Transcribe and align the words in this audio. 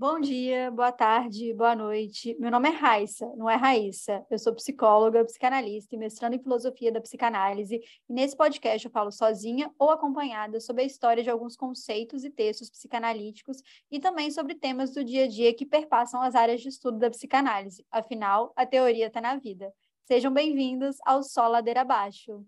Bom 0.00 0.20
dia, 0.20 0.70
boa 0.70 0.92
tarde, 0.92 1.52
boa 1.54 1.74
noite. 1.74 2.36
Meu 2.38 2.52
nome 2.52 2.68
é 2.68 2.72
Raissa, 2.72 3.26
não 3.34 3.50
é 3.50 3.56
Raíssa. 3.56 4.24
Eu 4.30 4.38
sou 4.38 4.54
psicóloga, 4.54 5.24
psicanalista 5.24 5.92
e 5.92 5.98
mestrando 5.98 6.36
em 6.36 6.38
filosofia 6.38 6.92
da 6.92 7.00
psicanálise. 7.00 7.80
E 8.08 8.12
nesse 8.12 8.36
podcast 8.36 8.86
eu 8.86 8.92
falo 8.92 9.10
sozinha 9.10 9.74
ou 9.76 9.90
acompanhada 9.90 10.60
sobre 10.60 10.84
a 10.84 10.86
história 10.86 11.20
de 11.20 11.28
alguns 11.28 11.56
conceitos 11.56 12.22
e 12.22 12.30
textos 12.30 12.70
psicanalíticos 12.70 13.60
e 13.90 13.98
também 13.98 14.30
sobre 14.30 14.54
temas 14.54 14.94
do 14.94 15.02
dia 15.02 15.24
a 15.24 15.28
dia 15.28 15.52
que 15.52 15.66
perpassam 15.66 16.22
as 16.22 16.36
áreas 16.36 16.60
de 16.60 16.68
estudo 16.68 17.00
da 17.00 17.10
psicanálise. 17.10 17.84
Afinal, 17.90 18.52
a 18.54 18.64
teoria 18.64 19.08
está 19.08 19.20
na 19.20 19.34
vida. 19.34 19.72
Sejam 20.04 20.32
bem-vindos 20.32 20.96
ao 21.04 21.24
Sol 21.24 21.50
Ladeira 21.50 21.80
Abaixo. 21.80 22.46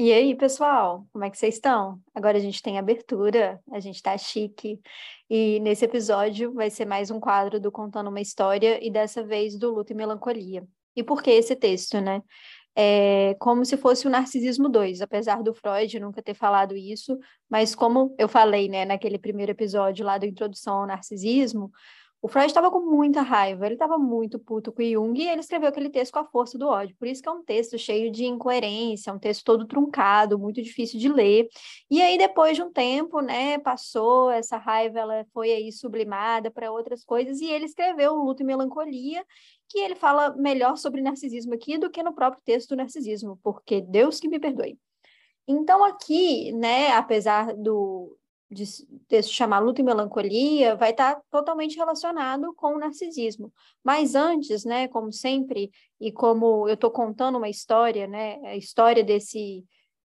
E 0.00 0.12
aí, 0.12 0.32
pessoal, 0.36 1.04
como 1.12 1.24
é 1.24 1.30
que 1.30 1.36
vocês 1.36 1.56
estão? 1.56 2.00
Agora 2.14 2.38
a 2.38 2.40
gente 2.40 2.62
tem 2.62 2.78
abertura, 2.78 3.60
a 3.72 3.80
gente 3.80 4.00
tá 4.00 4.16
chique. 4.16 4.80
E 5.28 5.58
nesse 5.58 5.84
episódio 5.84 6.54
vai 6.54 6.70
ser 6.70 6.84
mais 6.84 7.10
um 7.10 7.18
quadro 7.18 7.58
do 7.58 7.72
Contando 7.72 8.08
uma 8.08 8.20
História 8.20 8.78
e 8.80 8.92
dessa 8.92 9.24
vez 9.24 9.58
do 9.58 9.74
Luto 9.74 9.92
e 9.92 9.96
Melancolia. 9.96 10.64
E 10.94 11.02
por 11.02 11.20
que 11.20 11.32
esse 11.32 11.56
texto, 11.56 12.00
né? 12.00 12.22
É 12.76 13.34
como 13.40 13.64
se 13.64 13.76
fosse 13.76 14.06
o 14.06 14.10
Narcisismo 14.10 14.68
2, 14.68 15.00
apesar 15.00 15.42
do 15.42 15.52
Freud 15.52 15.98
nunca 15.98 16.22
ter 16.22 16.34
falado 16.34 16.76
isso, 16.76 17.18
mas 17.50 17.74
como 17.74 18.14
eu 18.16 18.28
falei, 18.28 18.68
né, 18.68 18.84
naquele 18.84 19.18
primeiro 19.18 19.50
episódio 19.50 20.06
lá 20.06 20.16
da 20.16 20.28
introdução 20.28 20.82
ao 20.82 20.86
narcisismo, 20.86 21.72
o 22.20 22.26
Freud 22.26 22.48
estava 22.48 22.68
com 22.70 22.80
muita 22.80 23.22
raiva, 23.22 23.64
ele 23.64 23.76
estava 23.76 23.96
muito 23.96 24.40
puto 24.40 24.72
com 24.72 24.82
Jung 24.82 25.20
e 25.20 25.28
ele 25.28 25.40
escreveu 25.40 25.68
aquele 25.68 25.88
texto 25.88 26.12
com 26.12 26.18
a 26.18 26.24
força 26.24 26.58
do 26.58 26.66
ódio. 26.66 26.96
Por 26.98 27.06
isso 27.06 27.22
que 27.22 27.28
é 27.28 27.32
um 27.32 27.44
texto 27.44 27.78
cheio 27.78 28.10
de 28.10 28.24
incoerência, 28.24 29.12
um 29.12 29.18
texto 29.20 29.44
todo 29.44 29.66
truncado, 29.66 30.36
muito 30.36 30.60
difícil 30.60 30.98
de 30.98 31.08
ler. 31.08 31.48
E 31.88 32.02
aí 32.02 32.18
depois 32.18 32.56
de 32.56 32.62
um 32.62 32.72
tempo, 32.72 33.20
né, 33.20 33.58
passou 33.58 34.30
essa 34.30 34.56
raiva, 34.56 34.98
ela 34.98 35.24
foi 35.32 35.52
aí 35.52 35.70
sublimada 35.70 36.50
para 36.50 36.72
outras 36.72 37.04
coisas 37.04 37.40
e 37.40 37.46
ele 37.46 37.66
escreveu 37.66 38.14
Luto 38.16 38.42
e 38.42 38.46
Melancolia, 38.46 39.24
que 39.68 39.78
ele 39.78 39.94
fala 39.94 40.34
melhor 40.34 40.76
sobre 40.76 41.00
narcisismo 41.00 41.54
aqui 41.54 41.78
do 41.78 41.88
que 41.88 42.02
no 42.02 42.12
próprio 42.12 42.42
texto 42.44 42.70
do 42.70 42.76
narcisismo, 42.76 43.38
porque 43.44 43.80
Deus 43.80 44.18
que 44.18 44.28
me 44.28 44.40
perdoe. 44.40 44.76
Então 45.46 45.84
aqui, 45.84 46.50
né, 46.52 46.90
apesar 46.92 47.54
do 47.54 48.18
de 48.50 48.64
texto 49.06 49.32
chamar 49.32 49.58
Luta 49.58 49.80
e 49.80 49.84
Melancolia, 49.84 50.74
vai 50.74 50.90
estar 50.90 51.20
totalmente 51.30 51.76
relacionado 51.76 52.54
com 52.54 52.74
o 52.74 52.78
narcisismo. 52.78 53.52
Mas 53.84 54.14
antes, 54.14 54.64
né, 54.64 54.88
como 54.88 55.12
sempre, 55.12 55.70
e 56.00 56.10
como 56.10 56.66
eu 56.68 56.74
estou 56.74 56.90
contando 56.90 57.36
uma 57.36 57.48
história, 57.48 58.06
né, 58.06 58.40
a 58.44 58.56
história 58.56 59.04
desse, 59.04 59.64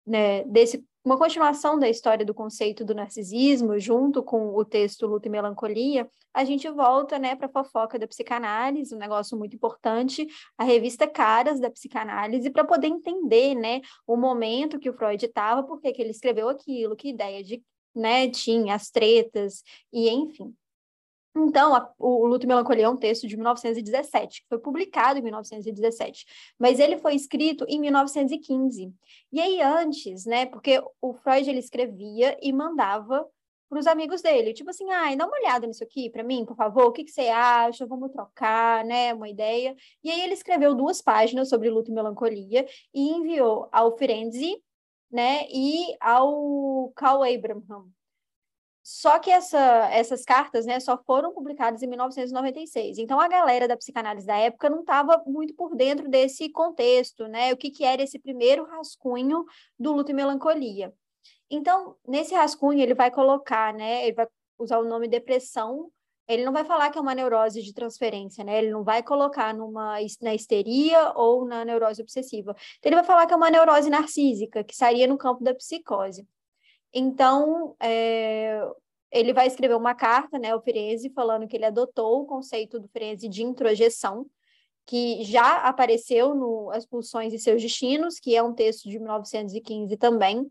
né, 0.05 0.43
desse, 0.45 0.83
uma 1.05 1.17
continuação 1.17 1.77
da 1.77 1.87
história 1.87 2.25
do 2.25 2.33
conceito 2.33 2.83
do 2.83 2.95
narcisismo, 2.95 3.77
junto 3.77 4.23
com 4.23 4.55
o 4.55 4.65
texto 4.65 5.05
Luta 5.05 5.27
e 5.27 5.31
Melancolia, 5.31 6.09
a 6.33 6.43
gente 6.43 6.67
volta, 6.69 7.19
né, 7.19 7.35
para 7.35 7.45
a 7.45 7.51
fofoca 7.51 7.99
da 7.99 8.07
psicanálise, 8.07 8.95
um 8.95 8.97
negócio 8.97 9.37
muito 9.37 9.55
importante, 9.55 10.25
a 10.57 10.63
revista 10.63 11.07
Caras 11.07 11.59
da 11.59 11.69
psicanálise, 11.69 12.49
para 12.49 12.63
poder 12.63 12.87
entender, 12.87 13.53
né, 13.53 13.81
o 14.07 14.17
momento 14.17 14.79
que 14.79 14.89
o 14.89 14.93
Freud 14.93 15.23
estava, 15.23 15.61
por 15.61 15.79
que 15.79 15.89
ele 15.99 16.09
escreveu 16.09 16.49
aquilo, 16.49 16.95
que 16.95 17.09
ideia 17.09 17.43
de 17.43 17.61
né, 17.95 18.29
tinha 18.29 18.75
as 18.75 18.89
tretas, 18.89 19.63
e 19.91 20.09
enfim. 20.09 20.55
Então, 21.35 21.73
a, 21.73 21.91
o 21.97 22.27
Luto 22.27 22.45
e 22.45 22.47
Melancolia 22.47 22.85
é 22.85 22.89
um 22.89 22.97
texto 22.97 23.27
de 23.27 23.35
1917, 23.35 24.41
que 24.41 24.47
foi 24.47 24.59
publicado 24.59 25.17
em 25.17 25.21
1917, 25.23 26.25
mas 26.59 26.79
ele 26.79 26.97
foi 26.97 27.15
escrito 27.15 27.65
em 27.67 27.79
1915. 27.79 28.93
E 29.31 29.41
aí 29.41 29.59
antes, 29.61 30.25
né, 30.25 30.45
porque 30.45 30.81
o 31.01 31.13
Freud 31.13 31.49
ele 31.49 31.59
escrevia 31.59 32.37
e 32.41 32.53
mandava 32.53 33.27
para 33.67 33.79
os 33.79 33.87
amigos 33.87 34.21
dele, 34.21 34.53
tipo 34.53 34.69
assim, 34.69 34.87
ai, 34.91 35.15
dá 35.15 35.25
uma 35.25 35.35
olhada 35.35 35.65
nisso 35.65 35.83
aqui 35.83 36.07
para 36.07 36.21
mim, 36.21 36.45
por 36.45 36.55
favor, 36.55 36.85
o 36.85 36.91
que, 36.91 37.03
que 37.03 37.11
você 37.11 37.29
acha? 37.29 37.87
Vamos 37.87 38.11
trocar, 38.11 38.85
né, 38.85 39.11
uma 39.15 39.27
ideia. 39.27 39.75
E 40.03 40.11
aí 40.11 40.21
ele 40.21 40.33
escreveu 40.33 40.75
duas 40.75 41.01
páginas 41.01 41.49
sobre 41.49 41.71
Luto 41.71 41.89
e 41.89 41.93
Melancolia 41.95 42.67
e 42.93 43.09
enviou 43.09 43.67
ao 43.71 43.97
Firenze 43.97 44.61
né, 45.13 45.45
e 45.49 45.95
ao 46.01 46.91
Carl 46.95 47.23
Abraham. 47.23 47.87
Só 48.81 49.17
que 49.17 49.31
essa, 49.31 49.89
essas 49.91 50.25
cartas 50.25 50.65
né, 50.65 50.77
só 50.79 50.97
foram 51.05 51.33
publicadas 51.33 51.81
em 51.81 51.87
1996. 51.87 52.97
Então, 52.97 53.17
a 53.17 53.29
galera 53.29 53.65
da 53.65 53.77
psicanálise 53.77 54.27
da 54.27 54.35
época 54.35 54.69
não 54.69 54.81
estava 54.81 55.23
muito 55.25 55.53
por 55.53 55.73
dentro 55.73 56.09
desse 56.09 56.49
contexto, 56.49 57.25
né? 57.27 57.53
O 57.53 57.57
que, 57.57 57.71
que 57.71 57.85
era 57.85 58.03
esse 58.03 58.19
primeiro 58.19 58.65
rascunho 58.65 59.45
do 59.79 59.93
luto 59.93 60.11
e 60.11 60.13
melancolia. 60.13 60.93
Então, 61.49 61.95
nesse 62.05 62.33
rascunho, 62.33 62.81
ele 62.81 62.93
vai 62.93 63.09
colocar, 63.09 63.73
né? 63.73 64.03
Ele 64.03 64.15
vai 64.15 64.27
usar 64.59 64.79
o 64.79 64.85
nome 64.85 65.07
depressão 65.07 65.89
ele 66.27 66.45
não 66.45 66.53
vai 66.53 66.63
falar 66.63 66.89
que 66.89 66.97
é 66.97 67.01
uma 67.01 67.15
neurose 67.15 67.61
de 67.61 67.73
transferência, 67.73 68.43
né? 68.43 68.57
Ele 68.57 68.71
não 68.71 68.83
vai 68.83 69.03
colocar 69.03 69.53
numa, 69.53 69.97
na 70.21 70.33
histeria 70.33 71.11
ou 71.15 71.45
na 71.45 71.65
neurose 71.65 72.01
obsessiva. 72.01 72.55
Então, 72.77 72.89
ele 72.89 72.95
vai 72.95 73.03
falar 73.03 73.25
que 73.25 73.33
é 73.33 73.37
uma 73.37 73.49
neurose 73.49 73.89
narcísica, 73.89 74.63
que 74.63 74.73
estaria 74.73 75.07
no 75.07 75.17
campo 75.17 75.43
da 75.43 75.53
psicose. 75.53 76.25
Então, 76.93 77.75
é, 77.81 78.61
ele 79.11 79.33
vai 79.33 79.47
escrever 79.47 79.75
uma 79.75 79.93
carta, 79.93 80.39
né, 80.39 80.51
ao 80.51 80.61
Firenze, 80.61 81.09
falando 81.09 81.47
que 81.47 81.57
ele 81.57 81.65
adotou 81.65 82.21
o 82.21 82.25
conceito 82.25 82.79
do 82.79 82.87
Firenze 82.87 83.27
de 83.27 83.43
introjeção, 83.43 84.25
que 84.85 85.23
já 85.23 85.57
apareceu 85.57 86.33
no 86.35 86.71
As 86.71 86.85
Pulsões 86.85 87.33
e 87.33 87.39
Seus 87.39 87.61
Destinos, 87.61 88.19
que 88.19 88.35
é 88.35 88.43
um 88.43 88.53
texto 88.53 88.89
de 88.89 88.97
1915 88.99 89.95
também. 89.97 90.49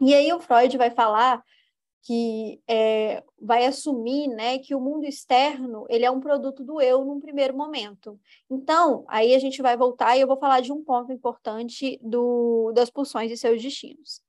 E 0.00 0.14
aí 0.14 0.32
o 0.32 0.40
Freud 0.40 0.76
vai 0.76 0.90
falar 0.90 1.42
que 2.04 2.60
é, 2.68 3.24
vai 3.40 3.64
assumir 3.64 4.28
né, 4.28 4.58
que 4.58 4.74
o 4.74 4.80
mundo 4.80 5.06
externo 5.06 5.86
ele 5.88 6.04
é 6.04 6.10
um 6.10 6.20
produto 6.20 6.62
do 6.62 6.78
eu 6.78 7.02
num 7.02 7.18
primeiro 7.18 7.56
momento. 7.56 8.20
Então, 8.48 9.06
aí 9.08 9.34
a 9.34 9.38
gente 9.38 9.62
vai 9.62 9.74
voltar 9.74 10.14
e 10.14 10.20
eu 10.20 10.26
vou 10.26 10.36
falar 10.36 10.60
de 10.60 10.70
um 10.70 10.84
ponto 10.84 11.10
importante 11.10 11.98
do, 12.02 12.72
das 12.74 12.90
pulsões 12.90 13.32
e 13.32 13.38
seus 13.38 13.62
destinos. 13.62 14.20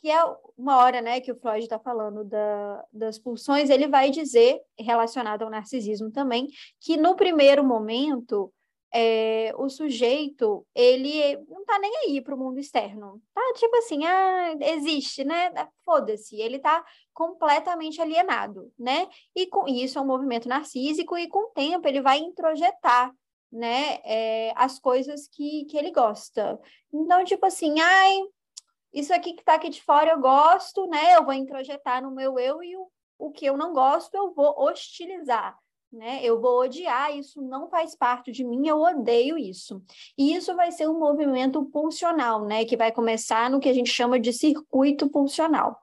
Que 0.00 0.10
é 0.10 0.18
uma 0.56 0.78
hora 0.78 1.00
né, 1.00 1.20
que 1.20 1.30
o 1.30 1.36
Freud 1.36 1.60
está 1.60 1.78
falando 1.78 2.24
da, 2.24 2.84
das 2.92 3.16
pulsões, 3.16 3.70
ele 3.70 3.86
vai 3.86 4.10
dizer, 4.10 4.60
relacionado 4.76 5.42
ao 5.42 5.50
narcisismo 5.50 6.10
também, 6.10 6.48
que 6.80 6.96
no 6.96 7.14
primeiro 7.14 7.62
momento 7.62 8.52
é, 8.92 9.52
o 9.56 9.68
sujeito, 9.68 10.66
ele 10.74 11.36
não 11.48 11.64
tá 11.64 11.78
nem 11.78 11.94
aí 12.04 12.20
para 12.20 12.34
o 12.34 12.38
mundo 12.38 12.58
externo. 12.58 13.20
Tá 13.34 13.42
tipo 13.54 13.76
assim, 13.76 14.04
ah, 14.04 14.54
existe, 14.60 15.24
né? 15.24 15.52
Foda-se, 15.84 16.36
ele 16.36 16.58
tá 16.58 16.84
completamente 17.12 18.00
alienado, 18.00 18.72
né? 18.78 19.08
E 19.34 19.46
com 19.46 19.68
isso 19.68 19.98
é 19.98 20.02
um 20.02 20.06
movimento 20.06 20.48
narcísico 20.48 21.16
e 21.18 21.28
com 21.28 21.50
o 21.50 21.50
tempo 21.50 21.86
ele 21.86 22.00
vai 22.00 22.18
introjetar, 22.18 23.12
né, 23.50 23.98
é, 24.04 24.52
as 24.54 24.78
coisas 24.78 25.26
que, 25.28 25.64
que 25.64 25.78
ele 25.78 25.90
gosta. 25.90 26.60
Então, 26.92 27.24
tipo 27.24 27.46
assim, 27.46 27.80
ai, 27.80 28.18
isso 28.92 29.12
aqui 29.12 29.32
que 29.32 29.44
tá 29.44 29.54
aqui 29.54 29.70
de 29.70 29.82
fora 29.82 30.12
eu 30.12 30.20
gosto, 30.20 30.86
né? 30.86 31.16
Eu 31.16 31.24
vou 31.24 31.34
introjetar 31.34 32.02
no 32.02 32.10
meu 32.10 32.38
eu 32.38 32.62
e 32.62 32.76
o, 32.76 32.90
o 33.18 33.30
que 33.30 33.46
eu 33.46 33.56
não 33.56 33.72
gosto 33.72 34.14
eu 34.14 34.32
vou 34.32 34.54
hostilizar 34.58 35.58
né? 35.92 36.20
Eu 36.22 36.40
vou 36.40 36.60
odiar, 36.60 37.16
isso 37.16 37.40
não 37.40 37.68
faz 37.68 37.94
parte 37.94 38.30
de 38.30 38.44
mim, 38.44 38.68
eu 38.68 38.80
odeio 38.80 39.38
isso. 39.38 39.82
E 40.16 40.34
isso 40.34 40.54
vai 40.54 40.70
ser 40.70 40.88
um 40.88 40.98
movimento 40.98 41.64
pulsional, 41.66 42.44
né? 42.44 42.64
Que 42.64 42.76
vai 42.76 42.92
começar 42.92 43.50
no 43.50 43.60
que 43.60 43.68
a 43.68 43.74
gente 43.74 43.90
chama 43.90 44.18
de 44.20 44.32
circuito 44.32 45.08
pulsional. 45.10 45.78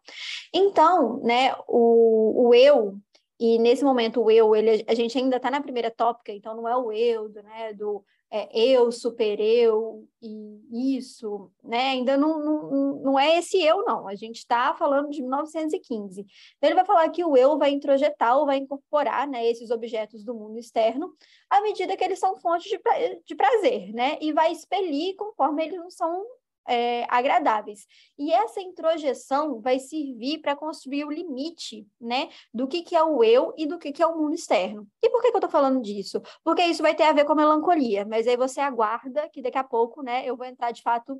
Então, 0.54 1.22
né, 1.22 1.56
o, 1.68 2.48
o 2.48 2.54
eu, 2.54 2.98
e 3.40 3.60
nesse 3.60 3.84
momento 3.84 4.22
o 4.22 4.32
eu, 4.32 4.56
ele, 4.56 4.86
a 4.88 4.94
gente 4.94 5.18
ainda 5.18 5.38
está 5.38 5.52
na 5.52 5.62
primeira 5.62 5.92
tópica, 5.92 6.32
então 6.32 6.56
não 6.56 6.68
é 6.68 6.76
o 6.78 6.92
eu, 6.92 7.30
né, 7.30 7.74
do 7.74 8.04
é, 8.32 8.50
eu, 8.60 8.92
super 8.92 9.40
eu 9.40 10.08
e 10.22 10.98
isso, 10.98 11.52
né? 11.64 11.92
Ainda 11.92 12.18
não, 12.18 12.44
não, 12.44 12.96
não 13.02 13.20
é 13.20 13.38
esse 13.38 13.62
eu, 13.62 13.84
não. 13.86 14.08
A 14.08 14.16
gente 14.16 14.38
está 14.38 14.74
falando 14.74 15.10
de 15.10 15.22
1915. 15.22 16.22
Então, 16.22 16.70
ele 16.70 16.76
vai 16.76 16.86
falar 16.86 17.10
que 17.10 17.24
o 17.24 17.38
eu 17.38 17.58
vai 17.58 17.72
introjetar 17.72 18.38
ou 18.38 18.46
vai 18.46 18.58
incorporar 18.58 19.28
né, 19.28 19.46
esses 19.50 19.70
objetos 19.70 20.24
do 20.24 20.34
mundo 20.34 20.58
externo 20.58 21.14
à 21.50 21.62
medida 21.62 21.96
que 21.96 22.04
eles 22.04 22.20
são 22.20 22.38
fontes 22.38 22.70
de, 22.70 22.80
de 23.26 23.36
prazer, 23.36 23.94
né? 23.94 24.18
E 24.22 24.34
vai 24.34 24.52
expelir 24.52 25.16
conforme 25.16 25.66
eles 25.66 25.78
não 25.78 25.90
são 25.90 26.26
é, 26.68 27.06
agradáveis. 27.10 27.88
E 28.18 28.32
essa 28.32 28.62
introjeção 28.62 29.62
vai 29.62 29.80
servir 29.80 30.40
para 30.40 30.56
construir 30.56 31.06
o 31.06 31.12
limite, 31.12 31.88
né, 32.00 32.30
do 32.54 32.68
que, 32.68 32.82
que 32.82 32.96
é 32.96 33.04
o 33.04 33.24
eu 33.24 33.54
e 33.58 33.66
do 33.66 33.78
que, 33.78 33.92
que 33.92 34.02
é 34.02 34.08
o 34.08 34.18
mundo 34.18 34.34
externo. 34.34 34.88
E 35.02 35.10
por 35.10 35.22
que, 35.22 35.30
que 35.30 35.36
eu 35.36 35.40
estou 35.40 35.50
falando 35.50 35.82
disso? 35.82 36.22
Porque 36.44 36.64
isso 36.64 36.82
vai 36.82 36.96
ter 36.96 37.04
a 37.04 37.14
ver 37.14 37.26
com 37.26 37.34
a 37.34 37.36
melancolia, 37.36 38.06
mas 38.06 38.28
aí 38.28 38.38
você 38.38 38.60
aguarda 38.60 39.30
que 39.30 39.42
daqui 39.42 39.58
a 39.58 39.64
pouco, 39.64 40.02
né, 40.02 40.26
eu 40.26 40.36
vou 40.36 40.46
entrar 40.46 40.72
de 40.72 40.82
fato 40.82 41.20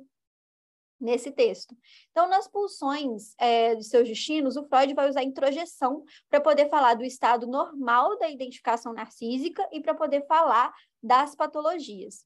nesse 1.00 1.30
texto. 1.30 1.76
Então, 2.10 2.28
nas 2.28 2.48
pulsões 2.48 3.34
é, 3.38 3.74
de 3.74 3.84
seus 3.84 4.08
destinos, 4.08 4.56
o 4.56 4.64
Freud 4.64 4.94
vai 4.94 5.08
usar 5.08 5.22
introjeção 5.22 6.04
para 6.28 6.40
poder 6.40 6.68
falar 6.68 6.94
do 6.94 7.04
estado 7.04 7.46
normal 7.46 8.18
da 8.18 8.30
identificação 8.30 8.92
narcísica 8.92 9.66
e 9.72 9.80
para 9.80 9.94
poder 9.94 10.26
falar 10.26 10.72
das 11.02 11.34
patologias. 11.34 12.24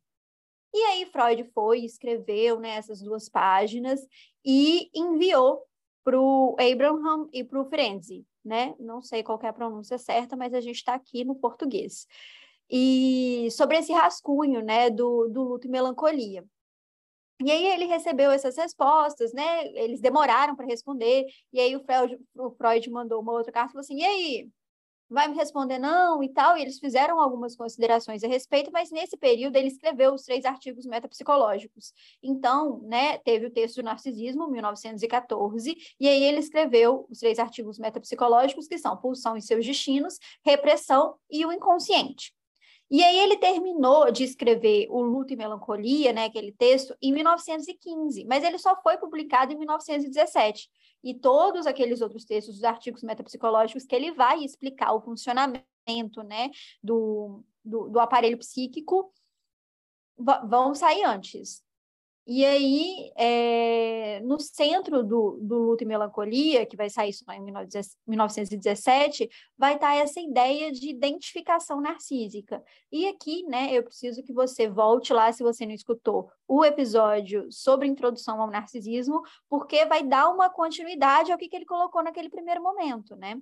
E 0.72 0.78
aí 0.84 1.06
Freud 1.06 1.44
foi, 1.52 1.80
escreveu 1.80 2.60
né, 2.60 2.76
essas 2.76 3.00
duas 3.00 3.28
páginas 3.28 4.00
e 4.44 4.88
enviou 4.94 5.64
para 6.04 6.18
o 6.18 6.56
Abraham 6.58 7.28
e 7.32 7.44
para 7.44 7.60
o 7.60 7.64
Frenzy, 7.64 8.24
né? 8.44 8.74
Não 8.78 9.02
sei 9.02 9.22
qual 9.22 9.38
é 9.42 9.48
a 9.48 9.52
pronúncia 9.52 9.98
certa, 9.98 10.36
mas 10.36 10.54
a 10.54 10.60
gente 10.60 10.76
está 10.76 10.94
aqui 10.94 11.24
no 11.24 11.34
português. 11.34 12.06
E 12.70 13.48
sobre 13.50 13.78
esse 13.78 13.92
rascunho, 13.92 14.62
né, 14.62 14.90
do, 14.90 15.28
do 15.28 15.42
luto 15.42 15.66
e 15.66 15.70
melancolia. 15.70 16.44
E 17.42 17.50
aí 17.50 17.66
ele 17.66 17.86
recebeu 17.86 18.30
essas 18.30 18.56
respostas, 18.56 19.32
né? 19.32 19.66
Eles 19.68 20.00
demoraram 20.00 20.54
para 20.54 20.66
responder. 20.66 21.26
E 21.52 21.58
aí 21.58 21.74
o 21.74 21.80
Freud, 21.80 22.18
o 22.34 22.50
Freud 22.50 22.90
mandou 22.90 23.20
uma 23.20 23.32
outra 23.32 23.50
carta 23.50 23.70
e 23.70 23.72
falou 23.72 23.80
assim: 23.80 23.98
"E 23.98 24.04
aí, 24.04 24.50
vai 25.10 25.28
me 25.28 25.34
responder 25.34 25.78
não 25.78 26.22
e 26.22 26.28
tal, 26.28 26.56
e 26.56 26.62
eles 26.62 26.78
fizeram 26.78 27.20
algumas 27.20 27.56
considerações 27.56 28.22
a 28.22 28.28
respeito, 28.28 28.70
mas 28.72 28.90
nesse 28.90 29.16
período 29.16 29.56
ele 29.56 29.68
escreveu 29.68 30.14
os 30.14 30.22
três 30.22 30.44
artigos 30.44 30.86
metapsicológicos. 30.86 31.92
Então, 32.22 32.80
né, 32.82 33.18
teve 33.18 33.46
o 33.46 33.50
texto 33.50 33.76
do 33.76 33.82
narcisismo, 33.82 34.48
1914, 34.48 35.76
e 35.98 36.08
aí 36.08 36.22
ele 36.22 36.38
escreveu 36.38 37.06
os 37.10 37.18
três 37.18 37.38
artigos 37.38 37.78
metapsicológicos, 37.78 38.68
que 38.68 38.78
são 38.78 38.96
Pulsão 38.96 39.36
e 39.36 39.42
seus 39.42 39.66
destinos, 39.66 40.18
Repressão 40.44 41.16
e 41.30 41.44
o 41.44 41.52
inconsciente. 41.52 42.32
E 42.90 43.04
aí 43.04 43.18
ele 43.20 43.36
terminou 43.36 44.10
de 44.10 44.24
escrever 44.24 44.88
O 44.90 45.00
Luto 45.00 45.32
e 45.32 45.36
Melancolia, 45.36 46.12
né, 46.12 46.24
aquele 46.24 46.50
texto, 46.50 46.96
em 47.00 47.12
1915, 47.12 48.24
mas 48.24 48.42
ele 48.42 48.58
só 48.58 48.74
foi 48.82 48.98
publicado 48.98 49.52
em 49.52 49.56
1917 49.56 50.68
e 51.02 51.14
todos 51.14 51.66
aqueles 51.66 52.00
outros 52.00 52.24
textos, 52.24 52.56
os 52.56 52.64
artigos 52.64 53.02
metapsicológicos, 53.02 53.84
que 53.84 53.94
ele 53.94 54.12
vai 54.12 54.42
explicar 54.44 54.92
o 54.92 55.00
funcionamento 55.00 56.22
né, 56.24 56.50
do, 56.82 57.44
do, 57.64 57.88
do 57.88 58.00
aparelho 58.00 58.38
psíquico, 58.38 59.12
vão 60.18 60.74
sair 60.74 61.04
antes. 61.04 61.62
E 62.26 62.44
aí, 62.44 63.10
é, 63.16 64.20
no 64.20 64.38
centro 64.38 65.02
do, 65.02 65.38
do 65.42 65.58
Luto 65.58 65.82
e 65.82 65.86
Melancolia, 65.86 66.64
que 66.66 66.76
vai 66.76 66.88
sair 66.88 67.12
só 67.12 67.32
em 67.32 67.42
1917, 67.42 69.28
vai 69.58 69.74
estar 69.74 69.96
essa 69.96 70.20
ideia 70.20 70.70
de 70.70 70.88
identificação 70.88 71.80
narcísica. 71.80 72.62
E 72.92 73.08
aqui, 73.08 73.42
né, 73.44 73.72
eu 73.72 73.82
preciso 73.82 74.22
que 74.22 74.32
você 74.32 74.68
volte 74.68 75.12
lá, 75.12 75.32
se 75.32 75.42
você 75.42 75.66
não 75.66 75.74
escutou, 75.74 76.30
o 76.46 76.64
episódio 76.64 77.50
sobre 77.50 77.88
introdução 77.88 78.40
ao 78.40 78.50
narcisismo, 78.50 79.22
porque 79.48 79.84
vai 79.86 80.02
dar 80.04 80.28
uma 80.30 80.50
continuidade 80.50 81.32
ao 81.32 81.38
que, 81.38 81.48
que 81.48 81.56
ele 81.56 81.66
colocou 81.66 82.02
naquele 82.02 82.28
primeiro 82.28 82.62
momento, 82.62 83.16
né? 83.16 83.40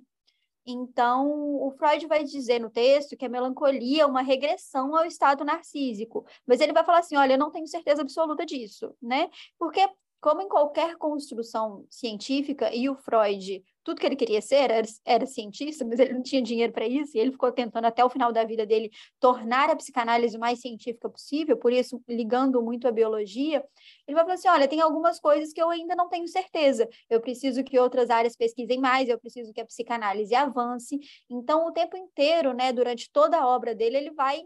Então, 0.71 1.27
o 1.27 1.71
Freud 1.71 2.05
vai 2.05 2.23
dizer 2.23 2.59
no 2.59 2.69
texto 2.69 3.17
que 3.17 3.25
a 3.25 3.29
melancolia 3.29 4.03
é 4.03 4.05
uma 4.05 4.21
regressão 4.21 4.95
ao 4.95 5.05
estado 5.05 5.43
narcísico, 5.43 6.25
mas 6.45 6.61
ele 6.61 6.73
vai 6.73 6.83
falar 6.83 6.99
assim: 6.99 7.15
olha, 7.15 7.33
eu 7.33 7.39
não 7.39 7.49
tenho 7.49 7.67
certeza 7.67 8.01
absoluta 8.01 8.45
disso, 8.45 8.95
né? 9.01 9.29
Porque 9.57 9.87
como 10.21 10.41
em 10.41 10.49
qualquer 10.49 10.97
construção 10.97 11.85
científica, 11.89 12.73
e 12.75 12.89
o 12.89 12.95
Freud, 12.95 13.63
tudo 13.83 13.99
que 13.99 14.05
ele 14.05 14.17
queria 14.17 14.41
ser 14.41 14.69
era, 14.69 14.81
era 15.05 15.25
cientista, 15.25 15.85
mas 15.85 15.97
ele 15.97 16.13
não 16.13 16.21
tinha 16.21 16.41
dinheiro 16.41 16.73
para 16.73 16.85
isso, 16.85 17.15
e 17.15 17.19
ele 17.19 17.31
ficou 17.31 17.51
tentando 17.51 17.85
até 17.85 18.03
o 18.03 18.09
final 18.09 18.31
da 18.33 18.43
vida 18.43 18.65
dele 18.65 18.91
tornar 19.19 19.69
a 19.69 19.75
psicanálise 19.75 20.35
o 20.35 20.39
mais 20.39 20.59
científica 20.59 21.09
possível, 21.09 21.55
por 21.55 21.71
isso 21.71 22.01
ligando 22.07 22.61
muito 22.61 22.87
à 22.87 22.91
biologia, 22.91 23.63
ele 24.05 24.15
vai 24.15 24.23
falar 24.23 24.33
assim, 24.33 24.49
olha, 24.49 24.67
tem 24.67 24.81
algumas 24.81 25.19
coisas 25.19 25.53
que 25.53 25.61
eu 25.61 25.69
ainda 25.69 25.95
não 25.95 26.09
tenho 26.09 26.27
certeza, 26.27 26.87
eu 27.09 27.21
preciso 27.21 27.63
que 27.63 27.79
outras 27.79 28.09
áreas 28.09 28.35
pesquisem 28.35 28.79
mais, 28.79 29.07
eu 29.07 29.19
preciso 29.19 29.53
que 29.53 29.61
a 29.61 29.65
psicanálise 29.65 30.35
avance, 30.35 30.99
então 31.29 31.65
o 31.65 31.71
tempo 31.71 31.95
inteiro, 31.95 32.53
né, 32.53 32.73
durante 32.73 33.09
toda 33.11 33.37
a 33.37 33.47
obra 33.47 33.73
dele, 33.73 33.97
ele 33.97 34.11
vai 34.11 34.43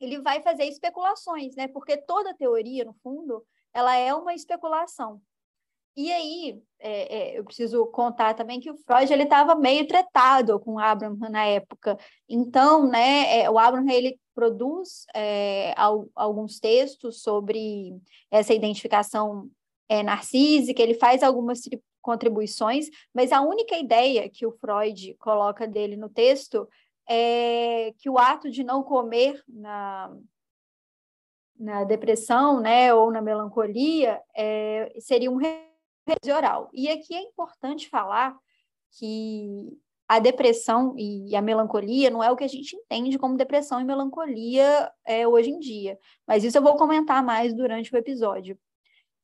ele 0.00 0.18
vai 0.22 0.40
fazer 0.40 0.64
especulações, 0.64 1.54
né, 1.54 1.68
porque 1.68 1.94
toda 1.94 2.32
teoria, 2.32 2.86
no 2.86 2.94
fundo, 3.02 3.44
ela 3.74 3.96
é 3.96 4.14
uma 4.14 4.34
especulação. 4.34 5.20
E 5.96 6.10
aí, 6.12 6.62
é, 6.78 7.34
é, 7.34 7.38
eu 7.38 7.44
preciso 7.44 7.84
contar 7.86 8.34
também 8.34 8.60
que 8.60 8.70
o 8.70 8.76
Freud 8.76 9.12
ele 9.12 9.24
estava 9.24 9.54
meio 9.54 9.86
tretado 9.86 10.58
com 10.60 10.74
o 10.74 10.78
Abraham 10.78 11.16
na 11.30 11.44
época. 11.44 11.98
Então, 12.28 12.86
né, 12.88 13.42
é, 13.42 13.50
o 13.50 13.58
Abraham 13.58 13.90
ele 13.90 14.18
produz 14.34 15.04
é, 15.14 15.74
al, 15.76 16.08
alguns 16.14 16.58
textos 16.58 17.22
sobre 17.22 18.00
essa 18.30 18.54
identificação 18.54 19.50
é, 19.88 20.02
narcísica, 20.02 20.80
ele 20.80 20.94
faz 20.94 21.22
algumas 21.22 21.62
contribuições, 22.00 22.88
mas 23.12 23.32
a 23.32 23.42
única 23.42 23.76
ideia 23.76 24.30
que 24.30 24.46
o 24.46 24.52
Freud 24.52 25.14
coloca 25.18 25.66
dele 25.66 25.96
no 25.96 26.08
texto 26.08 26.66
é 27.08 27.92
que 27.98 28.08
o 28.08 28.18
ato 28.18 28.50
de 28.50 28.62
não 28.62 28.82
comer 28.82 29.42
na, 29.48 30.16
na 31.60 31.84
depressão, 31.84 32.58
né, 32.58 32.92
ou 32.94 33.12
na 33.12 33.20
melancolia, 33.20 34.18
é, 34.34 34.90
seria 34.98 35.30
um 35.30 35.36
remédio 35.36 36.34
oral. 36.34 36.70
E 36.72 36.88
aqui 36.88 37.14
é 37.14 37.20
importante 37.20 37.88
falar 37.88 38.34
que 38.98 39.68
a 40.08 40.18
depressão 40.18 40.94
e 40.98 41.36
a 41.36 41.42
melancolia 41.42 42.10
não 42.10 42.24
é 42.24 42.30
o 42.32 42.36
que 42.36 42.42
a 42.42 42.48
gente 42.48 42.74
entende 42.74 43.18
como 43.18 43.36
depressão 43.36 43.78
e 43.78 43.84
melancolia 43.84 44.90
é, 45.04 45.28
hoje 45.28 45.50
em 45.50 45.60
dia, 45.60 45.98
mas 46.26 46.42
isso 46.42 46.56
eu 46.58 46.62
vou 46.62 46.76
comentar 46.76 47.22
mais 47.22 47.54
durante 47.54 47.94
o 47.94 47.98
episódio. 47.98 48.58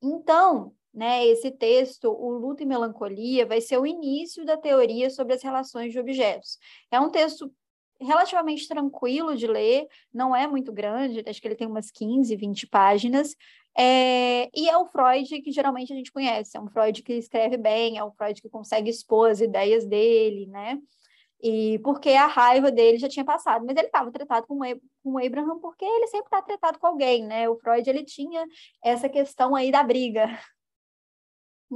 Então, 0.01 0.73
né, 0.93 1.25
esse 1.25 1.51
texto, 1.51 2.09
O 2.09 2.31
Luto 2.37 2.63
e 2.63 2.65
Melancolia, 2.65 3.45
vai 3.45 3.59
ser 3.61 3.77
o 3.77 3.85
início 3.85 4.45
da 4.45 4.57
teoria 4.57 5.09
sobre 5.09 5.33
as 5.33 5.43
relações 5.43 5.91
de 5.91 5.99
objetos. 5.99 6.57
É 6.91 6.99
um 6.99 7.09
texto 7.09 7.51
relativamente 7.99 8.67
tranquilo 8.67 9.35
de 9.35 9.47
ler, 9.47 9.87
não 10.13 10.35
é 10.35 10.47
muito 10.47 10.71
grande, 10.71 11.23
acho 11.27 11.41
que 11.41 11.47
ele 11.47 11.55
tem 11.55 11.67
umas 11.67 11.91
15, 11.91 12.35
20 12.35 12.67
páginas, 12.67 13.35
é, 13.77 14.49
e 14.55 14.67
é 14.67 14.75
o 14.75 14.87
Freud 14.87 15.39
que 15.41 15.51
geralmente 15.51 15.93
a 15.93 15.95
gente 15.95 16.11
conhece, 16.11 16.57
é 16.57 16.59
um 16.59 16.67
Freud 16.67 17.03
que 17.03 17.13
escreve 17.13 17.57
bem, 17.57 17.97
é 17.97 18.03
um 18.03 18.11
Freud 18.11 18.41
que 18.41 18.49
consegue 18.49 18.89
expor 18.89 19.29
as 19.29 19.39
ideias 19.39 19.85
dele, 19.85 20.47
né? 20.47 20.79
E 21.39 21.77
porque 21.83 22.09
a 22.09 22.25
raiva 22.25 22.71
dele 22.71 22.97
já 22.97 23.07
tinha 23.07 23.23
passado, 23.23 23.63
mas 23.63 23.77
ele 23.77 23.85
estava 23.85 24.11
tratado 24.11 24.47
com, 24.47 24.57
com 25.03 25.11
o 25.13 25.23
Abraham 25.23 25.59
porque 25.59 25.85
ele 25.85 26.07
sempre 26.07 26.25
está 26.25 26.41
tratado 26.41 26.79
com 26.79 26.87
alguém, 26.87 27.23
né? 27.23 27.47
O 27.47 27.55
Freud 27.59 27.87
ele 27.87 28.03
tinha 28.03 28.43
essa 28.83 29.07
questão 29.07 29.55
aí 29.55 29.71
da 29.71 29.83
briga. 29.83 30.27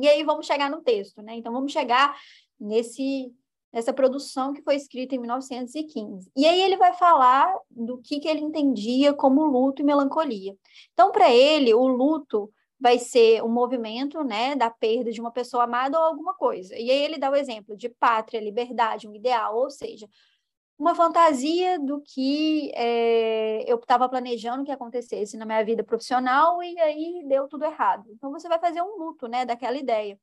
E 0.02 0.08
aí 0.08 0.24
vamos 0.24 0.48
chegar 0.48 0.72
no 0.72 0.82
texto, 0.82 1.22
né? 1.22 1.36
Então 1.36 1.54
vamos 1.54 1.72
chegar 1.72 2.18
nesse 2.60 3.32
nessa 3.72 3.94
produção 3.94 4.54
que 4.54 4.62
foi 4.62 4.76
escrita 4.76 5.16
em 5.16 5.20
1915. 5.20 6.32
E 6.36 6.46
aí 6.46 6.62
ele 6.62 6.78
vai 6.78 6.94
falar 6.94 7.54
do 7.70 7.98
que, 8.00 8.20
que 8.20 8.28
ele 8.28 8.42
entendia 8.42 9.14
como 9.14 9.46
luto 9.46 9.82
e 9.82 9.86
melancolia. 9.86 10.56
Então, 10.94 11.12
para 11.12 11.32
ele, 11.32 11.74
o 11.74 11.88
luto 11.88 12.52
vai 12.80 12.98
ser 12.98 13.44
um 13.44 13.50
movimento 13.50 14.24
né, 14.24 14.56
da 14.56 14.70
perda 14.70 15.12
de 15.12 15.22
uma 15.22 15.32
pessoa 15.32 15.64
amada 15.64 15.98
ou 16.00 16.04
alguma 16.04 16.34
coisa. 16.34 16.76
E 16.76 16.90
aí 16.90 17.04
ele 17.04 17.20
dá 17.20 17.30
o 17.30 17.36
exemplo 17.36 17.78
de 17.78 17.88
pátria, 17.88 18.42
liberdade, 18.42 19.08
um 19.08 19.16
ideal, 19.16 19.56
ou 19.56 19.70
seja, 19.70 20.10
uma 20.82 20.96
fantasia 20.96 21.80
do 21.80 22.02
que 22.02 22.72
é, 22.74 23.72
eu 23.72 23.78
estava 23.78 24.10
planejando 24.10 24.64
que 24.64 24.72
acontecesse 24.72 25.38
na 25.38 25.46
minha 25.46 25.64
vida 25.64 25.84
profissional 25.84 26.62
e 26.64 26.80
aí 26.80 27.24
deu 27.28 27.48
tudo 27.48 27.66
errado. 27.66 28.10
Então 28.10 28.32
você 28.32 28.50
vai 28.50 28.60
fazer 28.60 28.82
um 28.82 28.98
luto 28.98 29.28
né, 29.28 29.46
daquela 29.46 29.78
ideia. 29.78 30.20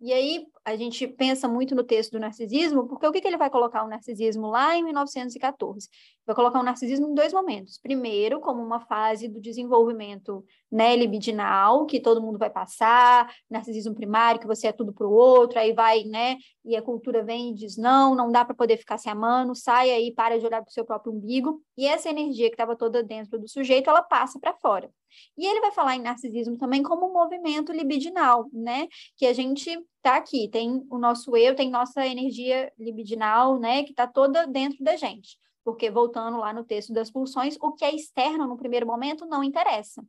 E 0.00 0.12
aí 0.12 0.46
a 0.64 0.76
gente 0.76 1.06
pensa 1.06 1.46
muito 1.46 1.74
no 1.74 1.84
texto 1.84 2.12
do 2.12 2.20
narcisismo, 2.20 2.88
porque 2.88 3.06
o 3.06 3.12
que, 3.12 3.20
que 3.20 3.28
ele 3.28 3.36
vai 3.36 3.50
colocar 3.50 3.84
o 3.84 3.88
narcisismo 3.88 4.46
lá 4.48 4.74
em 4.76 4.82
1914? 4.82 5.88
Vai 6.30 6.34
colocar 6.36 6.60
o 6.60 6.62
narcisismo 6.62 7.08
em 7.08 7.14
dois 7.14 7.32
momentos. 7.32 7.76
Primeiro, 7.76 8.38
como 8.38 8.62
uma 8.62 8.78
fase 8.78 9.26
do 9.26 9.40
desenvolvimento 9.40 10.44
né, 10.70 10.94
libidinal, 10.94 11.86
que 11.86 11.98
todo 11.98 12.22
mundo 12.22 12.38
vai 12.38 12.48
passar, 12.48 13.34
narcisismo 13.50 13.96
primário, 13.96 14.40
que 14.40 14.46
você 14.46 14.68
é 14.68 14.72
tudo 14.72 14.92
para 14.92 15.08
o 15.08 15.10
outro, 15.10 15.58
aí 15.58 15.72
vai, 15.72 16.04
né? 16.04 16.36
E 16.64 16.76
a 16.76 16.82
cultura 16.82 17.24
vem 17.24 17.50
e 17.50 17.54
diz: 17.54 17.76
não, 17.76 18.14
não 18.14 18.30
dá 18.30 18.44
para 18.44 18.54
poder 18.54 18.76
ficar 18.76 18.96
se 18.96 19.08
amando, 19.08 19.56
sai 19.56 19.90
aí, 19.90 20.14
para 20.14 20.38
de 20.38 20.46
olhar 20.46 20.62
para 20.62 20.70
o 20.70 20.72
seu 20.72 20.84
próprio 20.84 21.12
umbigo. 21.12 21.60
E 21.76 21.84
essa 21.84 22.08
energia 22.08 22.46
que 22.46 22.54
estava 22.54 22.76
toda 22.76 23.02
dentro 23.02 23.36
do 23.36 23.48
sujeito, 23.48 23.90
ela 23.90 24.00
passa 24.00 24.38
para 24.38 24.54
fora. 24.54 24.88
E 25.36 25.44
ele 25.44 25.60
vai 25.60 25.72
falar 25.72 25.96
em 25.96 26.00
narcisismo 26.00 26.56
também 26.56 26.80
como 26.80 27.08
um 27.08 27.12
movimento 27.12 27.72
libidinal, 27.72 28.46
né? 28.52 28.86
Que 29.16 29.26
a 29.26 29.32
gente 29.32 29.84
tá 30.00 30.14
aqui, 30.14 30.48
tem 30.48 30.86
o 30.88 30.96
nosso 30.96 31.36
eu, 31.36 31.56
tem 31.56 31.68
nossa 31.70 32.06
energia 32.06 32.72
libidinal, 32.78 33.58
né? 33.58 33.82
Que 33.82 33.92
tá 33.92 34.06
toda 34.06 34.46
dentro 34.46 34.78
da 34.84 34.94
gente. 34.94 35.36
Porque, 35.64 35.90
voltando 35.90 36.38
lá 36.38 36.52
no 36.52 36.64
texto 36.64 36.92
das 36.92 37.10
pulsões, 37.10 37.56
o 37.60 37.72
que 37.72 37.84
é 37.84 37.94
externo 37.94 38.46
no 38.46 38.56
primeiro 38.56 38.86
momento 38.86 39.26
não 39.26 39.44
interessa. 39.44 40.02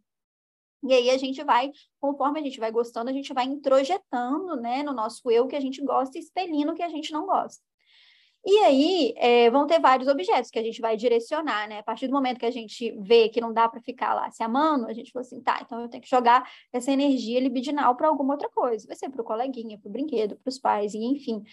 E 0.83 0.93
aí 0.93 1.09
a 1.11 1.17
gente 1.17 1.43
vai, 1.43 1.71
conforme 1.99 2.39
a 2.39 2.43
gente 2.43 2.59
vai 2.59 2.71
gostando, 2.71 3.09
a 3.09 3.13
gente 3.13 3.33
vai 3.33 3.45
introjetando, 3.45 4.55
né, 4.55 4.81
no 4.81 4.93
nosso 4.93 5.29
eu 5.29 5.47
que 5.47 5.55
a 5.55 5.59
gente 5.59 5.81
gosta 5.83 6.17
e 6.17 6.21
expelindo 6.21 6.71
o 6.71 6.75
que 6.75 6.81
a 6.81 6.89
gente 6.89 7.11
não 7.11 7.25
gosta. 7.25 7.61
E 8.43 8.57
aí 8.59 9.13
é, 9.17 9.51
vão 9.51 9.67
ter 9.67 9.79
vários 9.79 10.07
objetos 10.07 10.49
que 10.49 10.57
a 10.57 10.63
gente 10.63 10.81
vai 10.81 10.97
direcionar, 10.97 11.67
né? 11.67 11.77
A 11.79 11.83
partir 11.83 12.07
do 12.07 12.13
momento 12.13 12.39
que 12.39 12.45
a 12.45 12.51
gente 12.51 12.91
vê 12.99 13.29
que 13.29 13.39
não 13.39 13.53
dá 13.53 13.69
para 13.69 13.79
ficar 13.79 14.15
lá 14.15 14.31
se 14.31 14.41
amando, 14.41 14.87
a 14.87 14.93
gente 14.93 15.11
fala 15.11 15.23
assim, 15.23 15.39
tá, 15.41 15.59
então 15.61 15.79
eu 15.79 15.87
tenho 15.87 16.01
que 16.01 16.09
jogar 16.09 16.49
essa 16.73 16.91
energia 16.91 17.39
libidinal 17.39 17.95
para 17.95 18.07
alguma 18.07 18.33
outra 18.33 18.49
coisa. 18.49 18.87
Vai 18.87 18.95
ser 18.95 19.09
para 19.09 19.21
o 19.21 19.25
coleguinha, 19.25 19.77
para 19.77 19.87
o 19.87 19.91
brinquedo, 19.91 20.35
para 20.37 20.49
os 20.49 20.57
pais, 20.57 20.95
e 20.95 20.97
enfim. 20.97 21.43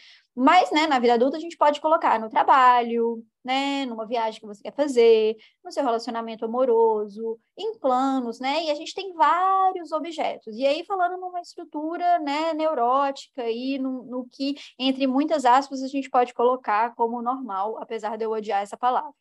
Mas, 0.41 0.71
né, 0.71 0.87
na 0.87 1.01
vida 1.01 1.15
adulta, 1.15 1.37
a 1.37 1.41
gente 1.41 1.57
pode 1.57 1.81
colocar 1.81 2.21
no 2.21 2.31
trabalho, 2.31 3.25
né, 3.45 3.85
numa 3.87 4.07
viagem 4.07 4.39
que 4.41 4.47
você 4.47 4.63
quer 4.63 4.73
fazer, 4.73 5.37
no 5.65 5.73
seu 5.73 5.83
relacionamento 5.83 6.45
amoroso, 6.45 7.41
em 7.59 7.77
planos, 7.77 8.39
né? 8.39 8.63
E 8.63 8.71
a 8.71 8.75
gente 8.77 8.95
tem 8.95 9.13
vários 9.15 9.91
objetos. 9.91 10.57
E 10.57 10.65
aí, 10.65 10.85
falando 10.85 11.21
numa 11.21 11.41
estrutura, 11.41 12.21
né, 12.21 12.55
neurótica 12.55 13.51
e 13.51 13.81
no, 13.81 14.05
no 14.05 14.29
que, 14.31 14.55
entre 14.79 15.09
muitas 15.09 15.45
aspas, 15.45 15.83
a 15.83 15.89
gente 15.89 16.09
pode 16.09 16.33
colocar 16.33 16.95
como 16.95 17.21
normal, 17.21 17.77
apesar 17.83 18.17
de 18.17 18.25
eu 18.25 18.31
odiar 18.31 18.63
essa 18.63 18.77
palavra. 18.77 19.13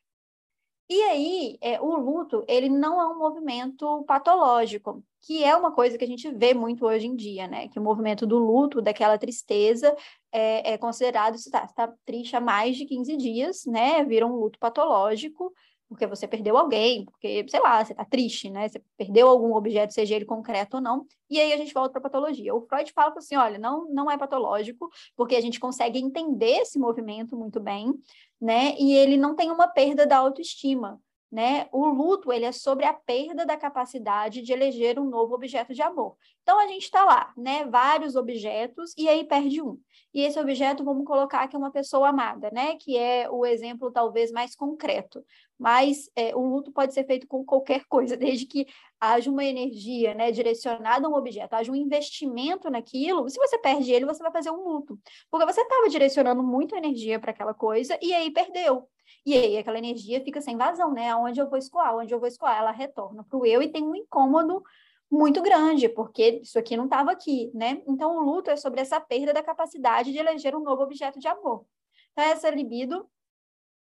E 0.89 1.01
aí, 1.03 1.57
é, 1.61 1.81
o 1.81 1.97
luto, 1.97 2.45
ele 2.47 2.69
não 2.69 3.01
é 3.01 3.07
um 3.07 3.17
movimento 3.19 4.03
patológico, 4.05 5.03
que 5.21 5.43
é 5.43 5.53
uma 5.55 5.71
coisa 5.71 5.97
que 5.97 6.05
a 6.05 6.07
gente 6.07 6.31
vê 6.31 6.53
muito 6.53 6.85
hoje 6.85 7.07
em 7.07 7.15
dia, 7.15 7.45
né? 7.45 7.67
Que 7.67 7.77
o 7.77 7.81
movimento 7.81 8.25
do 8.25 8.37
luto, 8.37 8.81
daquela 8.81 9.17
tristeza, 9.17 9.93
é, 10.31 10.73
é 10.73 10.77
considerado, 10.77 11.37
se 11.37 11.49
está 11.49 11.67
tá 11.67 11.93
triste 12.05 12.37
há 12.37 12.39
mais 12.39 12.77
de 12.77 12.85
15 12.85 13.17
dias, 13.17 13.65
né? 13.65 14.03
Vira 14.05 14.25
um 14.25 14.37
luto 14.37 14.57
patológico, 14.59 15.53
porque 15.87 16.05
você 16.05 16.27
perdeu 16.27 16.57
alguém, 16.57 17.05
porque, 17.05 17.45
sei 17.47 17.59
lá, 17.59 17.83
você 17.83 17.93
está 17.93 18.03
triste, 18.03 18.49
né? 18.49 18.67
Você 18.67 18.81
perdeu 18.97 19.27
algum 19.27 19.55
objeto, 19.55 19.93
seja 19.93 20.15
ele 20.15 20.25
concreto 20.25 20.77
ou 20.77 20.83
não, 20.83 21.05
e 21.29 21.39
aí 21.39 21.53
a 21.53 21.57
gente 21.57 21.73
volta 21.73 21.91
para 21.91 21.99
a 21.99 22.03
patologia. 22.03 22.53
O 22.53 22.61
Freud 22.61 22.91
fala 22.91 23.13
assim, 23.17 23.35
olha, 23.35 23.57
não, 23.57 23.87
não 23.89 24.11
é 24.11 24.17
patológico, 24.17 24.89
porque 25.15 25.35
a 25.35 25.41
gente 25.41 25.59
consegue 25.59 25.99
entender 25.99 26.57
esse 26.59 26.77
movimento 26.77 27.35
muito 27.35 27.59
bem, 27.59 27.93
né? 28.39 28.75
E 28.77 28.93
ele 28.93 29.17
não 29.17 29.35
tem 29.35 29.49
uma 29.49 29.67
perda 29.67 30.05
da 30.05 30.17
autoestima, 30.17 31.01
né? 31.31 31.67
O 31.71 31.85
luto, 31.87 32.31
ele 32.31 32.45
é 32.45 32.51
sobre 32.51 32.85
a 32.85 32.93
perda 32.93 33.45
da 33.45 33.57
capacidade 33.57 34.41
de 34.41 34.53
eleger 34.53 34.97
um 34.97 35.05
novo 35.09 35.35
objeto 35.35 35.73
de 35.73 35.81
amor. 35.81 36.15
Então, 36.41 36.59
a 36.59 36.67
gente 36.67 36.83
está 36.83 37.03
lá, 37.03 37.33
né? 37.35 37.65
Vários 37.65 38.15
objetos, 38.15 38.93
e 38.97 39.09
aí 39.09 39.25
perde 39.25 39.61
um. 39.61 39.77
E 40.13 40.21
esse 40.21 40.39
objeto, 40.39 40.83
vamos 40.83 41.05
colocar 41.05 41.47
que 41.47 41.55
é 41.55 41.59
uma 41.59 41.71
pessoa 41.71 42.09
amada, 42.09 42.49
né? 42.51 42.75
Que 42.75 42.97
é 42.97 43.29
o 43.29 43.45
exemplo 43.45 43.91
talvez 43.91 44.31
mais 44.31 44.55
concreto. 44.55 45.23
Mas 45.59 46.09
é, 46.15 46.35
o 46.35 46.39
luto 46.39 46.71
pode 46.71 46.93
ser 46.93 47.05
feito 47.05 47.27
com 47.27 47.43
qualquer 47.43 47.83
coisa, 47.89 48.15
desde 48.15 48.45
que 48.45 48.65
haja 48.99 49.29
uma 49.29 49.43
energia 49.43 50.13
né, 50.13 50.31
direcionada 50.31 51.07
a 51.07 51.09
um 51.09 51.15
objeto, 51.15 51.53
haja 51.53 51.71
um 51.71 51.75
investimento 51.75 52.69
naquilo. 52.69 53.29
Se 53.29 53.37
você 53.37 53.57
perde 53.59 53.91
ele, 53.91 54.05
você 54.05 54.23
vai 54.23 54.31
fazer 54.31 54.49
um 54.49 54.63
luto. 54.63 54.97
Porque 55.29 55.45
você 55.45 55.61
estava 55.61 55.89
direcionando 55.89 56.41
muita 56.41 56.77
energia 56.77 57.19
para 57.19 57.31
aquela 57.31 57.53
coisa 57.53 57.97
e 58.01 58.13
aí 58.13 58.31
perdeu. 58.31 58.87
E 59.27 59.33
aí 59.33 59.57
aquela 59.57 59.77
energia 59.77 60.23
fica 60.23 60.39
sem 60.39 60.55
vazão, 60.55 60.93
né? 60.93 61.13
Onde 61.13 61.41
eu 61.41 61.49
vou 61.49 61.57
escoar, 61.57 61.93
onde 61.97 62.13
eu 62.13 62.17
vou 62.17 62.29
escoar, 62.29 62.59
ela 62.59 62.71
retorna 62.71 63.25
para 63.25 63.37
o 63.37 63.45
eu 63.45 63.61
e 63.61 63.67
tem 63.67 63.83
um 63.83 63.93
incômodo 63.93 64.63
muito 65.11 65.41
grande, 65.41 65.89
porque 65.89 66.39
isso 66.41 66.57
aqui 66.57 66.77
não 66.77 66.85
estava 66.85 67.11
aqui, 67.11 67.51
né? 67.53 67.83
Então, 67.85 68.15
o 68.15 68.21
luto 68.21 68.49
é 68.49 68.55
sobre 68.55 68.79
essa 68.79 69.01
perda 69.01 69.33
da 69.33 69.43
capacidade 69.43 70.13
de 70.13 70.17
eleger 70.17 70.55
um 70.55 70.63
novo 70.63 70.81
objeto 70.81 71.19
de 71.19 71.27
amor. 71.27 71.65
Então, 72.13 72.23
essa 72.23 72.49
libido 72.49 73.05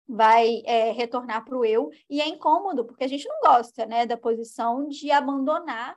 vai 0.07 0.61
é, 0.67 0.93
retornar 0.93 1.43
para 1.43 1.57
o 1.57 1.65
eu, 1.65 1.91
e 2.11 2.21
é 2.21 2.29
incômodo, 2.29 2.85
porque 2.85 3.05
a 3.05 3.09
gente 3.09 3.27
não 3.27 3.41
gosta, 3.41 3.87
né, 3.87 4.05
da 4.05 4.19
posição 4.19 4.89
de 4.89 5.11
abandonar 5.11 5.97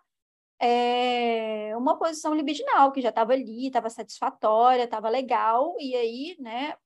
é, 0.57 1.75
uma 1.75 1.97
posição 1.97 2.33
libidinal, 2.33 2.93
que 2.93 3.01
já 3.01 3.09
estava 3.09 3.33
ali, 3.33 3.67
estava 3.67 3.89
satisfatória, 3.89 4.85
estava 4.85 5.09
legal, 5.09 5.75
e 5.81 5.97
aí, 5.97 6.37
né, 6.39 6.77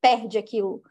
perde 0.00 0.36
aquilo. 0.36 0.82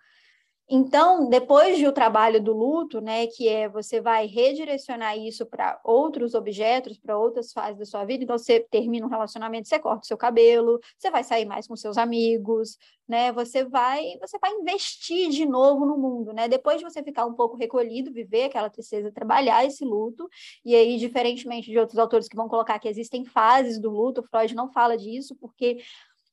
Então, 0.71 1.27
depois 1.27 1.81
do 1.81 1.91
trabalho 1.91 2.39
do 2.39 2.53
luto, 2.53 3.01
né, 3.01 3.25
que 3.25 3.47
é 3.47 3.67
você 3.67 3.99
vai 3.99 4.27
redirecionar 4.27 5.17
isso 5.17 5.43
para 5.43 5.79
outros 5.83 6.35
objetos, 6.35 6.97
para 6.99 7.17
outras 7.17 7.51
fases 7.51 7.79
da 7.79 7.85
sua 7.85 8.05
vida. 8.05 8.23
Então, 8.23 8.37
você 8.37 8.59
termina 8.59 9.05
um 9.05 9.09
relacionamento, 9.09 9.67
você 9.67 9.79
corta 9.79 10.03
o 10.03 10.05
seu 10.05 10.17
cabelo, 10.17 10.79
você 10.95 11.09
vai 11.09 11.23
sair 11.23 11.45
mais 11.45 11.65
com 11.67 11.75
seus 11.75 11.97
amigos, 11.97 12.77
né? 13.07 13.31
Você 13.31 13.65
vai, 13.65 14.03
você 14.21 14.37
vai 14.37 14.51
investir 14.51 15.29
de 15.31 15.43
novo 15.43 15.87
no 15.87 15.97
mundo, 15.97 16.31
né? 16.31 16.47
Depois 16.47 16.77
de 16.77 16.83
você 16.83 17.01
ficar 17.01 17.25
um 17.25 17.33
pouco 17.33 17.57
recolhido, 17.57 18.13
viver 18.13 18.43
aquela 18.43 18.69
tristeza, 18.69 19.11
trabalhar 19.11 19.65
esse 19.65 19.83
luto. 19.83 20.29
E 20.63 20.75
aí, 20.75 20.97
diferentemente 20.99 21.71
de 21.71 21.79
outros 21.79 21.97
autores 21.97 22.27
que 22.29 22.35
vão 22.35 22.47
colocar 22.47 22.77
que 22.77 22.87
existem 22.87 23.25
fases 23.25 23.81
do 23.81 23.89
luto, 23.89 24.21
Freud 24.21 24.53
não 24.53 24.71
fala 24.71 24.95
disso, 24.95 25.35
porque 25.41 25.79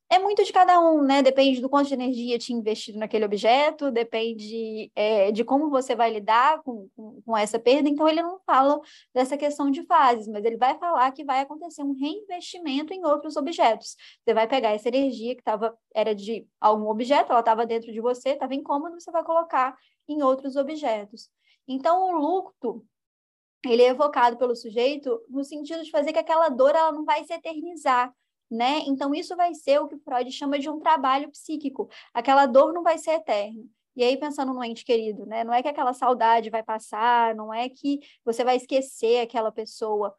é 0.09 0.19
muito 0.21 0.45
de 0.45 0.53
cada 0.53 0.81
um, 0.81 1.03
né? 1.03 1.21
Depende 1.21 1.61
do 1.61 1.69
quanto 1.69 1.89
de 1.89 1.95
energia 1.95 2.39
tinha 2.39 2.59
investido 2.59 2.99
naquele 2.99 3.25
objeto, 3.25 3.91
depende 3.91 4.91
é, 4.95 5.33
de 5.33 5.45
como 5.45 5.69
você 5.69 5.97
vai 5.97 6.13
lidar 6.13 6.63
com, 6.63 6.89
com, 6.95 7.21
com, 7.23 7.37
essa 7.37 7.59
perda. 7.59 7.89
Então, 7.89 8.09
ele 8.09 8.23
não 8.23 8.39
fala 8.47 8.81
dessa 9.13 9.37
questão 9.37 9.71
de 9.71 9.85
fases, 9.85 10.29
mas 10.29 10.45
ele 10.45 10.57
vai 10.57 10.79
falar 10.79 11.11
que 11.11 11.25
vai 11.25 11.41
acontecer 11.41 11.83
um 11.83 11.93
reinvestimento 11.93 12.95
em 12.95 13.05
outros 13.05 13.37
objetos. 13.37 13.97
Você 14.25 14.33
vai 14.33 14.47
pegar 14.47 14.71
essa 14.71 14.89
energia 14.89 15.35
que 15.35 15.43
tava, 15.43 15.77
era 15.95 16.15
de 16.15 16.47
algum 16.61 16.89
objeto, 16.89 17.33
ela 17.33 17.41
estava 17.41 17.67
dentro 17.67 17.93
de 17.93 18.01
você, 18.01 18.31
estava 18.31 18.55
incômodo, 18.55 19.01
você 19.01 19.11
vai 19.11 19.25
colocar 19.25 19.77
em 20.09 20.23
outros 20.23 20.55
objetos. 20.55 21.29
Então, 21.67 22.03
o 22.05 22.13
luto, 22.13 22.87
ele 23.65 23.83
é 23.83 23.89
evocado 23.89 24.37
pelo 24.37 24.55
sujeito 24.55 25.21
no 25.29 25.43
sentido 25.43 25.83
de 25.83 25.91
fazer 25.91 26.13
que 26.13 26.19
aquela 26.19 26.49
dor 26.49 26.77
ela 26.77 26.93
não 26.93 27.05
vai 27.05 27.25
se 27.25 27.33
eternizar, 27.33 28.15
né? 28.51 28.81
Então, 28.87 29.15
isso 29.15 29.37
vai 29.37 29.55
ser 29.55 29.81
o 29.81 29.89
que 29.89 29.99
Freud 29.99 30.31
chama 30.33 30.59
de 30.59 30.69
um 30.69 30.79
trabalho 30.79 31.31
psíquico. 31.31 31.89
Aquela 32.15 32.47
dor 32.47 32.73
não 32.73 32.83
vai 32.83 32.99
ser 32.99 33.13
eterna. 33.13 33.65
E 33.97 34.05
aí, 34.05 34.17
pensando 34.19 34.53
no 34.53 34.63
ente 34.63 34.85
querido, 34.85 35.25
né? 35.27 35.43
Não 35.43 35.55
é 35.55 35.63
que 35.63 35.69
aquela 35.69 35.95
saudade 35.95 36.51
vai 36.51 36.63
passar, 36.63 37.35
não 37.35 37.53
é 37.53 37.69
que 37.69 38.01
você 38.25 38.45
vai 38.45 38.57
esquecer 38.57 39.21
aquela 39.21 39.51
pessoa, 39.51 40.15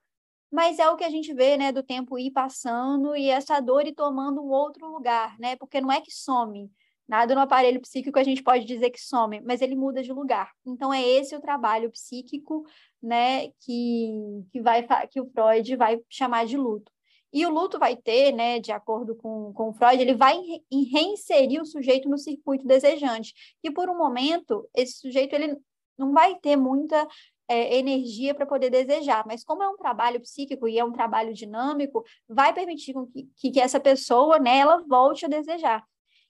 mas 0.52 0.80
é 0.80 0.90
o 0.90 0.96
que 0.96 1.04
a 1.04 1.10
gente 1.10 1.34
vê, 1.34 1.58
né, 1.58 1.72
do 1.72 1.84
tempo 1.84 2.18
ir 2.18 2.32
passando 2.32 3.16
e 3.16 3.30
essa 3.30 3.60
dor 3.60 3.86
ir 3.86 3.94
tomando 3.94 4.42
um 4.42 4.50
outro 4.50 4.90
lugar, 4.90 5.38
né? 5.40 5.56
Porque 5.58 5.82
não 5.82 5.92
é 5.92 6.02
que 6.02 6.12
some. 6.12 6.72
Nada 7.08 7.34
no 7.36 7.42
aparelho 7.42 7.82
psíquico 7.82 8.20
a 8.20 8.24
gente 8.24 8.44
pode 8.44 8.66
dizer 8.66 8.90
que 8.90 9.00
some, 9.02 9.42
mas 9.42 9.62
ele 9.62 9.76
muda 9.76 10.04
de 10.04 10.12
lugar. 10.12 10.52
Então 10.66 10.94
é 10.94 11.02
esse 11.02 11.36
o 11.36 11.42
trabalho 11.42 11.92
psíquico, 11.92 12.66
né, 13.02 13.50
que 13.62 14.44
que 14.52 14.62
vai 14.62 14.86
que 15.10 15.22
o 15.22 15.30
Freud 15.32 15.76
vai 15.76 16.00
chamar 16.10 16.46
de 16.46 16.58
luto. 16.58 16.92
E 17.34 17.46
o 17.46 17.50
luto 17.50 17.78
vai 17.78 17.96
ter, 17.96 18.32
né, 18.32 18.60
de 18.60 18.72
acordo 18.72 19.16
com, 19.16 19.52
com 19.54 19.74
Freud, 19.74 20.02
ele 20.02 20.16
vai 20.16 20.40
reinserir 20.72 21.62
o 21.62 21.66
sujeito 21.66 22.08
no 22.08 22.18
circuito 22.18 22.66
desejante. 22.66 23.34
E 23.64 23.70
por 23.70 23.90
um 23.90 23.98
momento, 23.98 24.68
esse 24.74 25.00
sujeito 25.00 25.34
ele 25.34 25.58
não 25.98 26.14
vai 26.14 26.36
ter 26.36 26.56
muita 26.56 27.08
é, 27.48 27.78
energia 27.78 28.34
para 28.34 28.46
poder 28.46 28.70
desejar, 28.70 29.26
mas 29.26 29.44
como 29.44 29.64
é 29.64 29.70
um 29.70 29.78
trabalho 29.78 30.20
psíquico 30.22 30.68
e 30.68 30.78
é 30.78 30.86
um 30.86 30.92
trabalho 30.92 31.34
dinâmico, 31.34 32.04
vai 32.28 32.54
permitir 32.54 32.94
que, 33.36 33.52
que 33.52 33.60
essa 33.60 33.80
pessoa, 33.80 34.40
né, 34.40 34.60
ela 34.60 34.84
volte 34.88 35.26
a 35.26 35.30
desejar. 35.30 35.84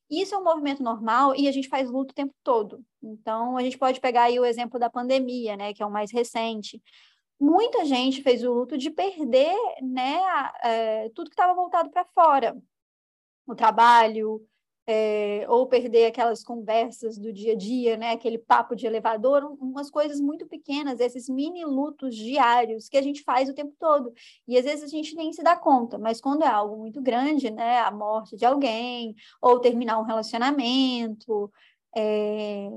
Isso 0.10 0.34
é 0.34 0.38
um 0.38 0.44
movimento 0.44 0.82
normal 0.82 1.36
e 1.36 1.48
a 1.48 1.52
gente 1.52 1.68
faz 1.68 1.90
luto 1.90 2.12
o 2.12 2.16
tempo 2.16 2.34
todo. 2.44 2.82
Então, 3.04 3.58
a 3.58 3.62
gente 3.62 3.78
pode 3.78 4.00
pegar 4.00 4.24
aí 4.24 4.40
o 4.40 4.46
exemplo 4.46 4.80
da 4.80 4.90
pandemia, 4.90 5.58
né, 5.58 5.74
que 5.74 5.84
é 5.84 5.86
o 5.86 5.92
mais 5.92 6.12
recente 6.12 6.82
muita 7.40 7.86
gente 7.86 8.22
fez 8.22 8.44
o 8.44 8.54
luto 8.54 8.78
de 8.78 8.90
perder 8.90 9.56
né, 9.82 10.20
é, 10.64 11.10
tudo 11.10 11.30
que 11.30 11.34
estava 11.34 11.54
voltado 11.54 11.90
para 11.90 12.06
fora, 12.06 12.58
o 13.46 13.56
trabalho, 13.56 14.46
é, 14.90 15.46
ou 15.50 15.68
perder 15.68 16.06
aquelas 16.06 16.44
conversas 16.44 17.18
do 17.18 17.34
dia 17.34 17.52
a 17.52 17.56
dia, 17.56 17.98
né, 17.98 18.12
aquele 18.12 18.38
papo 18.38 18.74
de 18.74 18.88
elevador, 18.88 19.44
umas 19.60 19.90
coisas 19.90 20.22
muito 20.22 20.48
pequenas, 20.48 21.02
esses 21.02 21.28
mini 21.28 21.66
lutos 21.66 22.16
diários 22.16 22.88
que 22.88 22.98
a 22.98 23.02
gente 23.02 23.22
faz 23.22 23.50
o 23.50 23.54
tempo 23.54 23.76
todo. 23.78 24.14
E 24.48 24.58
às 24.58 24.64
vezes 24.64 24.86
a 24.86 24.88
gente 24.88 25.14
nem 25.14 25.34
se 25.34 25.44
dá 25.44 25.58
conta, 25.58 25.98
mas 25.98 26.22
quando 26.22 26.44
é 26.44 26.48
algo 26.48 26.78
muito 26.78 27.02
grande, 27.02 27.52
né, 27.52 27.80
a 27.80 27.92
morte 27.92 28.38
de 28.38 28.46
alguém, 28.46 29.14
ou 29.42 29.60
terminar 29.60 30.00
um 30.00 30.04
relacionamento, 30.04 31.52
é, 31.96 32.70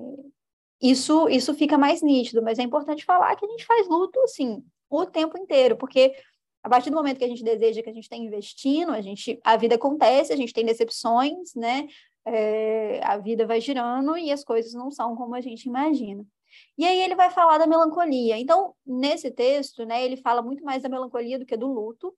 isso, 0.80 1.28
isso 1.28 1.54
fica 1.54 1.76
mais 1.76 2.02
nítido, 2.02 2.42
mas 2.42 2.58
é 2.58 2.62
importante 2.62 3.04
falar 3.04 3.36
que 3.36 3.44
a 3.44 3.48
gente 3.48 3.66
faz 3.66 3.88
luto, 3.88 4.18
assim, 4.20 4.64
o 4.88 5.06
tempo 5.06 5.36
inteiro, 5.38 5.76
porque 5.76 6.14
a 6.62 6.68
partir 6.68 6.90
do 6.90 6.96
momento 6.96 7.18
que 7.18 7.24
a 7.24 7.28
gente 7.28 7.44
deseja, 7.44 7.82
que 7.82 7.90
a 7.90 7.92
gente 7.92 8.04
está 8.04 8.16
investindo, 8.16 8.92
a 8.92 9.00
gente, 9.00 9.38
a 9.44 9.56
vida 9.56 9.74
acontece, 9.76 10.32
a 10.32 10.36
gente 10.36 10.52
tem 10.52 10.64
decepções, 10.64 11.54
né? 11.54 11.88
É, 12.24 13.00
a 13.02 13.16
vida 13.16 13.46
vai 13.46 13.60
girando 13.60 14.16
e 14.16 14.30
as 14.30 14.44
coisas 14.44 14.74
não 14.74 14.90
são 14.90 15.16
como 15.16 15.34
a 15.34 15.40
gente 15.40 15.64
imagina. 15.66 16.24
E 16.76 16.84
aí 16.84 17.00
ele 17.00 17.14
vai 17.14 17.30
falar 17.30 17.58
da 17.58 17.66
melancolia. 17.66 18.38
Então, 18.38 18.74
nesse 18.86 19.30
texto, 19.30 19.84
né, 19.86 20.04
ele 20.04 20.16
fala 20.16 20.42
muito 20.42 20.62
mais 20.64 20.82
da 20.82 20.88
melancolia 20.88 21.38
do 21.38 21.46
que 21.46 21.56
do 21.56 21.66
luto, 21.66 22.14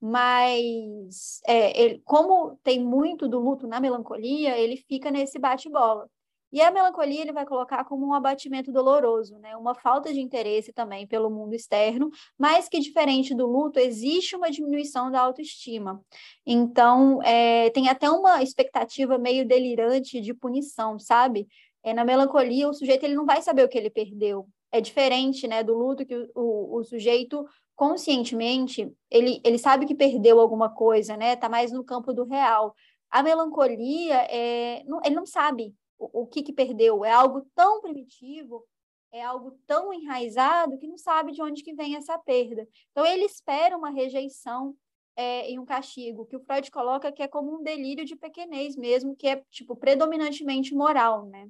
mas 0.00 1.40
é, 1.46 1.78
ele, 1.80 2.02
como 2.04 2.56
tem 2.62 2.82
muito 2.82 3.28
do 3.28 3.38
luto 3.38 3.66
na 3.66 3.80
melancolia, 3.80 4.56
ele 4.56 4.76
fica 4.76 5.10
nesse 5.10 5.38
bate-bola. 5.38 6.08
E 6.56 6.60
a 6.62 6.70
melancolia 6.70 7.20
ele 7.20 7.34
vai 7.34 7.44
colocar 7.44 7.84
como 7.84 8.06
um 8.06 8.14
abatimento 8.14 8.72
doloroso, 8.72 9.38
né? 9.40 9.54
uma 9.58 9.74
falta 9.74 10.10
de 10.10 10.22
interesse 10.22 10.72
também 10.72 11.06
pelo 11.06 11.28
mundo 11.28 11.54
externo, 11.54 12.10
mas 12.38 12.66
que, 12.66 12.78
diferente 12.78 13.34
do 13.34 13.46
luto, 13.46 13.78
existe 13.78 14.34
uma 14.34 14.50
diminuição 14.50 15.10
da 15.10 15.20
autoestima. 15.20 16.00
Então, 16.46 17.22
é, 17.22 17.68
tem 17.68 17.90
até 17.90 18.08
uma 18.08 18.42
expectativa 18.42 19.18
meio 19.18 19.46
delirante 19.46 20.18
de 20.18 20.32
punição, 20.32 20.98
sabe? 20.98 21.46
É, 21.84 21.92
na 21.92 22.06
melancolia, 22.06 22.70
o 22.70 22.72
sujeito 22.72 23.04
ele 23.04 23.14
não 23.14 23.26
vai 23.26 23.42
saber 23.42 23.62
o 23.62 23.68
que 23.68 23.76
ele 23.76 23.90
perdeu. 23.90 24.48
É 24.72 24.80
diferente 24.80 25.46
né, 25.46 25.62
do 25.62 25.74
luto 25.74 26.06
que 26.06 26.16
o, 26.16 26.30
o, 26.34 26.78
o 26.78 26.84
sujeito 26.84 27.44
conscientemente 27.74 28.90
ele, 29.10 29.42
ele 29.44 29.58
sabe 29.58 29.84
que 29.84 29.94
perdeu 29.94 30.40
alguma 30.40 30.70
coisa, 30.70 31.18
né? 31.18 31.36
Tá 31.36 31.50
mais 31.50 31.70
no 31.70 31.84
campo 31.84 32.14
do 32.14 32.24
real 32.24 32.74
A 33.10 33.22
melancolia, 33.22 34.22
é, 34.30 34.82
não, 34.86 35.02
ele 35.04 35.14
não 35.14 35.26
sabe 35.26 35.74
o, 35.98 36.22
o 36.22 36.26
que, 36.26 36.42
que 36.42 36.52
perdeu. 36.52 37.04
É 37.04 37.12
algo 37.12 37.42
tão 37.54 37.80
primitivo, 37.80 38.66
é 39.12 39.22
algo 39.22 39.52
tão 39.66 39.92
enraizado 39.92 40.78
que 40.78 40.86
não 40.86 40.98
sabe 40.98 41.32
de 41.32 41.42
onde 41.42 41.62
que 41.62 41.74
vem 41.74 41.96
essa 41.96 42.18
perda. 42.18 42.68
Então, 42.90 43.04
ele 43.06 43.24
espera 43.24 43.76
uma 43.76 43.90
rejeição 43.90 44.76
é, 45.16 45.58
um 45.58 45.64
castigo, 45.64 46.26
que 46.26 46.36
o 46.36 46.40
Freud 46.40 46.70
coloca 46.70 47.10
que 47.10 47.22
é 47.22 47.28
como 47.28 47.58
um 47.58 47.62
delírio 47.62 48.04
de 48.04 48.14
pequenez 48.14 48.76
mesmo, 48.76 49.16
que 49.16 49.26
é, 49.26 49.42
tipo, 49.50 49.74
predominantemente 49.74 50.74
moral, 50.74 51.26
né? 51.26 51.48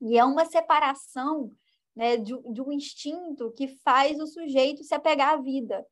E 0.00 0.18
é 0.18 0.24
uma 0.24 0.44
separação 0.44 1.52
né, 1.94 2.16
de, 2.16 2.36
de 2.52 2.60
um 2.60 2.72
instinto 2.72 3.52
que 3.52 3.68
faz 3.68 4.18
o 4.18 4.26
sujeito 4.26 4.82
se 4.82 4.94
apegar 4.94 5.34
à 5.34 5.36
vida. 5.36 5.86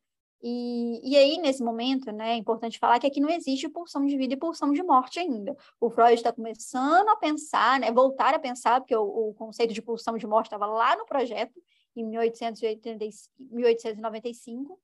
E, 0.45 0.99
e 1.09 1.15
aí, 1.15 1.37
nesse 1.37 1.63
momento, 1.63 2.11
né, 2.11 2.33
é 2.33 2.35
importante 2.35 2.77
falar 2.77 2.99
que 2.99 3.07
aqui 3.07 3.21
não 3.21 3.29
existe 3.29 3.69
pulsão 3.69 4.05
de 4.05 4.17
vida 4.17 4.33
e 4.33 4.37
pulsão 4.37 4.73
de 4.73 4.83
morte 4.83 5.17
ainda. 5.17 5.55
O 5.79 5.89
Freud 5.89 6.15
está 6.15 6.33
começando 6.33 7.07
a 7.07 7.15
pensar, 7.15 7.79
né, 7.79 7.89
voltar 7.93 8.33
a 8.33 8.39
pensar, 8.39 8.81
porque 8.81 8.93
o, 8.93 9.29
o 9.29 9.33
conceito 9.35 9.73
de 9.73 9.81
pulsão 9.81 10.17
de 10.17 10.27
morte 10.27 10.47
estava 10.47 10.65
lá 10.65 10.97
no 10.97 11.05
projeto, 11.05 11.53
em 11.95 12.05
1880, 12.05 13.05
1895, 13.39 14.77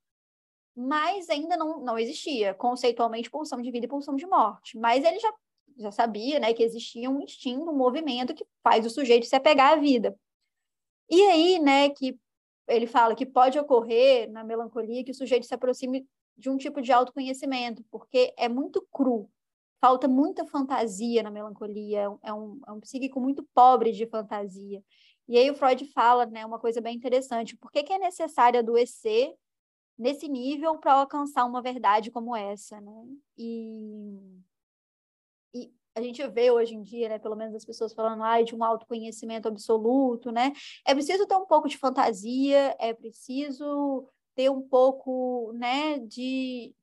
mas 0.73 1.29
ainda 1.29 1.57
não, 1.57 1.81
não 1.81 1.99
existia 1.99 2.53
conceitualmente 2.53 3.29
pulsão 3.29 3.61
de 3.61 3.69
vida 3.69 3.85
e 3.85 3.89
pulsão 3.89 4.15
de 4.15 4.25
morte. 4.25 4.77
Mas 4.77 5.03
ele 5.03 5.19
já, 5.19 5.33
já 5.77 5.91
sabia 5.91 6.39
né, 6.39 6.53
que 6.53 6.63
existia 6.63 7.09
um 7.09 7.21
instinto, 7.21 7.69
um 7.69 7.75
movimento 7.75 8.33
que 8.33 8.45
faz 8.63 8.85
o 8.85 8.89
sujeito 8.89 9.25
se 9.25 9.35
apegar 9.35 9.73
à 9.73 9.75
vida. 9.75 10.17
E 11.09 11.21
aí, 11.23 11.59
né, 11.59 11.89
que 11.89 12.17
ele 12.69 12.87
fala 12.87 13.15
que 13.15 13.25
pode 13.25 13.59
ocorrer 13.59 14.31
na 14.31 14.43
melancolia 14.43 15.03
que 15.03 15.11
o 15.11 15.15
sujeito 15.15 15.45
se 15.45 15.53
aproxime 15.53 16.07
de 16.37 16.49
um 16.49 16.57
tipo 16.57 16.81
de 16.81 16.91
autoconhecimento, 16.91 17.83
porque 17.91 18.33
é 18.37 18.47
muito 18.47 18.85
cru, 18.91 19.29
falta 19.81 20.07
muita 20.07 20.45
fantasia 20.45 21.21
na 21.21 21.31
melancolia, 21.31 22.01
é 22.23 22.33
um, 22.33 22.61
é 22.65 22.71
um 22.71 22.79
psíquico 22.79 23.19
muito 23.19 23.47
pobre 23.53 23.91
de 23.91 24.05
fantasia. 24.07 24.83
E 25.27 25.37
aí 25.37 25.49
o 25.51 25.55
Freud 25.55 25.85
fala, 25.93 26.25
né, 26.25 26.45
uma 26.45 26.59
coisa 26.59 26.81
bem 26.81 26.95
interessante, 26.95 27.57
por 27.57 27.71
que, 27.71 27.83
que 27.83 27.93
é 27.93 27.99
necessário 27.99 28.59
adoecer 28.59 29.35
nesse 29.97 30.27
nível 30.27 30.77
para 30.77 30.93
alcançar 30.93 31.45
uma 31.45 31.61
verdade 31.61 32.09
como 32.09 32.35
essa, 32.35 32.79
né? 32.79 33.05
E, 33.37 34.17
e 35.53 35.73
a 35.95 36.01
gente 36.01 36.25
vê 36.27 36.51
hoje 36.51 36.75
em 36.75 36.83
dia, 36.83 37.09
né, 37.09 37.19
pelo 37.19 37.35
menos 37.35 37.55
as 37.55 37.65
pessoas 37.65 37.93
falando 37.93 38.23
ah, 38.23 38.41
de 38.41 38.55
um 38.55 38.63
autoconhecimento 38.63 39.47
absoluto, 39.47 40.31
né? 40.31 40.53
É 40.85 40.93
preciso 40.93 41.25
ter 41.25 41.35
um 41.35 41.45
pouco 41.45 41.67
de 41.67 41.77
fantasia, 41.77 42.75
é 42.79 42.93
preciso 42.93 44.07
ter 44.35 44.49
um 44.49 44.61
pouco, 44.61 45.51
né, 45.53 45.99
de, 45.99 46.73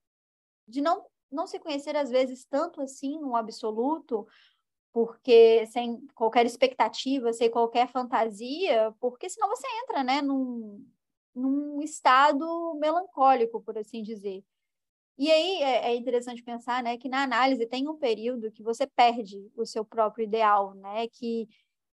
de 0.69 0.81
não, 0.81 1.07
não 1.31 1.47
se 1.47 1.59
conhecer 1.59 1.97
às 1.97 2.11
vezes 2.11 2.45
tanto 2.45 2.83
assim 2.83 3.19
no 3.19 3.35
absoluto, 3.35 4.27
porque 4.93 5.67
sem 5.67 6.07
qualquer 6.15 6.47
expectativa, 6.47 7.33
sem 7.33 7.51
qualquer 7.51 7.89
fantasia, 7.89 8.95
porque 9.01 9.29
senão 9.29 9.49
você 9.49 9.67
entra, 9.85 10.03
né, 10.03 10.23
num, 10.23 10.87
num 11.35 11.83
estado 11.83 12.75
melancólico, 12.81 13.61
por 13.61 13.77
assim 13.79 14.03
dizer. 14.03 14.43
E 15.19 15.31
aí 15.31 15.63
é, 15.63 15.93
é, 15.93 15.97
interessante 15.97 16.43
pensar, 16.43 16.83
né, 16.83 16.99
que 16.99 17.09
na 17.09 17.23
análise 17.23 17.67
tem 17.67 17.89
um 17.89 17.97
período 17.97 18.51
que 18.53 18.63
você 18.63 18.87
perde 18.87 19.51
o 19.57 19.65
seu 19.65 19.85
próprio 19.85 20.25
ideal, 20.25 20.75
né, 20.75 21.09
que 21.09 21.49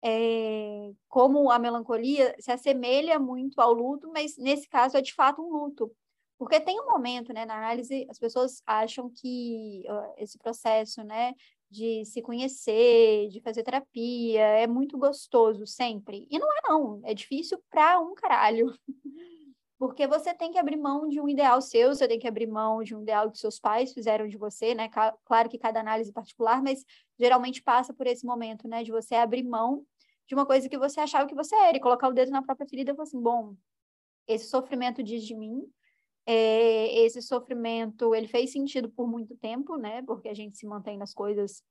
é, 0.04 0.92
como 1.08 1.52
a 1.52 1.60
melancolia 1.60 2.36
se 2.40 2.52
assemelha 2.52 3.20
muito 3.20 3.60
ao 3.62 3.74
luto, 3.74 4.10
mas 4.12 4.38
nesse 4.38 4.68
caso 4.68 4.98
é 4.98 5.02
de 5.02 5.14
fato 5.14 5.42
um 5.42 5.50
luto, 5.52 5.92
porque 6.40 6.60
tem 6.60 6.80
um 6.82 6.88
momento, 6.88 7.32
né, 7.34 7.46
na 7.46 7.56
análise 7.58 8.08
as 8.10 8.18
pessoas 8.18 8.64
acham 8.66 9.10
que 9.12 9.84
esse 10.18 10.38
processo, 10.40 11.04
né, 11.04 11.34
de 11.70 12.04
se 12.06 12.22
conhecer, 12.22 13.28
de 13.30 13.40
fazer 13.42 13.64
terapia, 13.64 14.42
é 14.42 14.68
muito 14.68 14.98
gostoso 14.98 15.66
sempre. 15.68 16.28
E 16.30 16.40
não 16.40 16.48
é 16.52 16.62
não, 16.68 17.02
é 17.06 17.14
difícil 17.14 17.60
pra 17.70 18.00
um 18.00 18.14
caralho. 18.16 18.74
Porque 19.82 20.06
você 20.06 20.32
tem 20.32 20.52
que 20.52 20.60
abrir 20.60 20.78
mão 20.78 21.10
de 21.10 21.20
um 21.20 21.28
ideal 21.28 21.60
seu, 21.60 21.90
você 21.90 22.08
tem 22.08 22.20
que 22.20 22.28
abrir 22.28 22.46
mão 22.46 22.84
de 22.84 22.96
um 22.96 23.02
ideal 23.02 23.32
que 23.32 23.40
seus 23.40 23.60
pais 23.60 23.92
fizeram 23.92 24.28
de 24.28 24.38
você, 24.38 24.76
né? 24.76 24.88
Claro 25.26 25.50
que 25.50 25.58
cada 25.58 25.80
análise 25.80 26.14
particular, 26.14 26.62
mas 26.62 26.86
geralmente 27.18 27.64
passa 27.64 27.92
por 27.92 28.06
esse 28.06 28.24
momento, 28.24 28.68
né? 28.68 28.84
De 28.84 28.92
você 28.92 29.16
abrir 29.16 29.42
mão 29.42 29.84
de 30.28 30.36
uma 30.36 30.46
coisa 30.46 30.70
que 30.70 30.78
você 30.78 31.00
achava 31.00 31.28
que 31.28 31.34
você 31.34 31.56
era 31.56 31.76
e 31.76 31.80
colocar 31.80 32.10
o 32.10 32.14
dedo 32.14 32.30
na 32.30 32.44
própria 32.44 32.68
ferida 32.68 32.92
e 32.92 32.96
falar 32.96 33.08
assim, 33.08 33.20
bom, 33.20 33.56
esse 34.28 34.48
sofrimento 34.52 35.02
diz 35.02 35.24
de 35.26 35.36
mim, 35.36 35.64
é, 36.28 37.00
esse 37.04 37.20
sofrimento, 37.20 38.14
ele 38.14 38.28
fez 38.28 38.52
sentido 38.52 38.88
por 38.88 39.08
muito 39.08 39.36
tempo, 39.36 39.78
né? 39.78 40.04
Porque 40.04 40.30
a 40.30 40.34
gente 40.36 40.60
se 40.60 40.68
mantém 40.68 40.96
nas 40.96 41.12
coisas 41.12 41.64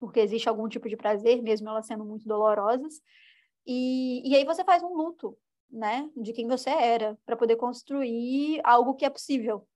porque 0.00 0.18
existe 0.18 0.48
algum 0.48 0.68
tipo 0.68 0.88
de 0.88 0.96
prazer, 0.96 1.40
mesmo 1.40 1.68
elas 1.68 1.86
sendo 1.86 2.04
muito 2.04 2.26
dolorosas. 2.26 3.00
E, 3.64 4.28
e 4.28 4.34
aí 4.34 4.44
você 4.44 4.64
faz 4.64 4.82
um 4.82 4.92
luto, 4.92 5.38
né, 5.74 6.08
de 6.16 6.32
quem 6.32 6.46
você 6.46 6.70
era, 6.70 7.18
para 7.26 7.36
poder 7.36 7.56
construir 7.56 8.60
algo 8.62 8.94
que 8.94 9.04
é 9.04 9.10
possível. 9.10 9.66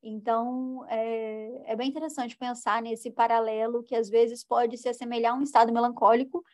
Então, 0.00 0.86
é, 0.88 1.72
é 1.72 1.76
bem 1.76 1.88
interessante 1.88 2.36
pensar 2.36 2.80
nesse 2.80 3.10
paralelo 3.10 3.82
que 3.82 3.96
às 3.96 4.08
vezes 4.08 4.44
pode 4.44 4.78
se 4.78 4.88
assemelhar 4.88 5.34
a 5.34 5.36
um 5.36 5.42
estado 5.42 5.72
melancólico, 5.72 6.44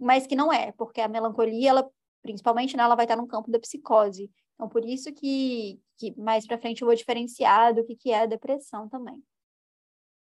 mas 0.00 0.26
que 0.26 0.34
não 0.34 0.50
é, 0.50 0.72
porque 0.72 1.00
a 1.00 1.08
melancolia, 1.08 1.70
ela, 1.70 1.90
principalmente, 2.22 2.74
né, 2.74 2.82
ela 2.82 2.94
vai 2.94 3.04
estar 3.04 3.16
no 3.16 3.26
campo 3.26 3.50
da 3.50 3.60
psicose. 3.60 4.30
Então, 4.54 4.66
por 4.66 4.82
isso 4.82 5.12
que, 5.12 5.78
que 5.98 6.18
mais 6.18 6.46
para 6.46 6.58
frente 6.58 6.80
eu 6.80 6.86
vou 6.86 6.94
diferenciar 6.96 7.74
do 7.74 7.84
que, 7.84 7.94
que 7.94 8.10
é 8.10 8.20
a 8.20 8.26
depressão 8.26 8.88
também. 8.88 9.22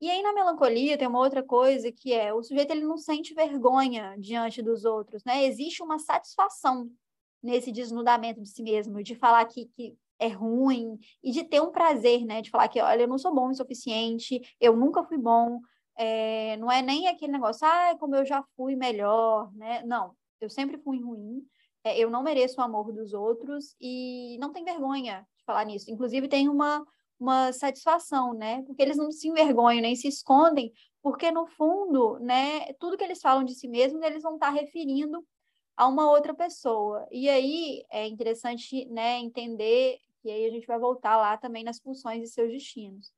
E 0.00 0.08
aí, 0.08 0.22
na 0.22 0.32
melancolia, 0.32 0.96
tem 0.96 1.08
uma 1.08 1.18
outra 1.18 1.42
coisa 1.42 1.90
que 1.90 2.12
é 2.12 2.32
o 2.32 2.42
sujeito 2.42 2.70
ele 2.70 2.84
não 2.84 2.96
sente 2.96 3.34
vergonha 3.34 4.16
diante 4.16 4.62
dos 4.62 4.84
outros, 4.84 5.24
né? 5.24 5.44
Existe 5.44 5.82
uma 5.82 5.98
satisfação 5.98 6.88
nesse 7.42 7.72
desnudamento 7.72 8.40
de 8.40 8.48
si 8.48 8.62
mesmo, 8.62 9.02
de 9.02 9.14
falar 9.14 9.44
que, 9.46 9.66
que 9.66 9.96
é 10.18 10.28
ruim 10.28 10.98
e 11.22 11.30
de 11.30 11.44
ter 11.44 11.60
um 11.60 11.70
prazer, 11.70 12.24
né? 12.24 12.42
De 12.42 12.50
falar 12.50 12.68
que, 12.68 12.80
olha, 12.80 13.02
eu 13.02 13.08
não 13.08 13.18
sou 13.18 13.34
bom 13.34 13.48
o 13.48 13.54
suficiente, 13.54 14.40
eu 14.60 14.76
nunca 14.76 15.02
fui 15.02 15.18
bom, 15.18 15.60
é, 15.96 16.56
não 16.58 16.70
é 16.70 16.82
nem 16.82 17.08
aquele 17.08 17.32
negócio, 17.32 17.66
ah, 17.66 17.96
como 17.98 18.14
eu 18.14 18.24
já 18.24 18.42
fui 18.56 18.76
melhor, 18.76 19.52
né? 19.54 19.82
Não, 19.84 20.14
eu 20.40 20.50
sempre 20.50 20.78
fui 20.78 21.00
ruim, 21.00 21.42
é, 21.82 21.98
eu 21.98 22.10
não 22.10 22.22
mereço 22.22 22.60
o 22.60 22.64
amor 22.64 22.92
dos 22.92 23.12
outros 23.14 23.74
e 23.80 24.36
não 24.38 24.52
tem 24.52 24.64
vergonha 24.64 25.26
de 25.36 25.44
falar 25.44 25.64
nisso. 25.64 25.90
Inclusive, 25.90 26.28
tem 26.28 26.48
uma, 26.48 26.86
uma 27.18 27.52
satisfação, 27.52 28.34
né? 28.34 28.62
Porque 28.62 28.82
eles 28.82 28.96
não 28.96 29.10
se 29.10 29.28
envergonham 29.28 29.82
nem 29.82 29.96
se 29.96 30.08
escondem, 30.08 30.72
porque 31.02 31.30
no 31.30 31.46
fundo, 31.46 32.18
né, 32.18 32.72
tudo 32.74 32.96
que 32.96 33.04
eles 33.04 33.20
falam 33.20 33.44
de 33.44 33.54
si 33.54 33.68
mesmos, 33.68 34.02
eles 34.02 34.22
vão 34.22 34.34
estar 34.34 34.50
referindo 34.50 35.24
a 35.76 35.86
uma 35.86 36.10
outra 36.10 36.34
pessoa. 36.34 37.06
E 37.10 37.28
aí 37.28 37.84
é 37.90 38.06
interessante 38.06 38.84
né, 38.86 39.18
entender 39.18 39.98
que 40.22 40.30
aí 40.30 40.46
a 40.46 40.50
gente 40.50 40.66
vai 40.66 40.78
voltar 40.78 41.16
lá 41.16 41.36
também 41.36 41.64
nas 41.64 41.80
funções 41.80 42.22
e 42.22 42.32
seus 42.32 42.50
destinos. 42.50 43.12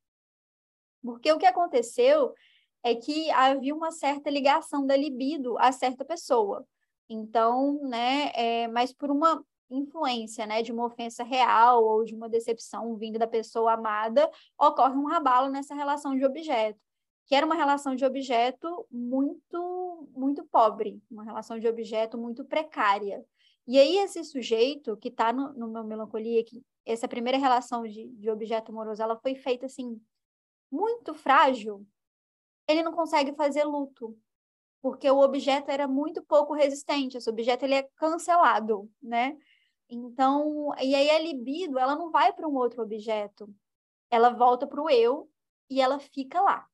Porque 1.01 1.31
o 1.31 1.37
que 1.37 1.45
aconteceu 1.45 2.33
é 2.81 2.95
que 2.95 3.29
havia 3.31 3.75
uma 3.75 3.91
certa 3.91 4.29
ligação 4.29 4.85
da 4.85 4.95
libido 4.95 5.57
a 5.57 5.71
certa 5.71 6.05
pessoa. 6.05 6.65
Então, 7.09 7.79
né, 7.83 8.31
é, 8.33 8.67
mas 8.67 8.93
por 8.93 9.11
uma 9.11 9.43
influência, 9.69 10.45
né, 10.45 10.61
de 10.61 10.71
uma 10.71 10.85
ofensa 10.85 11.23
real 11.23 11.83
ou 11.83 12.05
de 12.05 12.13
uma 12.15 12.29
decepção 12.29 12.95
vinda 12.95 13.19
da 13.19 13.27
pessoa 13.27 13.73
amada, 13.73 14.29
ocorre 14.57 14.95
um 14.95 15.07
rabalo 15.07 15.49
nessa 15.49 15.75
relação 15.75 16.15
de 16.15 16.25
objeto 16.25 16.79
que 17.25 17.35
era 17.35 17.45
uma 17.45 17.55
relação 17.55 17.95
de 17.95 18.05
objeto 18.05 18.85
muito, 18.91 20.09
muito 20.15 20.43
pobre, 20.45 21.01
uma 21.09 21.23
relação 21.23 21.57
de 21.57 21.67
objeto 21.67 22.17
muito 22.17 22.43
precária. 22.43 23.23
E 23.65 23.79
aí 23.79 23.97
esse 23.97 24.23
sujeito 24.23 24.97
que 24.97 25.07
está 25.07 25.31
no, 25.31 25.53
no 25.53 25.67
meu 25.67 25.83
melancolia, 25.83 26.43
que 26.43 26.63
essa 26.85 27.07
primeira 27.07 27.37
relação 27.37 27.83
de, 27.83 28.07
de 28.09 28.29
objeto 28.29 28.71
amoroso, 28.71 29.01
ela 29.01 29.17
foi 29.17 29.35
feita 29.35 29.65
assim 29.65 30.01
muito 30.69 31.13
frágil, 31.13 31.85
ele 32.67 32.83
não 32.83 32.91
consegue 32.91 33.33
fazer 33.33 33.63
luto, 33.63 34.17
porque 34.81 35.09
o 35.09 35.19
objeto 35.19 35.69
era 35.69 35.87
muito 35.87 36.21
pouco 36.23 36.53
resistente, 36.53 37.17
esse 37.17 37.29
objeto 37.29 37.63
ele 37.63 37.75
é 37.75 37.83
cancelado, 37.95 38.89
né? 39.01 39.37
Então, 39.89 40.73
e 40.81 40.95
aí 40.95 41.09
a 41.09 41.19
libido, 41.19 41.77
ela 41.77 41.95
não 41.95 42.09
vai 42.09 42.33
para 42.33 42.47
um 42.47 42.55
outro 42.55 42.81
objeto, 42.81 43.47
ela 44.09 44.29
volta 44.31 44.65
para 44.67 44.81
o 44.81 44.89
eu 44.89 45.29
e 45.69 45.79
ela 45.79 45.99
fica 45.99 46.41
lá. 46.41 46.67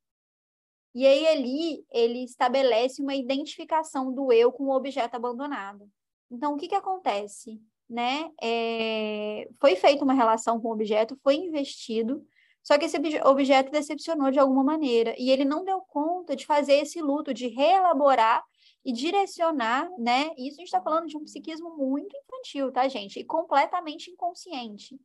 E 1.00 1.08
aí 1.08 1.26
ali 1.30 1.86
ele 1.90 2.26
estabelece 2.26 3.02
uma 3.02 3.16
identificação 3.16 4.14
do 4.14 4.34
eu 4.34 4.52
com 4.52 4.66
o 4.66 4.76
objeto 4.76 5.16
abandonado. 5.16 5.90
Então, 6.30 6.54
o 6.54 6.58
que, 6.58 6.68
que 6.68 6.76
acontece? 6.76 7.58
Né? 7.90 8.30
É... 8.44 9.48
Foi 9.62 9.78
feita 9.78 10.04
uma 10.04 10.14
relação 10.14 10.60
com 10.60 10.68
o 10.68 10.74
objeto, 10.74 11.18
foi 11.24 11.36
investido, 11.36 12.22
só 12.62 12.78
que 12.78 12.84
esse 12.84 12.98
objeto 13.24 13.72
decepcionou 13.72 14.30
de 14.30 14.40
alguma 14.40 14.62
maneira, 14.62 15.16
e 15.18 15.32
ele 15.32 15.46
não 15.46 15.64
deu 15.64 15.80
conta 15.80 16.36
de 16.36 16.46
fazer 16.46 16.74
esse 16.74 17.02
luto, 17.02 17.34
de 17.34 17.48
reelaborar 17.48 18.44
e 18.84 18.92
direcionar, 18.92 19.90
né? 19.98 20.32
Isso 20.38 20.58
a 20.58 20.60
gente 20.60 20.64
está 20.64 20.82
falando 20.82 21.08
de 21.08 21.16
um 21.16 21.24
psiquismo 21.24 21.78
muito 21.78 22.14
infantil, 22.14 22.74
tá, 22.74 22.90
gente? 22.90 23.22
E 23.22 23.24
completamente 23.24 24.12
inconsciente. 24.12 25.00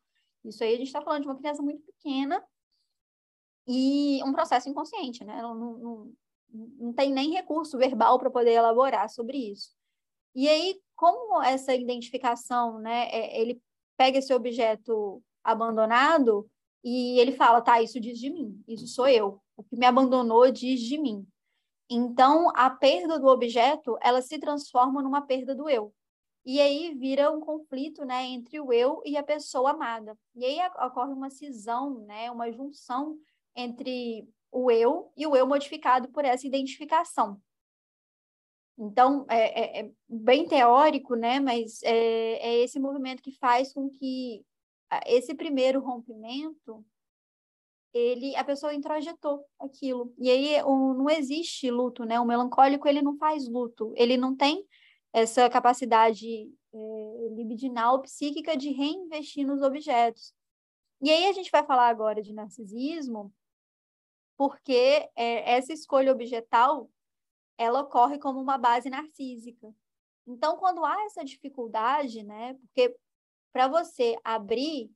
Isso 0.45 0.65
aí 0.65 0.75
a 0.75 0.77
gente 0.77 0.89
está 0.89 1.01
falando 1.01 1.23
de 1.23 1.29
uma 1.29 1.37
criança 1.37 1.63
muito 1.63 1.83
pequena 1.83 2.45
e 3.67 4.21
um 4.25 4.33
processo 4.33 4.69
inconsciente, 4.69 5.25
né? 5.25 5.41
Não, 5.41 5.55
não, 5.55 6.13
não 6.53 6.93
tem 6.93 7.13
nem 7.13 7.33
recurso 7.33 7.79
verbal 7.79 8.19
para 8.19 8.31
poder 8.31 8.53
elaborar 8.53 9.09
sobre 9.09 9.39
isso. 9.39 9.71
E 10.35 10.49
aí, 10.49 10.81
como 10.97 11.43
essa 11.43 11.75
identificação, 11.75 12.79
né, 12.79 13.09
é, 13.11 13.41
ele 13.41 13.61
pega 13.97 14.19
esse 14.19 14.35
objeto 14.35 15.23
abandonado 15.43 16.49
e 16.83 17.19
ele 17.19 17.33
fala, 17.33 17.61
tá, 17.61 17.81
isso 17.81 18.01
diz 18.01 18.19
de 18.19 18.31
mim, 18.31 18.63
isso 18.67 18.87
sou 18.87 19.09
eu. 19.09 19.41
O 19.57 19.63
que 19.63 19.77
me 19.77 19.87
abandonou 19.87 20.51
diz 20.51 20.81
de 20.81 20.99
mim. 20.99 21.27
Então, 21.89 22.51
a 22.57 22.69
perda 22.71 23.19
do 23.19 23.27
objeto, 23.27 23.97
ela 24.03 24.21
se 24.23 24.39
transforma 24.39 25.03
numa 25.03 25.23
perda 25.23 25.55
do 25.55 25.69
eu. 25.69 25.93
E 26.45 26.61
aí 26.61 26.95
vira 26.95 27.31
um 27.31 27.41
conflito, 27.41 28.05
né, 28.05 28.25
entre 28.25 28.61
o 28.61 28.73
eu 28.73 29.01
e 29.05 29.17
a 29.17 29.23
pessoa 29.23 29.71
amada. 29.71 30.19
E 30.35 30.45
aí 30.45 30.59
ocorre 30.85 31.13
uma 31.13 31.31
cisão, 31.31 32.01
né, 32.01 32.31
uma 32.31 32.51
junção 32.53 33.17
entre 33.57 34.29
o 34.51 34.71
eu 34.71 35.13
e 35.17 35.27
o 35.27 35.37
eu 35.37 35.47
modificado 35.47 36.09
por 36.09 36.25
essa 36.25 36.47
identificação. 36.47 37.41
Então, 38.79 39.25
é, 39.29 39.81
é, 39.81 39.81
é 39.83 39.91
bem 40.09 40.49
teórico, 40.49 41.15
né, 41.15 41.39
mas 41.39 41.83
é, 41.83 42.49
é 42.49 42.59
esse 42.59 42.81
movimento 42.81 43.23
que 43.23 43.33
faz 43.33 43.73
com 43.73 43.89
que 43.89 44.45
esse 45.07 45.35
primeiro 45.35 45.81
rompimento 45.81 46.85
ele 47.95 48.35
a 48.35 48.43
pessoa 48.43 48.75
introjetou 48.75 49.45
aquilo. 49.59 50.13
E 50.19 50.29
aí 50.29 50.63
o, 50.65 50.95
não 50.95 51.09
existe 51.09 51.71
luto, 51.71 52.05
né? 52.05 52.19
O 52.19 52.27
melancólico 52.27 52.89
ele 52.89 53.01
não 53.01 53.17
faz 53.17 53.49
luto, 53.49 53.93
ele 53.97 54.17
não 54.17 54.35
tem 54.35 54.67
essa 55.13 55.49
capacidade 55.49 56.51
é, 56.75 57.29
libidinal 57.37 58.03
psíquica 58.03 58.57
de 58.57 58.71
reinvestir 58.71 59.47
nos 59.47 59.63
objetos. 59.63 60.35
E 61.01 61.09
aí 61.09 61.27
a 61.27 61.33
gente 61.33 61.51
vai 61.53 61.65
falar 61.65 61.89
agora 61.89 62.21
de 62.21 62.33
narcisismo, 62.33 63.33
porque 64.37 65.09
é, 65.17 65.57
essa 65.57 65.73
escolha 65.73 66.13
objetal 66.13 66.91
ela 67.57 67.81
ocorre 67.81 68.19
como 68.19 68.41
uma 68.41 68.59
base 68.59 68.91
narcísica. 68.91 69.73
Então, 70.27 70.57
quando 70.57 70.85
há 70.85 71.05
essa 71.05 71.25
dificuldade, 71.25 72.23
né? 72.23 72.55
Porque 72.55 72.97
para 73.53 73.69
você 73.69 74.17
abrir 74.25 74.91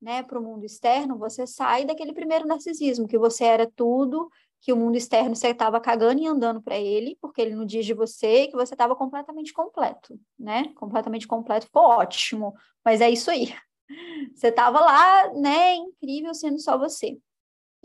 né, 0.00 0.22
para 0.22 0.38
o 0.38 0.42
mundo 0.42 0.64
externo, 0.64 1.18
você 1.18 1.46
sai 1.46 1.84
daquele 1.84 2.12
primeiro 2.12 2.46
narcisismo, 2.46 3.08
que 3.08 3.18
você 3.18 3.44
era 3.44 3.70
tudo, 3.74 4.30
que 4.60 4.72
o 4.72 4.76
mundo 4.76 4.96
externo 4.96 5.34
você 5.34 5.48
estava 5.48 5.80
cagando 5.80 6.20
e 6.20 6.26
andando 6.26 6.60
para 6.62 6.76
ele, 6.78 7.16
porque 7.20 7.40
ele 7.40 7.54
não 7.54 7.64
diz 7.64 7.86
de 7.86 7.94
você 7.94 8.46
que 8.46 8.56
você 8.56 8.74
estava 8.74 8.94
completamente 8.94 9.52
completo, 9.52 10.18
né? 10.38 10.72
Completamente 10.74 11.26
completo, 11.26 11.66
ficou 11.66 11.82
ótimo, 11.84 12.54
mas 12.84 13.00
é 13.00 13.10
isso 13.10 13.30
aí. 13.30 13.54
Você 14.34 14.48
estava 14.48 14.80
lá, 14.80 15.32
né, 15.34 15.76
incrível 15.76 16.34
sendo 16.34 16.58
só 16.58 16.76
você. 16.76 17.16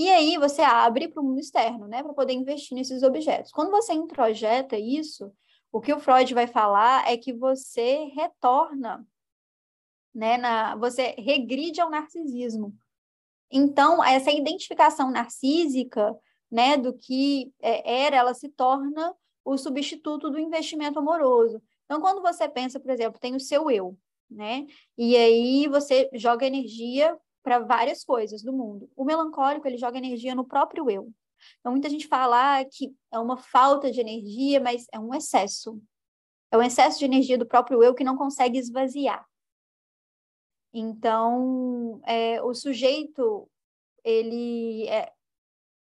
E 0.01 0.09
aí 0.09 0.37
você 0.37 0.61
abre 0.61 1.07
para 1.07 1.21
o 1.21 1.25
mundo 1.25 1.39
externo, 1.39 1.87
né, 1.87 2.01
para 2.01 2.13
poder 2.13 2.33
investir 2.33 2.75
nesses 2.75 3.03
objetos. 3.03 3.51
Quando 3.51 3.71
você 3.71 3.93
introjeta 3.93 4.77
isso, 4.77 5.31
o 5.71 5.79
que 5.79 5.93
o 5.93 5.99
Freud 5.99 6.33
vai 6.33 6.47
falar 6.47 7.09
é 7.09 7.17
que 7.17 7.31
você 7.33 8.05
retorna 8.15 9.05
né? 10.13 10.37
Na, 10.37 10.75
você 10.75 11.15
regride 11.17 11.79
ao 11.81 11.89
narcisismo. 11.89 12.75
Então, 13.49 14.03
essa 14.03 14.31
identificação 14.31 15.11
narcísica, 15.11 16.15
né, 16.49 16.77
do 16.77 16.93
que 16.93 17.51
é, 17.61 18.03
era, 18.05 18.17
ela 18.17 18.33
se 18.33 18.49
torna 18.49 19.13
o 19.43 19.57
substituto 19.57 20.29
do 20.29 20.39
investimento 20.39 20.99
amoroso. 20.99 21.61
Então, 21.85 21.99
quando 21.99 22.21
você 22.21 22.47
pensa, 22.47 22.79
por 22.79 22.91
exemplo, 22.91 23.19
tem 23.19 23.35
o 23.35 23.39
seu 23.39 23.69
eu, 23.69 23.97
né? 24.29 24.65
E 24.97 25.17
aí 25.17 25.67
você 25.67 26.09
joga 26.13 26.45
energia 26.45 27.17
para 27.43 27.59
várias 27.59 28.03
coisas 28.03 28.41
do 28.41 28.53
mundo. 28.53 28.89
O 28.95 29.03
melancólico, 29.03 29.67
ele 29.67 29.77
joga 29.77 29.97
energia 29.97 30.35
no 30.35 30.45
próprio 30.45 30.89
eu. 30.89 31.11
Então, 31.59 31.71
muita 31.71 31.89
gente 31.89 32.07
fala 32.07 32.59
ah, 32.59 32.65
que 32.65 32.93
é 33.11 33.19
uma 33.19 33.37
falta 33.37 33.91
de 33.91 33.99
energia, 33.99 34.59
mas 34.59 34.85
é 34.91 34.99
um 34.99 35.13
excesso. 35.13 35.81
É 36.51 36.57
um 36.57 36.61
excesso 36.61 36.99
de 36.99 37.05
energia 37.05 37.37
do 37.37 37.45
próprio 37.45 37.81
eu 37.81 37.95
que 37.95 38.03
não 38.03 38.17
consegue 38.17 38.57
esvaziar. 38.57 39.25
Então, 40.73 42.01
é, 42.05 42.41
o 42.41 42.53
sujeito, 42.53 43.49
ele, 44.03 44.87
é, 44.87 45.11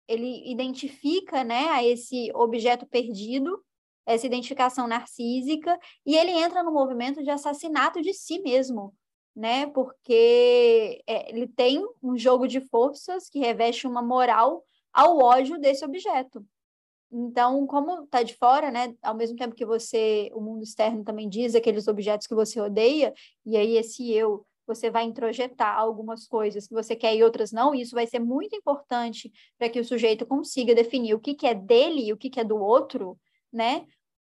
ele 0.07 0.51
identifica 0.51 1.43
né, 1.43 1.69
a 1.69 1.83
esse 1.83 2.31
objeto 2.33 2.85
perdido, 2.85 3.63
essa 4.05 4.25
identificação 4.25 4.87
narcísica, 4.87 5.79
e 6.05 6.15
ele 6.17 6.31
entra 6.31 6.63
no 6.63 6.73
movimento 6.73 7.23
de 7.23 7.29
assassinato 7.29 8.01
de 8.01 8.13
si 8.13 8.39
mesmo, 8.39 8.93
né? 9.35 9.67
Porque 9.67 11.01
é, 11.07 11.29
ele 11.29 11.47
tem 11.47 11.83
um 12.01 12.17
jogo 12.17 12.47
de 12.47 12.61
forças 12.61 13.29
que 13.29 13.39
reveste 13.39 13.87
uma 13.87 14.01
moral 14.01 14.63
ao 14.93 15.17
ódio 15.17 15.59
desse 15.59 15.85
objeto. 15.85 16.45
Então, 17.11 17.67
como 17.67 18.03
está 18.03 18.23
de 18.23 18.35
fora, 18.35 18.71
né? 18.71 18.95
Ao 19.01 19.15
mesmo 19.15 19.35
tempo 19.35 19.55
que 19.55 19.65
você, 19.65 20.29
o 20.33 20.39
mundo 20.39 20.63
externo 20.63 21.03
também 21.03 21.27
diz 21.27 21.55
aqueles 21.55 21.87
objetos 21.87 22.25
que 22.25 22.35
você 22.35 22.59
odeia, 22.59 23.13
e 23.45 23.57
aí 23.57 23.77
esse 23.77 24.11
eu 24.11 24.45
você 24.65 24.89
vai 24.89 25.03
introjetar 25.03 25.77
algumas 25.77 26.27
coisas 26.27 26.67
que 26.67 26.73
você 26.73 26.95
quer 26.95 27.15
e 27.15 27.23
outras 27.23 27.51
não, 27.51 27.75
e 27.75 27.81
isso 27.81 27.93
vai 27.95 28.07
ser 28.07 28.19
muito 28.19 28.55
importante 28.55 29.31
para 29.57 29.67
que 29.67 29.79
o 29.79 29.83
sujeito 29.83 30.25
consiga 30.25 30.73
definir 30.73 31.13
o 31.13 31.19
que, 31.19 31.33
que 31.33 31.45
é 31.45 31.53
dele 31.53 32.07
e 32.07 32.13
o 32.13 32.17
que, 32.17 32.29
que 32.29 32.39
é 32.39 32.43
do 32.43 32.57
outro, 32.57 33.17
né? 33.51 33.85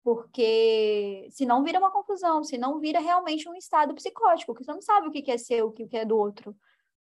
Porque 0.04 1.28
senão 1.32 1.64
vira 1.64 1.80
uma 1.80 1.92
confusão, 1.92 2.44
senão 2.44 2.80
vira 2.80 3.00
realmente 3.00 3.48
um 3.50 3.56
estado 3.56 3.94
psicótico, 3.94 4.54
que 4.56 4.64
você 4.64 4.72
não 4.72 4.82
sabe 4.82 5.08
o 5.08 5.12
que, 5.12 5.30
é 5.30 5.38
seu, 5.38 5.68
o 5.68 5.72
que, 5.72 5.88
que 5.88 5.98
é 5.98 6.06
do 6.06 6.18
outro, 6.18 6.56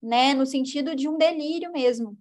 né? 0.02 0.32
No 0.34 0.46
sentido 0.46 0.94
de 0.96 1.08
um 1.08 1.18
delírio 1.18 1.70
mesmo. 1.70 2.16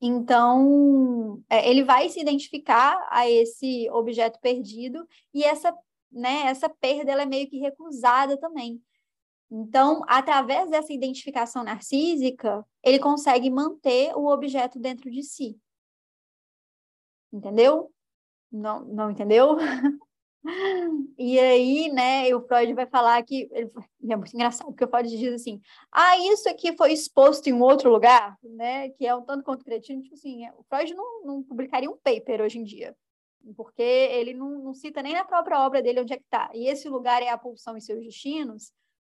Então, 0.00 1.42
é, 1.48 1.68
ele 1.68 1.84
vai 1.84 2.08
se 2.08 2.20
identificar 2.20 3.06
a 3.10 3.28
esse 3.28 3.88
objeto 3.90 4.40
perdido 4.40 5.06
e 5.34 5.44
essa, 5.44 5.76
né, 6.10 6.46
essa 6.46 6.70
perda 6.70 7.12
ela 7.12 7.22
é 7.22 7.26
meio 7.26 7.48
que 7.50 7.58
recusada 7.58 8.38
também. 8.38 8.82
Então, 9.50 10.02
através 10.06 10.70
dessa 10.70 10.92
identificação 10.92 11.64
narcísica, 11.64 12.64
ele 12.82 12.98
consegue 12.98 13.50
manter 13.50 14.16
o 14.16 14.26
objeto 14.26 14.78
dentro 14.78 15.10
de 15.10 15.22
si. 15.22 15.60
Entendeu? 17.32 17.92
Não, 18.50 18.84
não 18.84 19.10
entendeu? 19.10 19.56
e 21.18 21.38
aí, 21.38 21.90
né, 21.92 22.34
o 22.34 22.40
Freud 22.46 22.72
vai 22.74 22.86
falar 22.86 23.22
que 23.22 23.48
ele, 23.52 23.70
é 24.08 24.16
muito 24.16 24.34
engraçado, 24.34 24.66
porque 24.66 24.84
o 24.84 24.88
Freud 24.88 25.08
diz 25.08 25.34
assim: 25.34 25.60
"Ah, 25.92 26.18
isso 26.18 26.48
aqui 26.48 26.76
foi 26.76 26.92
exposto 26.92 27.46
em 27.48 27.60
outro 27.60 27.90
lugar", 27.90 28.36
né, 28.42 28.90
que 28.90 29.06
é 29.06 29.14
um 29.14 29.22
tanto 29.22 29.44
quanto 29.44 29.64
cretino, 29.64 30.02
tipo 30.02 30.14
assim, 30.14 30.48
o 30.58 30.64
Freud 30.64 30.94
não, 30.94 31.24
não 31.24 31.42
publicaria 31.42 31.90
um 31.90 31.96
paper 31.96 32.42
hoje 32.42 32.58
em 32.58 32.64
dia, 32.64 32.96
porque 33.56 33.82
ele 33.82 34.34
não, 34.34 34.58
não 34.58 34.74
cita 34.74 35.02
nem 35.02 35.14
na 35.14 35.24
própria 35.24 35.60
obra 35.60 35.82
dele 35.82 36.00
onde 36.00 36.12
é 36.12 36.16
que 36.16 36.24
está. 36.24 36.50
E 36.54 36.66
esse 36.68 36.88
lugar 36.88 37.22
é 37.22 37.28
a 37.28 37.38
pulsão 37.38 37.76
e 37.76 37.80
seus 37.80 38.02
destinos 38.04 38.72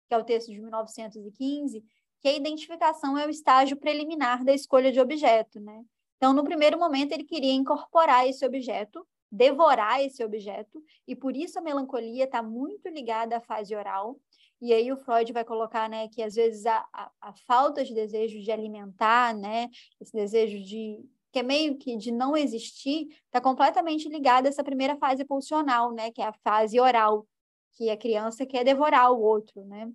que 0.09 0.15
é 0.15 0.19
o 0.19 0.25
texto 0.25 0.53
de 0.53 0.61
1915, 0.61 1.85
que 2.21 2.29
a 2.29 2.33
identificação 2.33 3.19
é 3.19 3.27
o 3.27 3.31
estágio 3.31 3.77
preliminar 3.77 4.45
da 4.45 4.53
escolha 4.53 4.93
de 4.93 5.01
objeto, 5.01 5.61
né? 5.61 5.85
Então, 6.17 6.33
no 6.33 6.45
primeiro 6.45 6.79
momento, 6.79 7.13
ele 7.13 7.25
queria 7.25 7.53
incorporar 7.53 8.27
esse 8.27 8.45
objeto, 8.47 9.07
devorar 9.37 10.03
esse 10.03 10.25
objeto, 10.25 10.83
e 11.07 11.15
por 11.15 11.37
isso 11.37 11.59
a 11.59 11.63
melancolia 11.63 12.25
está 12.25 12.43
muito 12.43 12.89
ligada 12.89 13.37
à 13.37 13.41
fase 13.41 13.75
oral. 13.75 14.19
E 14.61 14.73
aí 14.73 14.91
o 14.91 14.97
Freud 14.97 15.33
vai 15.33 15.45
colocar, 15.45 15.89
né, 15.89 16.09
que 16.09 16.23
às 16.23 16.35
vezes 16.35 16.65
a, 16.65 16.87
a, 16.93 17.11
a 17.21 17.33
falta 17.47 17.85
de 17.85 17.95
desejo 17.95 18.41
de 18.41 18.51
alimentar, 18.51 19.35
né, 19.35 19.69
esse 20.01 20.13
desejo 20.13 20.59
de 20.63 21.05
que 21.31 21.41
é 21.41 21.43
meio 21.43 21.77
que 21.77 21.97
de 21.99 22.11
não 22.11 22.35
existir, 22.35 23.09
está 23.27 23.43
completamente 23.43 24.09
ligado 24.09 24.47
a 24.47 24.49
essa 24.49 24.65
primeira 24.65 24.97
fase 24.97 25.23
pulsional, 25.23 25.93
né, 25.93 26.11
que 26.11 26.23
é 26.23 26.25
a 26.27 26.33
fase 26.33 26.81
oral, 26.81 27.27
que 27.73 27.91
a 27.91 27.97
criança 27.97 28.47
quer 28.47 28.65
devorar 28.65 29.13
o 29.13 29.21
outro, 29.21 29.63
né? 29.67 29.93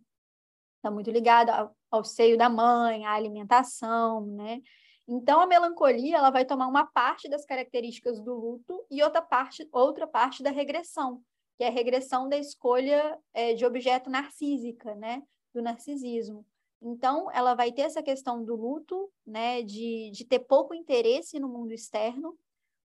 Está 0.76 0.92
muito 0.92 1.10
ligada 1.10 1.52
ao, 1.52 1.76
ao, 1.90 2.04
seio 2.04 2.38
da 2.38 2.48
mãe, 2.48 3.06
à 3.06 3.14
alimentação, 3.14 4.24
né? 4.28 4.62
Então 5.14 5.42
a 5.42 5.46
melancolia 5.46 6.16
ela 6.16 6.30
vai 6.30 6.46
tomar 6.46 6.68
uma 6.68 6.86
parte 6.86 7.28
das 7.28 7.44
características 7.44 8.22
do 8.22 8.34
luto 8.34 8.86
e 8.90 9.04
outra 9.04 9.22
parte 9.22 9.68
outra 9.70 10.08
parte 10.08 10.42
da 10.42 10.52
regressão, 10.52 11.22
que 11.58 11.66
é 11.66 11.68
a 11.68 11.72
regressão 11.72 12.30
da 12.30 12.38
escolha 12.38 13.20
é, 13.34 13.54
de 13.54 13.66
objeto 13.66 14.10
narcísica, 14.10 14.96
né? 14.96 15.22
Do 15.54 15.62
narcisismo. 15.62 16.46
Então, 16.82 17.30
ela 17.30 17.54
vai 17.54 17.74
ter 17.74 17.82
essa 17.82 18.02
questão 18.02 18.42
do 18.42 18.56
luto, 18.56 19.12
né, 19.28 19.62
de, 19.62 20.10
de 20.12 20.24
ter 20.26 20.40
pouco 20.40 20.74
interesse 20.74 21.40
no 21.40 21.50
mundo 21.50 21.74
externo, 21.74 22.36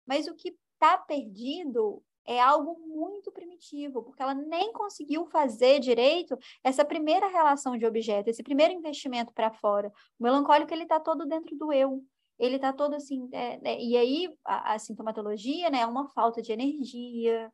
mas 0.06 0.28
o 0.28 0.34
que 0.34 0.56
está 0.74 0.96
perdido 0.96 2.02
é 2.26 2.40
algo 2.40 2.78
muito 2.86 3.30
primitivo, 3.32 4.02
porque 4.02 4.22
ela 4.22 4.34
nem 4.34 4.72
conseguiu 4.72 5.26
fazer 5.26 5.80
direito 5.80 6.38
essa 6.62 6.84
primeira 6.84 7.28
relação 7.28 7.76
de 7.76 7.86
objeto, 7.86 8.28
esse 8.28 8.42
primeiro 8.42 8.72
investimento 8.72 9.32
para 9.32 9.52
fora. 9.52 9.92
O 10.18 10.22
melancólico 10.22 10.72
ele 10.72 10.84
está 10.84 11.00
todo 11.00 11.26
dentro 11.26 11.56
do 11.56 11.72
eu, 11.72 12.04
ele 12.38 12.56
está 12.56 12.72
todo 12.72 12.94
assim, 12.94 13.28
é, 13.32 13.60
é, 13.62 13.82
e 13.82 13.96
aí 13.96 14.38
a, 14.44 14.74
a, 14.74 14.78
sintomatologia, 14.78 15.70
né, 15.70 15.80
é 15.80 15.86
uma 15.86 16.08
falta 16.08 16.42
de 16.42 16.52
energia, 16.52 17.52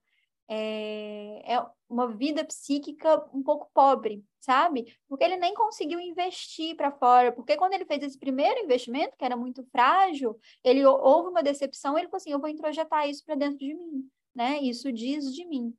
é, 0.48 1.54
é 1.54 1.66
uma 1.88 2.09
vida 2.09 2.44
psíquica 2.44 3.22
um 3.35 3.42
pouco 3.42 3.70
pobre, 3.74 4.24
sabe? 4.40 4.87
Porque 5.07 5.24
ele 5.24 5.37
nem 5.37 5.52
conseguiu 5.52 6.00
investir 6.00 6.74
para 6.74 6.90
fora, 6.90 7.33
porque 7.33 7.57
quando 7.57 7.74
ele 7.74 7.85
fez 7.85 8.02
esse 8.02 8.18
primeiro 8.18 8.61
investimento, 8.61 9.16
que 9.16 9.24
era 9.24 9.37
muito 9.37 9.62
frágil, 9.70 10.38
ele 10.64 10.85
houve 10.87 11.28
uma 11.28 11.42
decepção, 11.42 11.98
ele 11.98 12.09
falou 12.09 12.16
assim, 12.16 12.33
eu 12.33 12.40
vou 12.40 12.48
introjetar 12.48 13.09
isso 13.09 13.22
para 13.24 13.35
dentro 13.35 13.59
de 13.59 13.74
mim, 13.74 14.09
né? 14.38 14.61
Isso 14.62 14.92
diz 14.92 15.35
de 15.35 15.44
mim. 15.44 15.74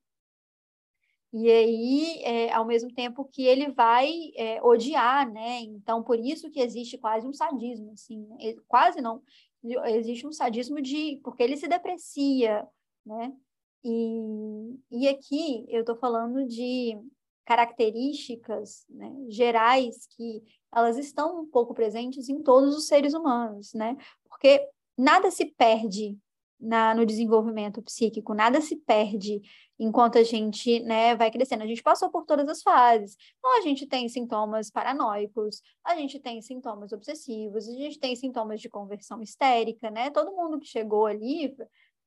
E 1.32 1.50
aí, 1.50 2.22
é, 2.24 2.52
ao 2.52 2.66
mesmo 2.66 2.94
tempo 2.94 3.24
que 3.24 3.46
ele 3.46 3.72
vai 3.72 4.12
é, 4.36 4.62
odiar, 4.62 5.32
né? 5.32 5.62
Então, 5.62 6.04
por 6.04 6.20
isso 6.20 6.52
que 6.52 6.60
existe 6.60 6.98
quase 6.98 7.26
um 7.26 7.32
sadismo, 7.32 7.92
assim, 7.92 8.26
né? 8.28 8.56
quase 8.68 9.00
não, 9.00 9.22
existe 9.86 10.28
um 10.28 10.32
sadismo 10.34 10.82
de, 10.82 11.22
porque 11.24 11.42
ele 11.42 11.56
se 11.56 11.68
deprecia, 11.70 12.68
né? 13.06 13.34
E, 13.82 14.76
e 14.92 15.08
aqui 15.08 15.66
eu 15.70 15.82
estou 15.82 15.96
falando 15.96 16.46
de 16.46 17.00
características 17.46 18.86
né, 18.90 19.10
gerais 19.30 20.06
que 20.18 20.44
elas 20.76 20.98
estão 20.98 21.42
um 21.42 21.46
pouco 21.46 21.74
presentes 21.74 22.28
em 22.28 22.44
todos 22.44 22.76
os 22.76 22.88
seres 22.88 23.14
humanos, 23.14 23.74
né? 23.74 23.96
Porque 24.28 24.68
nada 24.98 25.32
se 25.32 25.46
perde 25.46 26.18
na, 26.60 26.94
no 26.94 27.06
desenvolvimento 27.06 27.82
psíquico, 27.82 28.34
nada 28.34 28.60
se 28.60 28.76
perde 28.76 29.42
enquanto 29.80 30.18
a 30.18 30.24
gente 30.24 30.82
né, 30.82 31.16
vai 31.16 31.32
crescendo. 31.32 31.64
A 31.64 31.68
gente 31.68 31.82
passou 31.82 32.10
por 32.10 32.26
todas 32.26 32.48
as 32.50 32.62
fases. 32.62 33.16
Então, 33.38 33.58
a 33.58 33.62
gente 33.62 33.88
tem 33.88 34.10
sintomas 34.10 34.70
paranoicos, 34.70 35.62
a 35.84 35.96
gente 35.96 36.20
tem 36.20 36.42
sintomas 36.42 36.92
obsessivos, 36.92 37.68
a 37.68 37.72
gente 37.72 37.98
tem 37.98 38.16
sintomas 38.16 38.60
de 38.60 38.68
conversão 38.68 39.22
histérica, 39.22 39.90
né? 39.90 40.10
Todo 40.10 40.36
mundo 40.36 40.60
que 40.60 40.68
chegou 40.68 41.06
ali 41.06 41.56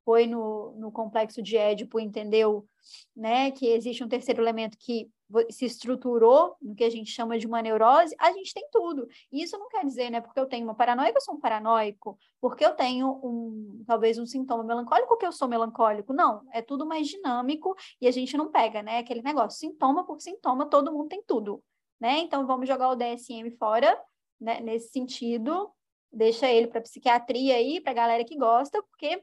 foi 0.05 0.27
no, 0.27 0.73
no 0.79 0.91
complexo 0.91 1.43
de 1.43 1.57
Édipo 1.57 2.01
entendeu 2.01 2.67
né, 3.15 3.51
que 3.51 3.67
existe 3.69 4.03
um 4.03 4.09
terceiro 4.09 4.43
elemento 4.43 4.77
que 4.79 5.09
se 5.51 5.65
estruturou 5.65 6.57
no 6.61 6.75
que 6.75 6.85
a 6.85 6.91
gente 6.91 7.11
chama 7.11 7.39
de 7.39 7.47
uma 7.47 7.63
neurose, 7.63 8.15
a 8.19 8.33
gente 8.33 8.53
tem 8.53 8.69
tudo. 8.71 9.09
E 9.31 9.43
isso 9.43 9.57
não 9.57 9.69
quer 9.69 9.85
dizer, 9.85 10.11
né, 10.11 10.21
porque 10.21 10.39
eu 10.39 10.47
tenho 10.47 10.65
uma 10.65 10.75
paranoia, 10.75 11.13
eu 11.15 11.21
sou 11.21 11.35
um 11.35 11.41
paranoico, 11.41 12.19
porque 12.41 12.65
eu 12.65 12.75
tenho 12.75 13.09
um, 13.23 13.83
talvez 13.87 14.19
um 14.19 14.27
sintoma 14.27 14.63
melancólico, 14.63 15.17
que 15.17 15.25
eu 15.25 15.33
sou 15.33 15.49
melancólico. 15.49 16.13
Não, 16.13 16.43
é 16.53 16.61
tudo 16.61 16.85
mais 16.87 17.09
dinâmico 17.09 17.75
e 18.01 18.07
a 18.07 18.11
gente 18.11 18.37
não 18.37 18.51
pega, 18.51 18.83
né, 18.83 18.99
aquele 18.99 19.23
negócio, 19.23 19.59
sintoma 19.59 20.05
por 20.05 20.21
sintoma, 20.21 20.67
todo 20.67 20.93
mundo 20.93 21.09
tem 21.09 21.23
tudo, 21.27 21.63
né? 22.01 22.19
Então 22.19 22.47
vamos 22.47 22.69
jogar 22.69 22.91
o 22.91 22.97
DSM 22.97 23.51
fora, 23.59 23.99
né, 24.41 24.61
nesse 24.61 24.91
sentido, 24.91 25.71
deixa 26.13 26.51
ele 26.51 26.67
para 26.67 26.81
psiquiatria 26.81 27.55
aí, 27.55 27.81
para 27.81 27.95
galera 27.95 28.25
que 28.25 28.37
gosta, 28.37 28.83
porque 28.83 29.23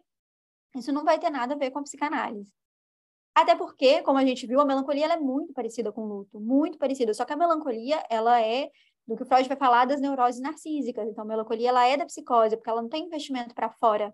isso 0.76 0.92
não 0.92 1.04
vai 1.04 1.20
ter 1.20 1.30
nada 1.30 1.56
a 1.56 1.58
ver 1.58 1.72
com 1.72 1.80
a 1.80 1.84
psicanálise. 1.84 2.52
Até 3.36 3.56
porque, 3.56 4.02
como 4.02 4.18
a 4.18 4.26
gente 4.26 4.46
viu, 4.46 4.60
a 4.60 4.66
melancolia 4.66 5.06
é 5.06 5.18
muito 5.18 5.54
parecida 5.54 5.92
com 5.92 6.02
o 6.02 6.08
luto, 6.08 6.40
muito 6.40 6.78
parecida. 6.78 7.14
Só 7.14 7.26
que 7.26 7.34
a 7.34 7.38
melancolia, 7.38 8.04
ela 8.10 8.42
é 8.42 8.70
do 9.08 9.16
que 9.16 9.24
o 9.24 9.26
Freud 9.26 9.48
vai 9.48 9.58
falar 9.58 9.86
das 9.86 10.02
neuroses 10.02 10.42
narcísicas. 10.42 11.08
Então, 11.08 11.24
a 11.24 11.28
melancolia, 11.28 11.70
ela 11.70 11.86
é 11.86 11.98
da 11.98 12.06
psicose, 12.06 12.56
porque 12.56 12.70
ela 12.70 12.82
não 12.82 12.90
tem 12.90 13.06
investimento 13.06 13.56
para 13.56 13.70
fora. 13.70 14.14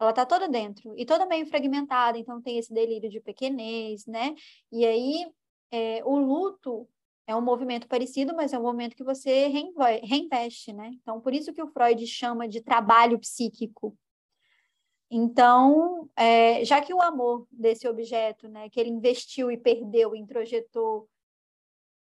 Ela 0.00 0.10
está 0.10 0.26
toda 0.26 0.48
dentro 0.48 0.94
e 0.96 1.04
toda 1.04 1.26
meio 1.26 1.46
fragmentada, 1.46 2.18
então 2.18 2.40
tem 2.40 2.58
esse 2.58 2.72
delírio 2.72 3.10
de 3.10 3.20
pequenez, 3.20 4.06
né? 4.06 4.34
E 4.70 4.86
aí, 4.86 5.26
é, 5.72 6.02
o 6.04 6.16
luto 6.16 6.88
é 7.26 7.34
um 7.34 7.40
movimento 7.40 7.88
parecido, 7.88 8.34
mas 8.34 8.52
é 8.52 8.58
um 8.58 8.62
movimento 8.62 8.96
que 8.96 9.04
você 9.04 9.48
reinveste, 9.48 10.72
né? 10.72 10.90
Então, 10.94 11.20
por 11.20 11.34
isso 11.34 11.52
que 11.52 11.62
o 11.62 11.66
Freud 11.68 12.06
chama 12.06 12.48
de 12.48 12.60
trabalho 12.60 13.18
psíquico, 13.18 13.96
então, 15.10 16.08
é, 16.14 16.64
já 16.64 16.80
que 16.80 16.92
o 16.92 17.00
amor 17.00 17.46
desse 17.50 17.88
objeto, 17.88 18.46
né, 18.48 18.68
que 18.68 18.78
ele 18.78 18.90
investiu 18.90 19.50
e 19.50 19.56
perdeu, 19.56 20.14
introjetou, 20.14 21.08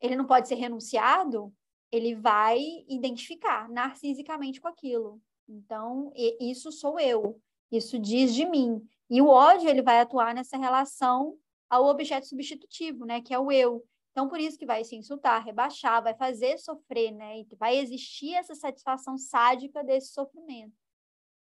ele 0.00 0.16
não 0.16 0.26
pode 0.26 0.48
ser 0.48 0.56
renunciado, 0.56 1.52
ele 1.92 2.14
vai 2.14 2.58
identificar 2.88 3.68
narcisicamente 3.68 4.60
com 4.60 4.68
aquilo. 4.68 5.20
Então, 5.48 6.12
isso 6.40 6.70
sou 6.72 6.98
eu, 6.98 7.40
isso 7.70 7.98
diz 7.98 8.34
de 8.34 8.44
mim. 8.44 8.84
E 9.08 9.22
o 9.22 9.28
ódio 9.28 9.70
ele 9.70 9.80
vai 9.80 10.00
atuar 10.00 10.34
nessa 10.34 10.56
relação 10.56 11.38
ao 11.70 11.86
objeto 11.86 12.26
substitutivo, 12.26 13.04
né, 13.04 13.20
que 13.20 13.32
é 13.32 13.38
o 13.38 13.50
eu. 13.50 13.84
Então, 14.10 14.28
por 14.28 14.40
isso 14.40 14.58
que 14.58 14.66
vai 14.66 14.82
se 14.82 14.96
insultar, 14.96 15.44
rebaixar, 15.44 16.02
vai 16.02 16.12
fazer 16.12 16.58
sofrer, 16.58 17.12
né? 17.12 17.38
E 17.38 17.46
vai 17.56 17.78
existir 17.78 18.34
essa 18.34 18.52
satisfação 18.52 19.16
sádica 19.16 19.84
desse 19.84 20.08
sofrimento. 20.08 20.74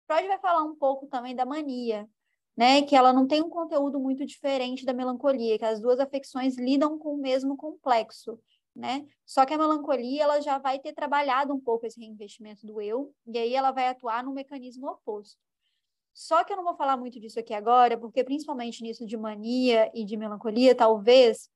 Freud 0.07 0.29
vai 0.29 0.39
falar 0.39 0.63
um 0.63 0.75
pouco 0.75 1.07
também 1.07 1.35
da 1.35 1.45
mania, 1.45 2.09
né? 2.57 2.83
Que 2.83 2.97
ela 2.97 3.13
não 3.13 3.27
tem 3.27 3.43
um 3.43 3.51
conteúdo 3.51 3.99
muito 3.99 4.25
diferente 4.25 4.85
da 4.85 4.93
melancolia, 4.93 5.59
que 5.59 5.65
as 5.65 5.81
duas 5.81 5.99
afecções 6.01 6.57
lidam 6.57 6.99
com 6.99 7.15
o 7.15 7.19
mesmo 7.19 7.57
complexo, 7.57 8.39
né? 8.75 9.07
Só 9.25 9.45
que 9.45 9.53
a 9.53 9.59
melancolia 9.59 10.23
ela 10.23 10.41
já 10.41 10.59
vai 10.59 10.79
ter 10.79 10.93
trabalhado 10.93 11.53
um 11.53 11.61
pouco 11.61 11.87
esse 11.87 11.99
reinvestimento 11.99 12.67
do 12.67 12.81
eu, 12.81 13.13
e 13.27 13.37
aí 13.37 13.55
ela 13.55 13.73
vai 13.73 13.89
atuar 13.89 14.23
no 14.23 14.33
mecanismo 14.33 14.89
oposto. 14.89 15.39
Só 16.15 16.45
que 16.45 16.53
eu 16.53 16.57
não 16.57 16.65
vou 16.65 16.75
falar 16.77 16.97
muito 16.97 17.21
disso 17.21 17.39
aqui 17.39 17.53
agora, 17.53 17.99
porque 17.99 18.25
principalmente 18.25 18.83
nisso 18.83 19.05
de 19.05 19.17
mania 19.19 19.91
e 19.95 20.05
de 20.05 20.17
melancolia, 20.17 20.75
talvez 20.75 21.51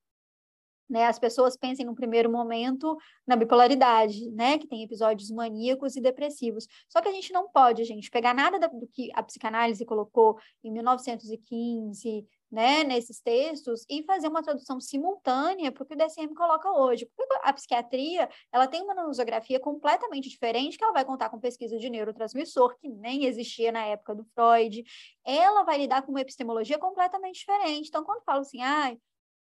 né, 0.90 1.06
as 1.06 1.18
pessoas 1.18 1.56
pensem 1.56 1.86
no 1.86 1.94
primeiro 1.94 2.30
momento 2.30 2.96
na 3.26 3.36
bipolaridade, 3.36 4.28
né, 4.32 4.58
que 4.58 4.66
tem 4.66 4.82
episódios 4.82 5.30
maníacos 5.30 5.94
e 5.94 6.00
depressivos. 6.00 6.66
Só 6.88 7.00
que 7.00 7.08
a 7.08 7.12
gente 7.12 7.32
não 7.32 7.48
pode, 7.48 7.84
gente, 7.84 8.10
pegar 8.10 8.34
nada 8.34 8.58
do 8.68 8.88
que 8.88 9.10
a 9.14 9.22
psicanálise 9.22 9.84
colocou 9.84 10.36
em 10.64 10.72
1915, 10.72 12.26
né, 12.50 12.82
nesses 12.82 13.20
textos 13.20 13.86
e 13.88 14.02
fazer 14.02 14.26
uma 14.26 14.42
tradução 14.42 14.80
simultânea 14.80 15.70
para 15.70 15.84
o 15.84 15.86
que 15.86 15.94
o 15.94 15.96
DSM 15.96 16.34
coloca 16.34 16.68
hoje. 16.68 17.06
Porque 17.16 17.38
a 17.42 17.52
psiquiatria, 17.52 18.28
ela 18.52 18.66
tem 18.66 18.82
uma 18.82 18.94
nosografia 18.94 19.60
completamente 19.60 20.28
diferente, 20.28 20.76
que 20.76 20.82
ela 20.82 20.92
vai 20.92 21.04
contar 21.04 21.30
com 21.30 21.38
pesquisa 21.38 21.78
de 21.78 21.88
neurotransmissor, 21.88 22.76
que 22.78 22.88
nem 22.88 23.24
existia 23.24 23.70
na 23.70 23.84
época 23.86 24.14
do 24.14 24.24
Freud. 24.34 24.82
Ela 25.24 25.62
vai 25.62 25.78
lidar 25.78 26.02
com 26.02 26.10
uma 26.10 26.20
epistemologia 26.20 26.78
completamente 26.78 27.38
diferente. 27.38 27.88
Então, 27.88 28.04
quando 28.04 28.24
falo 28.24 28.40
assim, 28.40 28.60
ah, 28.62 28.96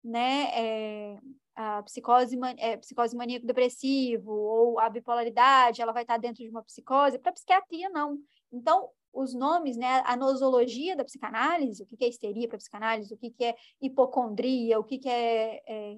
né, 0.04 0.50
é, 0.54 1.20
a 1.56 1.84
psicose, 1.84 2.38
é, 2.58 2.78
psicose 2.78 3.16
maníaco-depressivo 3.16 4.32
ou 4.32 4.80
a 4.80 4.90
bipolaridade, 4.90 5.82
ela 5.82 5.94
vai 5.94 6.04
estar 6.04 6.18
dentro 6.18 6.44
de 6.44 6.50
uma 6.50 6.64
psicose, 6.64 7.20
para 7.20 7.32
psiquiatria 7.32 7.90
não. 7.90 8.18
Então, 8.52 8.90
os 9.14 9.34
nomes, 9.34 9.78
né, 9.78 10.02
a 10.06 10.16
nosologia 10.18 10.96
da 10.96 11.06
psicanálise, 11.06 11.84
o 11.84 11.86
que 11.86 12.04
é 12.04 12.08
histeria 12.08 12.48
para 12.48 12.58
psicanálise, 12.58 13.14
o 13.14 13.18
que 13.18 13.34
é 13.44 13.56
hipocondria, 13.80 14.80
o 14.80 14.84
que 14.84 15.00
é, 15.08 15.62
é 15.68 15.96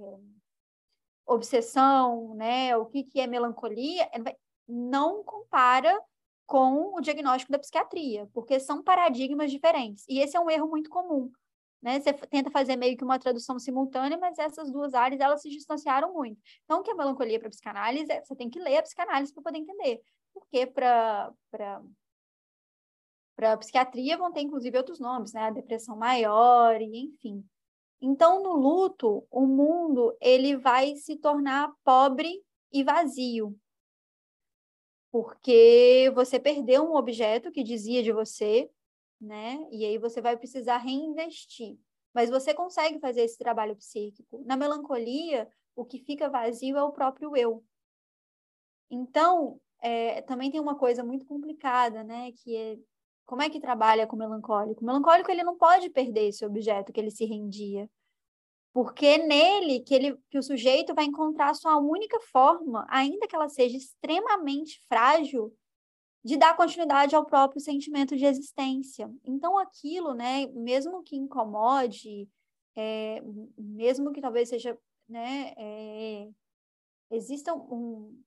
obsessão, 1.25 2.35
né, 2.35 2.75
o 2.75 2.85
que 2.85 3.07
é 3.15 3.25
melancolia, 3.25 4.09
não 4.67 5.23
compara 5.23 5.97
com 6.45 6.93
o 6.95 7.01
diagnóstico 7.01 7.51
da 7.51 7.57
psiquiatria, 7.57 8.29
porque 8.33 8.59
são 8.59 8.83
paradigmas 8.83 9.49
diferentes. 9.49 10.05
E 10.07 10.19
esse 10.19 10.37
é 10.37 10.39
um 10.39 10.49
erro 10.49 10.67
muito 10.67 10.89
comum 10.89 11.31
né? 11.85 11.99
Você 11.99 12.11
tenta 12.13 12.49
fazer 12.49 12.75
meio 12.75 12.97
que 12.97 13.03
uma 13.03 13.19
tradução 13.19 13.59
simultânea, 13.59 14.17
mas 14.17 14.39
essas 14.39 14.71
duas 14.71 14.95
áreas 14.95 15.21
elas 15.21 15.39
se 15.39 15.49
distanciaram 15.49 16.11
muito. 16.11 16.41
Então, 16.63 16.79
o 16.79 16.83
que 16.83 16.89
é 16.89 16.95
melancolia 16.95 17.39
para 17.39 17.47
psicanálise? 17.47 18.11
É, 18.11 18.23
você 18.25 18.35
tem 18.35 18.49
que 18.49 18.57
ler 18.59 18.77
a 18.77 18.81
psicanálise 18.81 19.31
para 19.31 19.43
poder 19.43 19.59
entender. 19.59 20.01
Porque 20.33 20.65
para 20.65 21.31
para 23.35 23.57
psiquiatria 23.57 24.17
vão 24.17 24.31
ter 24.31 24.41
inclusive 24.41 24.75
outros 24.75 24.99
nomes, 24.99 25.31
né? 25.33 25.43
A 25.43 25.51
depressão 25.51 25.95
maior 25.95 26.81
e 26.81 27.05
enfim. 27.05 27.45
Então, 28.01 28.41
no 28.41 28.53
luto, 28.53 29.23
o 29.29 29.45
mundo 29.45 30.17
ele 30.19 30.57
vai 30.57 30.95
se 30.95 31.15
tornar 31.17 31.71
pobre 31.83 32.41
e 32.73 32.83
vazio. 32.83 33.55
Porque 35.11 36.11
você 36.15 36.39
perdeu 36.39 36.83
um 36.83 36.95
objeto 36.95 37.51
que 37.51 37.63
dizia 37.63 38.01
de 38.01 38.11
você, 38.11 38.71
né? 39.25 39.59
E 39.71 39.85
aí 39.85 39.97
você 39.97 40.21
vai 40.21 40.37
precisar 40.37 40.77
reinvestir. 40.77 41.77
Mas 42.13 42.29
você 42.29 42.53
consegue 42.53 42.99
fazer 42.99 43.21
esse 43.21 43.37
trabalho 43.37 43.75
psíquico. 43.75 44.43
Na 44.45 44.55
melancolia, 44.55 45.49
o 45.75 45.83
que 45.83 45.99
fica 45.99 46.29
vazio 46.29 46.77
é 46.77 46.83
o 46.83 46.91
próprio 46.91 47.35
eu. 47.35 47.63
Então, 48.89 49.59
é, 49.81 50.21
também 50.21 50.49
tem 50.49 50.61
uma 50.61 50.75
coisa 50.75 51.03
muito 51.03 51.25
complicada, 51.25 52.03
né? 52.03 52.31
Que 52.31 52.55
é 52.55 52.77
como 53.25 53.41
é 53.41 53.49
que 53.49 53.59
trabalha 53.59 54.05
com 54.05 54.15
o 54.15 54.19
melancólico? 54.19 54.81
O 54.81 54.85
melancólico 54.85 55.31
ele 55.31 55.43
não 55.43 55.57
pode 55.57 55.89
perder 55.89 56.27
esse 56.27 56.45
objeto 56.45 56.93
que 56.93 56.99
ele 56.99 57.09
se 57.09 57.25
rendia, 57.25 57.89
porque 58.71 59.05
é 59.05 59.17
nele 59.25 59.79
que, 59.79 59.95
ele, 59.95 60.17
que 60.29 60.37
o 60.37 60.43
sujeito 60.43 60.93
vai 60.93 61.05
encontrar 61.05 61.49
a 61.49 61.53
sua 61.53 61.77
única 61.77 62.19
forma, 62.19 62.85
ainda 62.89 63.27
que 63.27 63.35
ela 63.35 63.49
seja 63.49 63.77
extremamente 63.77 64.79
frágil, 64.87 65.51
de 66.25 66.37
dar 66.37 66.57
continuidade 66.57 67.15
ao 67.15 67.23
próprio 67.23 67.61
sentimento 67.61 68.17
de 68.17 68.25
existência. 68.25 69.07
Então, 69.23 69.59
aquilo, 69.59 70.15
né, 70.15 70.47
mesmo 70.47 71.03
que 71.03 71.15
incomode, 71.15 72.27
é, 72.75 73.21
mesmo 73.55 74.11
que 74.11 74.19
talvez 74.19 74.49
seja, 74.49 74.75
né, 75.07 75.53
é, 75.55 76.27
exista 77.11 77.53
um, 77.53 78.19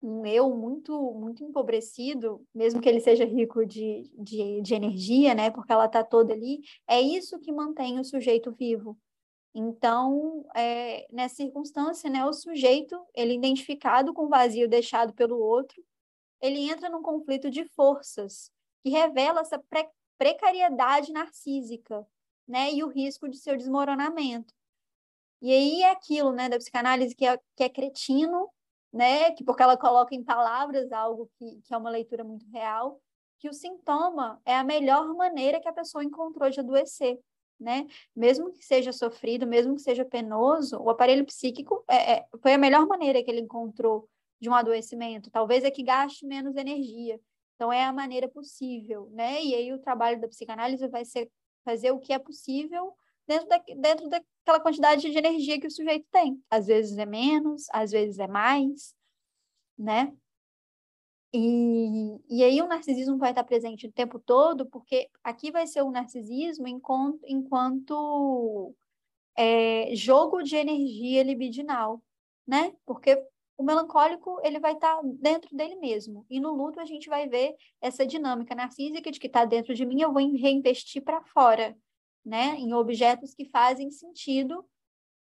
um 0.00 0.24
eu 0.24 0.54
muito 0.54 1.12
muito 1.14 1.42
empobrecido, 1.42 2.46
mesmo 2.54 2.80
que 2.80 2.88
ele 2.88 3.00
seja 3.00 3.24
rico 3.24 3.66
de, 3.66 4.08
de, 4.16 4.60
de 4.62 4.74
energia, 4.74 5.34
né? 5.34 5.50
Porque 5.50 5.72
ela 5.72 5.86
está 5.86 6.04
toda 6.04 6.32
ali, 6.32 6.60
é 6.86 7.00
isso 7.00 7.40
que 7.40 7.50
mantém 7.50 7.98
o 7.98 8.04
sujeito 8.04 8.52
vivo. 8.52 8.96
Então, 9.52 10.46
é, 10.54 11.06
nessa 11.12 11.34
circunstância, 11.34 12.08
né, 12.08 12.24
o 12.24 12.32
sujeito, 12.32 12.96
ele 13.12 13.34
identificado 13.34 14.14
com 14.14 14.26
o 14.26 14.28
vazio 14.28 14.68
deixado 14.68 15.12
pelo 15.14 15.36
outro, 15.38 15.82
ele 16.42 16.70
entra 16.70 16.88
num 16.88 17.02
conflito 17.02 17.50
de 17.50 17.64
forças 17.70 18.50
que 18.82 18.90
revela 18.90 19.40
essa 19.40 19.58
pre 19.58 19.88
precariedade 20.18 21.10
narcísica, 21.10 22.06
né, 22.46 22.72
e 22.72 22.84
o 22.84 22.88
risco 22.88 23.28
de 23.28 23.38
seu 23.38 23.56
desmoronamento. 23.56 24.54
E 25.40 25.52
aí 25.52 25.82
é 25.82 25.90
aquilo, 25.90 26.32
né, 26.32 26.48
da 26.48 26.58
psicanálise 26.58 27.14
que 27.14 27.26
é, 27.26 27.36
que 27.56 27.64
é 27.64 27.68
cretino, 27.68 28.48
né, 28.92 29.32
que 29.32 29.42
porque 29.42 29.62
ela 29.64 29.76
coloca 29.76 30.14
em 30.14 30.22
palavras 30.22 30.92
algo 30.92 31.28
que, 31.38 31.60
que 31.62 31.74
é 31.74 31.76
uma 31.76 31.90
leitura 31.90 32.22
muito 32.22 32.46
real, 32.50 33.00
que 33.40 33.48
o 33.48 33.52
sintoma 33.52 34.40
é 34.44 34.54
a 34.54 34.62
melhor 34.62 35.12
maneira 35.14 35.60
que 35.60 35.68
a 35.68 35.72
pessoa 35.72 36.04
encontrou 36.04 36.48
de 36.50 36.60
adoecer 36.60 37.18
né? 37.62 37.86
Mesmo 38.14 38.52
que 38.52 38.64
seja 38.64 38.92
sofrido, 38.92 39.46
mesmo 39.46 39.76
que 39.76 39.82
seja 39.82 40.04
penoso, 40.04 40.78
o 40.78 40.90
aparelho 40.90 41.24
psíquico 41.24 41.84
é, 41.88 42.14
é, 42.14 42.26
foi 42.40 42.52
a 42.54 42.58
melhor 42.58 42.86
maneira 42.86 43.22
que 43.22 43.30
ele 43.30 43.40
encontrou 43.40 44.08
de 44.42 44.50
um 44.50 44.54
adoecimento. 44.54 45.30
Talvez 45.30 45.62
é 45.62 45.70
que 45.70 45.84
gaste 45.84 46.26
menos 46.26 46.56
energia. 46.56 47.20
Então, 47.54 47.72
é 47.72 47.84
a 47.84 47.92
maneira 47.92 48.28
possível, 48.28 49.08
né? 49.12 49.40
E 49.40 49.54
aí 49.54 49.72
o 49.72 49.78
trabalho 49.78 50.20
da 50.20 50.26
psicanálise 50.26 50.88
vai 50.88 51.04
ser 51.04 51.30
fazer 51.64 51.92
o 51.92 52.00
que 52.00 52.12
é 52.12 52.18
possível 52.18 52.92
dentro, 53.24 53.48
da, 53.48 53.58
dentro 53.58 54.08
daquela 54.08 54.58
quantidade 54.58 55.08
de 55.08 55.16
energia 55.16 55.60
que 55.60 55.68
o 55.68 55.70
sujeito 55.70 56.04
tem. 56.10 56.42
Às 56.50 56.66
vezes 56.66 56.98
é 56.98 57.06
menos, 57.06 57.68
às 57.72 57.92
vezes 57.92 58.18
é 58.18 58.26
mais, 58.26 58.96
né? 59.78 60.12
E, 61.32 62.18
e 62.28 62.42
aí 62.42 62.60
o 62.60 62.66
narcisismo 62.66 63.18
vai 63.18 63.30
estar 63.30 63.44
presente 63.44 63.86
o 63.86 63.92
tempo 63.92 64.18
todo, 64.18 64.66
porque 64.66 65.08
aqui 65.22 65.52
vai 65.52 65.68
ser 65.68 65.82
o 65.82 65.90
narcisismo 65.92 66.66
enquanto, 66.66 67.20
enquanto 67.28 68.74
é, 69.36 69.94
jogo 69.94 70.42
de 70.42 70.56
energia 70.56 71.22
libidinal, 71.22 72.02
né? 72.44 72.74
Porque 72.84 73.24
o 73.62 73.64
melancólico 73.64 74.40
ele 74.42 74.58
vai 74.58 74.72
estar 74.72 75.00
dentro 75.04 75.56
dele 75.56 75.76
mesmo. 75.76 76.26
E 76.28 76.40
no 76.40 76.52
luto 76.52 76.80
a 76.80 76.84
gente 76.84 77.08
vai 77.08 77.28
ver 77.28 77.54
essa 77.80 78.04
dinâmica 78.04 78.56
narcísica 78.56 79.10
de 79.10 79.20
que 79.20 79.28
está 79.28 79.44
dentro 79.44 79.72
de 79.72 79.86
mim, 79.86 80.02
eu 80.02 80.12
vou 80.12 80.20
reinvestir 80.36 81.02
para 81.02 81.22
fora, 81.22 81.76
né? 82.24 82.56
Em 82.58 82.74
objetos 82.74 83.34
que 83.34 83.44
fazem 83.44 83.90
sentido 83.90 84.66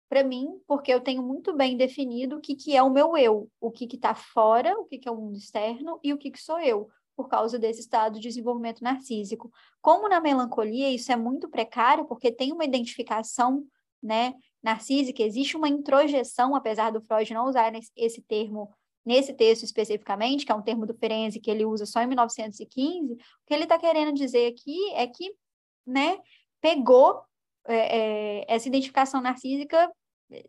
para 0.07 0.23
mim, 0.23 0.59
porque 0.65 0.91
eu 0.91 1.01
tenho 1.01 1.21
muito 1.21 1.53
bem 1.53 1.75
definido 1.75 2.37
o 2.37 2.41
que, 2.41 2.55
que 2.55 2.75
é 2.75 2.81
o 2.81 2.89
meu 2.89 3.15
eu, 3.17 3.49
o 3.59 3.69
que 3.69 3.85
está 3.93 4.15
fora, 4.15 4.73
o 4.79 4.85
que, 4.85 4.97
que 4.97 5.07
é 5.07 5.11
o 5.11 5.17
mundo 5.17 5.37
externo 5.37 5.99
e 6.01 6.13
o 6.13 6.17
que, 6.17 6.31
que 6.31 6.41
sou 6.41 6.59
eu, 6.59 6.89
por 7.15 7.27
causa 7.27 7.59
desse 7.59 7.81
estado 7.81 8.15
de 8.15 8.21
desenvolvimento 8.21 8.81
narcísico. 8.81 9.51
Como 9.81 10.07
na 10.07 10.19
melancolia 10.21 10.89
isso 10.89 11.11
é 11.11 11.15
muito 11.15 11.49
precário, 11.49 12.05
porque 12.05 12.31
tem 12.31 12.53
uma 12.53 12.65
identificação 12.65 13.63
né, 14.01 14.33
narcísica, 14.61 15.23
existe 15.23 15.55
uma 15.55 15.69
introjeção, 15.69 16.55
apesar 16.55 16.91
do 16.91 17.01
Freud 17.01 17.33
não 17.33 17.47
usar 17.47 17.71
esse 17.95 18.21
termo 18.21 18.73
nesse 19.05 19.33
texto 19.33 19.63
especificamente, 19.63 20.45
que 20.45 20.51
é 20.51 20.55
um 20.55 20.61
termo 20.61 20.85
do 20.85 20.93
Ferenczi 20.93 21.39
que 21.39 21.49
ele 21.49 21.65
usa 21.65 21.85
só 21.85 22.01
em 22.01 22.07
1915, 22.07 23.13
o 23.13 23.17
que 23.45 23.53
ele 23.53 23.63
está 23.63 23.79
querendo 23.79 24.13
dizer 24.13 24.47
aqui 24.47 24.93
é 24.93 25.07
que 25.07 25.33
né, 25.85 26.17
pegou 26.61 27.21
é, 27.65 27.97
é, 28.41 28.45
essa 28.47 28.67
identificação 28.67 29.21
narcísica 29.21 29.89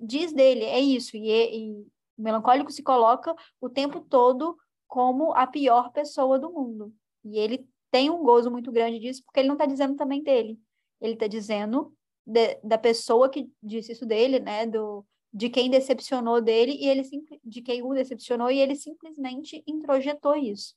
diz 0.00 0.32
dele, 0.32 0.64
é 0.64 0.78
isso, 0.78 1.16
e, 1.16 1.30
e 1.30 1.72
o 1.72 2.22
melancólico 2.22 2.70
se 2.70 2.82
coloca 2.82 3.34
o 3.60 3.68
tempo 3.68 4.00
todo 4.00 4.56
como 4.86 5.32
a 5.32 5.46
pior 5.46 5.90
pessoa 5.92 6.38
do 6.38 6.52
mundo. 6.52 6.92
E 7.24 7.38
ele 7.38 7.66
tem 7.90 8.10
um 8.10 8.22
gozo 8.22 8.50
muito 8.50 8.70
grande 8.70 8.98
disso, 8.98 9.22
porque 9.24 9.40
ele 9.40 9.48
não 9.48 9.54
está 9.54 9.66
dizendo 9.66 9.96
também 9.96 10.22
dele. 10.22 10.58
Ele 11.00 11.14
está 11.14 11.26
dizendo 11.26 11.94
de, 12.30 12.56
da 12.62 12.78
pessoa 12.78 13.28
que 13.28 13.50
disse 13.62 13.92
isso 13.92 14.06
dele, 14.06 14.38
né? 14.38 14.66
Do, 14.66 15.04
de 15.32 15.48
quem 15.48 15.70
decepcionou 15.70 16.40
dele 16.40 16.72
e 16.72 16.88
ele 16.88 17.02
de 17.44 17.62
quem 17.62 17.82
o 17.82 17.94
decepcionou 17.94 18.50
e 18.50 18.60
ele 18.60 18.74
simplesmente 18.74 19.62
introjetou 19.66 20.36
isso. 20.36 20.74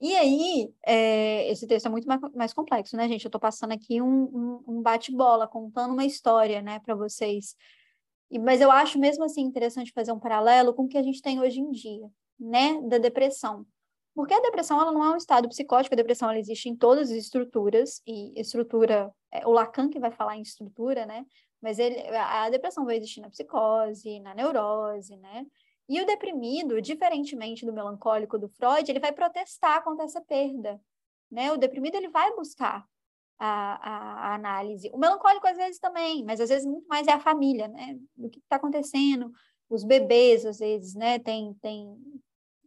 E 0.00 0.14
aí, 0.16 0.74
é, 0.84 1.50
esse 1.50 1.66
texto 1.66 1.86
é 1.86 1.88
muito 1.88 2.06
mais, 2.06 2.20
mais, 2.34 2.52
complexo, 2.52 2.96
né, 2.96 3.08
gente? 3.08 3.24
Eu 3.24 3.28
estou 3.28 3.40
passando 3.40 3.72
aqui 3.72 4.02
um, 4.02 4.24
um, 4.24 4.64
um 4.76 4.82
bate-bola, 4.82 5.48
contando 5.48 5.92
uma 5.92 6.04
história, 6.04 6.60
né, 6.60 6.78
para 6.80 6.94
vocês. 6.94 7.56
E, 8.30 8.38
mas 8.38 8.60
eu 8.60 8.70
acho 8.70 8.98
mesmo 8.98 9.24
assim 9.24 9.42
interessante 9.42 9.92
fazer 9.92 10.12
um 10.12 10.18
paralelo 10.18 10.74
com 10.74 10.84
o 10.84 10.88
que 10.88 10.98
a 10.98 11.02
gente 11.02 11.22
tem 11.22 11.40
hoje 11.40 11.60
em 11.60 11.70
dia, 11.70 12.10
né, 12.38 12.80
da 12.82 12.98
depressão. 12.98 13.64
Porque 14.14 14.32
a 14.32 14.40
depressão 14.40 14.80
ela 14.80 14.92
não 14.92 15.04
é 15.04 15.10
um 15.10 15.16
estado 15.16 15.48
psicótico, 15.48 15.94
a 15.94 15.96
depressão 15.96 16.30
ela 16.30 16.38
existe 16.38 16.68
em 16.68 16.76
todas 16.76 17.10
as 17.10 17.16
estruturas, 17.16 18.00
e 18.06 18.40
estrutura, 18.40 19.12
é 19.32 19.46
o 19.46 19.50
Lacan 19.50 19.88
que 19.88 19.98
vai 19.98 20.12
falar 20.12 20.36
em 20.36 20.42
estrutura, 20.42 21.04
né? 21.04 21.26
Mas 21.60 21.78
ele, 21.78 21.98
a 22.16 22.48
depressão 22.50 22.84
vai 22.84 22.96
existir 22.96 23.20
na 23.20 23.30
psicose, 23.30 24.20
na 24.20 24.34
neurose, 24.34 25.16
né? 25.16 25.46
E 25.88 26.00
o 26.00 26.06
deprimido, 26.06 26.80
diferentemente 26.80 27.66
do 27.66 27.72
melancólico 27.72 28.38
do 28.38 28.48
Freud, 28.48 28.90
ele 28.90 29.00
vai 29.00 29.12
protestar 29.12 29.82
contra 29.82 30.04
essa 30.04 30.20
perda. 30.20 30.80
Né? 31.30 31.52
O 31.52 31.58
deprimido 31.58 31.96
ele 31.96 32.08
vai 32.08 32.34
buscar 32.34 32.86
a, 33.38 33.74
a, 33.74 34.30
a 34.30 34.34
análise. 34.34 34.90
O 34.92 34.98
melancólico 34.98 35.46
às 35.46 35.56
vezes 35.56 35.78
também, 35.78 36.24
mas 36.24 36.40
às 36.40 36.48
vezes 36.48 36.64
muito 36.64 36.86
mais 36.86 37.06
é 37.06 37.12
a 37.12 37.20
família, 37.20 37.68
né? 37.68 37.98
O 38.16 38.30
que 38.30 38.38
está 38.38 38.56
acontecendo? 38.56 39.30
Os 39.68 39.84
bebês 39.84 40.46
às 40.46 40.58
vezes, 40.58 40.94
né? 40.94 41.18
Tem, 41.18 41.52
tem, 41.60 41.96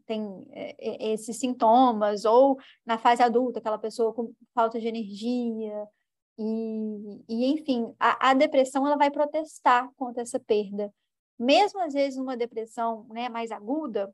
tem 0.07 0.47
é, 0.51 0.75
é, 0.79 1.13
esses 1.13 1.39
sintomas, 1.39 2.25
ou 2.25 2.57
na 2.85 2.97
fase 2.97 3.21
adulta, 3.21 3.59
aquela 3.59 3.77
pessoa 3.77 4.13
com 4.13 4.33
falta 4.55 4.79
de 4.79 4.87
energia, 4.87 5.87
e, 6.39 7.23
e 7.27 7.45
enfim, 7.47 7.93
a, 7.99 8.29
a 8.31 8.33
depressão 8.33 8.85
ela 8.85 8.97
vai 8.97 9.11
protestar 9.11 9.91
contra 9.97 10.23
essa 10.23 10.39
perda 10.39 10.91
mesmo 11.37 11.79
às 11.81 11.93
vezes 11.93 12.17
numa 12.17 12.35
depressão 12.35 13.05
né, 13.09 13.29
mais 13.29 13.51
aguda, 13.51 14.13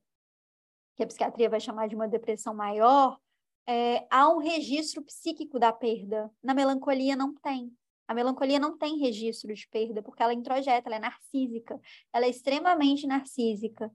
que 0.96 1.04
a 1.04 1.08
psiquiatria 1.08 1.50
vai 1.50 1.60
chamar 1.60 1.88
de 1.88 1.96
uma 1.96 2.08
depressão 2.08 2.54
maior, 2.54 3.18
é, 3.66 4.06
há 4.10 4.30
um 4.30 4.38
registro 4.38 5.02
psíquico 5.02 5.58
da 5.58 5.72
perda. 5.72 6.30
Na 6.44 6.54
melancolia 6.54 7.16
não 7.16 7.34
tem. 7.34 7.72
A 8.08 8.14
melancolia 8.14 8.60
não 8.60 8.78
tem 8.78 9.00
registro 9.00 9.54
de 9.54 9.68
perda, 9.70 10.04
porque 10.04 10.22
ela 10.22 10.34
introjeta, 10.34 10.90
ela 10.90 10.98
é 10.98 11.00
narcísica, 11.00 11.80
ela 12.12 12.26
é 12.26 12.30
extremamente 12.30 13.08
narcísica. 13.08 13.90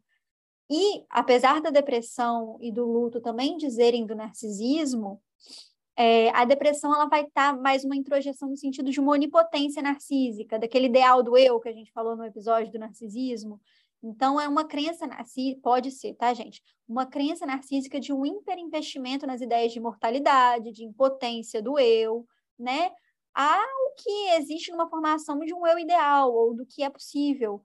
E, 0.70 1.04
apesar 1.08 1.60
da 1.60 1.70
depressão 1.70 2.58
e 2.60 2.70
do 2.70 2.84
luto 2.84 3.20
também 3.20 3.56
dizerem 3.56 4.04
do 4.04 4.14
narcisismo, 4.14 5.20
é, 5.96 6.30
a 6.30 6.44
depressão 6.44 6.94
ela 6.94 7.06
vai 7.06 7.22
estar 7.22 7.54
tá 7.54 7.60
mais 7.60 7.84
uma 7.84 7.96
introjeção 7.96 8.50
no 8.50 8.56
sentido 8.56 8.90
de 8.90 9.00
uma 9.00 9.12
onipotência 9.12 9.82
narcísica, 9.82 10.58
daquele 10.58 10.86
ideal 10.86 11.22
do 11.22 11.36
eu 11.36 11.58
que 11.58 11.68
a 11.68 11.72
gente 11.72 11.90
falou 11.90 12.14
no 12.14 12.24
episódio 12.24 12.70
do 12.70 12.78
narcisismo. 12.78 13.60
Então, 14.02 14.40
é 14.40 14.46
uma 14.46 14.64
crença 14.64 15.06
narcísica, 15.06 15.60
pode 15.60 15.90
ser, 15.90 16.14
tá, 16.14 16.32
gente? 16.32 16.62
Uma 16.86 17.04
crença 17.04 17.44
narcísica 17.44 17.98
de 17.98 18.12
um 18.12 18.24
hiperinvestimento 18.24 19.26
nas 19.26 19.40
ideias 19.40 19.72
de 19.72 19.78
imortalidade, 19.78 20.70
de 20.70 20.84
impotência 20.84 21.60
do 21.60 21.78
eu, 21.78 22.24
né? 22.56 22.92
Há 23.34 23.60
o 23.60 23.94
que 24.00 24.30
existe 24.36 24.70
numa 24.70 24.88
formação 24.88 25.40
de 25.40 25.52
um 25.52 25.66
eu 25.66 25.78
ideal, 25.78 26.32
ou 26.32 26.54
do 26.54 26.64
que 26.64 26.82
é 26.82 26.90
possível. 26.90 27.60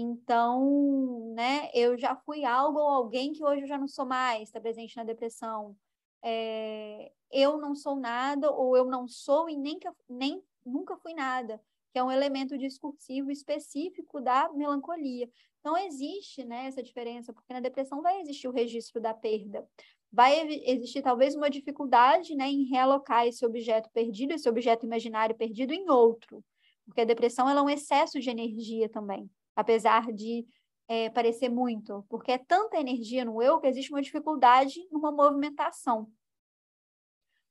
Então, 0.00 1.32
né, 1.34 1.70
eu 1.74 1.98
já 1.98 2.14
fui 2.14 2.44
algo 2.44 2.78
ou 2.78 2.88
alguém 2.88 3.32
que 3.32 3.44
hoje 3.44 3.62
eu 3.62 3.66
já 3.66 3.78
não 3.78 3.88
sou 3.88 4.06
mais, 4.06 4.42
está 4.42 4.60
presente 4.60 4.96
na 4.96 5.04
depressão 5.04 5.76
é, 6.22 7.12
eu 7.30 7.58
não 7.58 7.74
sou 7.74 7.96
nada 7.96 8.50
ou 8.50 8.76
eu 8.76 8.84
não 8.86 9.06
sou 9.06 9.48
e 9.48 9.56
nem, 9.56 9.78
nem 10.08 10.42
nunca 10.64 10.96
fui 10.96 11.14
nada, 11.14 11.60
que 11.92 11.98
é 11.98 12.04
um 12.04 12.10
elemento 12.10 12.56
discursivo 12.58 13.30
específico 13.30 14.20
da 14.20 14.50
melancolia. 14.52 15.28
Então, 15.60 15.76
existe 15.76 16.44
né, 16.44 16.66
essa 16.66 16.82
diferença, 16.82 17.32
porque 17.32 17.52
na 17.52 17.60
depressão 17.60 18.00
vai 18.00 18.20
existir 18.20 18.48
o 18.48 18.52
registro 18.52 19.00
da 19.00 19.12
perda. 19.12 19.66
Vai 20.10 20.40
existir 20.64 21.02
talvez 21.02 21.34
uma 21.34 21.50
dificuldade 21.50 22.34
né, 22.34 22.48
em 22.48 22.64
realocar 22.64 23.26
esse 23.26 23.44
objeto 23.44 23.90
perdido, 23.90 24.32
esse 24.32 24.48
objeto 24.48 24.86
imaginário 24.86 25.36
perdido 25.36 25.74
em 25.74 25.90
outro, 25.90 26.42
porque 26.86 27.02
a 27.02 27.04
depressão 27.04 27.48
ela 27.48 27.60
é 27.60 27.62
um 27.62 27.68
excesso 27.68 28.18
de 28.18 28.30
energia 28.30 28.88
também, 28.88 29.28
apesar 29.58 30.12
de 30.12 30.46
é, 30.86 31.10
parecer 31.10 31.48
muito, 31.48 32.06
porque 32.08 32.30
é 32.30 32.38
tanta 32.38 32.78
energia 32.78 33.24
no 33.24 33.42
eu 33.42 33.58
que 33.58 33.66
existe 33.66 33.90
uma 33.90 34.00
dificuldade 34.00 34.86
numa 34.92 35.10
movimentação. 35.10 36.08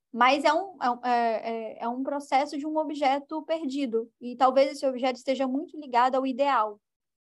Mas 0.09 0.45
é 0.45 0.53
um, 0.53 0.77
é, 0.81 1.09
é, 1.09 1.49
é, 1.49 1.83
é 1.83 1.89
um 1.89 2.03
processo 2.03 2.57
de 2.57 2.65
um 2.65 2.77
objeto 2.77 3.43
perdido, 3.43 4.09
e 4.21 4.37
talvez 4.37 4.71
esse 4.71 4.87
objeto 4.87 5.17
esteja 5.17 5.45
muito 5.45 5.77
ligado 5.77 6.15
ao 6.15 6.25
ideal, 6.25 6.79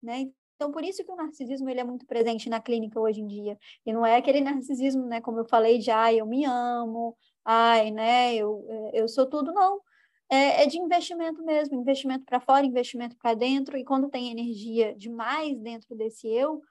né? 0.02 0.30
Então, 0.56 0.70
por 0.70 0.84
isso 0.84 1.02
que 1.02 1.10
o 1.10 1.16
narcisismo 1.16 1.70
ele 1.70 1.81
é 1.81 1.85
muito 1.85 2.04
presente 2.04 2.50
na 2.50 2.60
clínica 2.60 3.00
hoje 3.00 3.22
em 3.22 3.27
dia. 3.27 3.58
E 3.85 3.94
não 3.94 4.04
é 4.04 4.16
aquele 4.16 4.42
narcisismo, 4.42 5.06
né, 5.06 5.22
como 5.22 5.38
eu 5.38 5.46
falei, 5.46 5.79
de 5.79 5.90
ai, 5.90 6.20
eu 6.20 6.27
me 6.27 6.44
amo, 6.44 7.16
ai, 7.42 7.90
né, 7.90 8.35
eu, 8.35 8.66
é, 8.68 9.00
eu 9.00 9.08
sou 9.08 9.27
tudo, 9.27 9.52
não 9.54 9.81
é, 10.29 10.64
é 10.64 10.66
de 10.66 10.79
investimento 10.79 11.42
mesmo, 11.44 11.81
investimento 11.81 12.24
para 12.24 12.40
fora, 12.40 12.66
investimento 12.66 13.16
para 13.16 13.35
dentro, 13.35 13.77
e 13.77 13.85
quando 13.85 14.08
tem 14.08 14.31
energia 14.31 14.94
demais 14.94 15.58
dentro 15.60 15.94
desse 15.94 16.27
eu, 16.29 16.62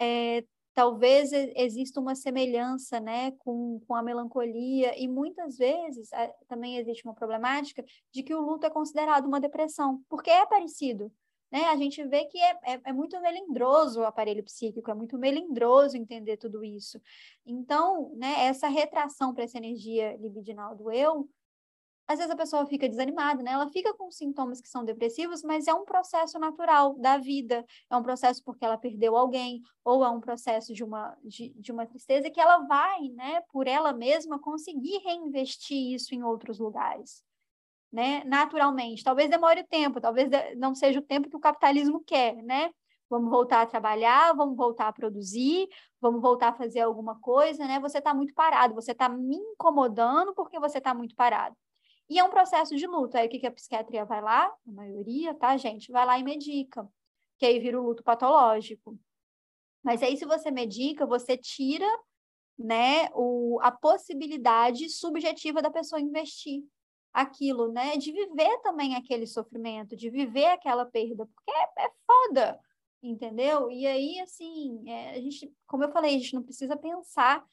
é, 0.00 0.44
talvez 0.74 1.30
exista 1.32 2.00
uma 2.00 2.14
semelhança 2.14 2.98
né, 2.98 3.30
com, 3.38 3.80
com 3.86 3.94
a 3.94 4.02
melancolia, 4.02 4.98
e 4.98 5.06
muitas 5.06 5.56
vezes 5.56 6.10
também 6.48 6.78
existe 6.78 7.04
uma 7.04 7.14
problemática 7.14 7.84
de 8.12 8.22
que 8.22 8.34
o 8.34 8.40
luto 8.40 8.66
é 8.66 8.70
considerado 8.70 9.26
uma 9.26 9.40
depressão, 9.40 10.02
porque 10.08 10.30
é 10.30 10.44
parecido. 10.46 11.12
Né? 11.52 11.66
A 11.66 11.76
gente 11.76 12.02
vê 12.04 12.24
que 12.24 12.36
é, 12.36 12.58
é, 12.64 12.80
é 12.86 12.92
muito 12.92 13.20
melindroso 13.20 14.00
o 14.00 14.04
aparelho 14.04 14.42
psíquico, 14.42 14.90
é 14.90 14.94
muito 14.94 15.16
melindroso 15.16 15.96
entender 15.96 16.36
tudo 16.36 16.64
isso. 16.64 17.00
Então, 17.46 18.12
né, 18.16 18.46
essa 18.46 18.66
retração 18.66 19.32
para 19.32 19.44
essa 19.44 19.58
energia 19.58 20.16
libidinal 20.16 20.74
do 20.74 20.90
eu 20.90 21.28
às 22.06 22.18
vezes 22.18 22.30
a 22.32 22.36
pessoa 22.36 22.66
fica 22.66 22.88
desanimada, 22.88 23.42
né? 23.42 23.52
Ela 23.52 23.68
fica 23.68 23.94
com 23.94 24.10
sintomas 24.10 24.60
que 24.60 24.68
são 24.68 24.84
depressivos, 24.84 25.42
mas 25.42 25.66
é 25.66 25.72
um 25.74 25.84
processo 25.84 26.38
natural 26.38 26.94
da 26.98 27.16
vida. 27.16 27.64
É 27.90 27.96
um 27.96 28.02
processo 28.02 28.42
porque 28.44 28.64
ela 28.64 28.76
perdeu 28.76 29.16
alguém, 29.16 29.62
ou 29.82 30.04
é 30.04 30.10
um 30.10 30.20
processo 30.20 30.74
de 30.74 30.84
uma, 30.84 31.16
de, 31.24 31.50
de 31.56 31.72
uma 31.72 31.86
tristeza 31.86 32.30
que 32.30 32.40
ela 32.40 32.58
vai, 32.66 33.08
né, 33.10 33.40
por 33.52 33.66
ela 33.66 33.92
mesma, 33.92 34.38
conseguir 34.38 34.98
reinvestir 34.98 35.94
isso 35.94 36.14
em 36.14 36.22
outros 36.22 36.58
lugares. 36.58 37.22
Né? 37.90 38.22
Naturalmente. 38.24 39.04
Talvez 39.04 39.30
demore 39.30 39.64
tempo, 39.64 40.00
talvez 40.00 40.28
não 40.56 40.74
seja 40.74 40.98
o 40.98 41.02
tempo 41.02 41.30
que 41.30 41.36
o 41.36 41.40
capitalismo 41.40 42.02
quer, 42.04 42.34
né? 42.42 42.70
Vamos 43.08 43.30
voltar 43.30 43.62
a 43.62 43.66
trabalhar, 43.66 44.34
vamos 44.34 44.56
voltar 44.56 44.88
a 44.88 44.92
produzir, 44.92 45.68
vamos 46.00 46.20
voltar 46.20 46.48
a 46.48 46.54
fazer 46.54 46.80
alguma 46.80 47.18
coisa, 47.20 47.64
né? 47.66 47.78
Você 47.78 47.98
está 47.98 48.12
muito 48.12 48.34
parado, 48.34 48.74
você 48.74 48.92
está 48.92 49.08
me 49.08 49.36
incomodando 49.36 50.34
porque 50.34 50.58
você 50.58 50.78
está 50.78 50.92
muito 50.92 51.14
parado. 51.14 51.54
E 52.08 52.18
é 52.18 52.24
um 52.24 52.30
processo 52.30 52.76
de 52.76 52.86
luto. 52.86 53.16
Aí 53.16 53.26
o 53.26 53.30
que, 53.30 53.38
que 53.38 53.46
a 53.46 53.52
psiquiatria 53.52 54.04
vai 54.04 54.20
lá? 54.20 54.46
A 54.46 54.72
maioria, 54.72 55.34
tá, 55.34 55.56
gente? 55.56 55.90
Vai 55.90 56.04
lá 56.04 56.18
e 56.18 56.24
medica, 56.24 56.86
que 57.38 57.46
aí 57.46 57.58
vira 57.58 57.80
o 57.80 57.84
luto 57.84 58.02
patológico. 58.02 58.98
Mas 59.82 60.02
aí, 60.02 60.16
se 60.16 60.24
você 60.24 60.50
medica, 60.50 61.06
você 61.06 61.36
tira 61.36 61.86
né, 62.58 63.08
o, 63.14 63.58
a 63.62 63.70
possibilidade 63.70 64.88
subjetiva 64.88 65.60
da 65.60 65.70
pessoa 65.70 66.00
investir 66.00 66.62
aquilo, 67.12 67.72
né? 67.72 67.96
De 67.96 68.12
viver 68.12 68.58
também 68.62 68.94
aquele 68.94 69.26
sofrimento, 69.26 69.96
de 69.96 70.10
viver 70.10 70.46
aquela 70.46 70.84
perda, 70.86 71.26
porque 71.26 71.50
é, 71.50 71.86
é 71.86 71.90
foda, 72.06 72.60
entendeu? 73.02 73.70
E 73.70 73.86
aí, 73.86 74.18
assim, 74.20 74.82
é, 74.88 75.10
a 75.10 75.20
gente, 75.20 75.52
como 75.66 75.84
eu 75.84 75.92
falei, 75.92 76.16
a 76.16 76.18
gente 76.18 76.34
não 76.34 76.42
precisa 76.42 76.76
pensar 76.76 77.44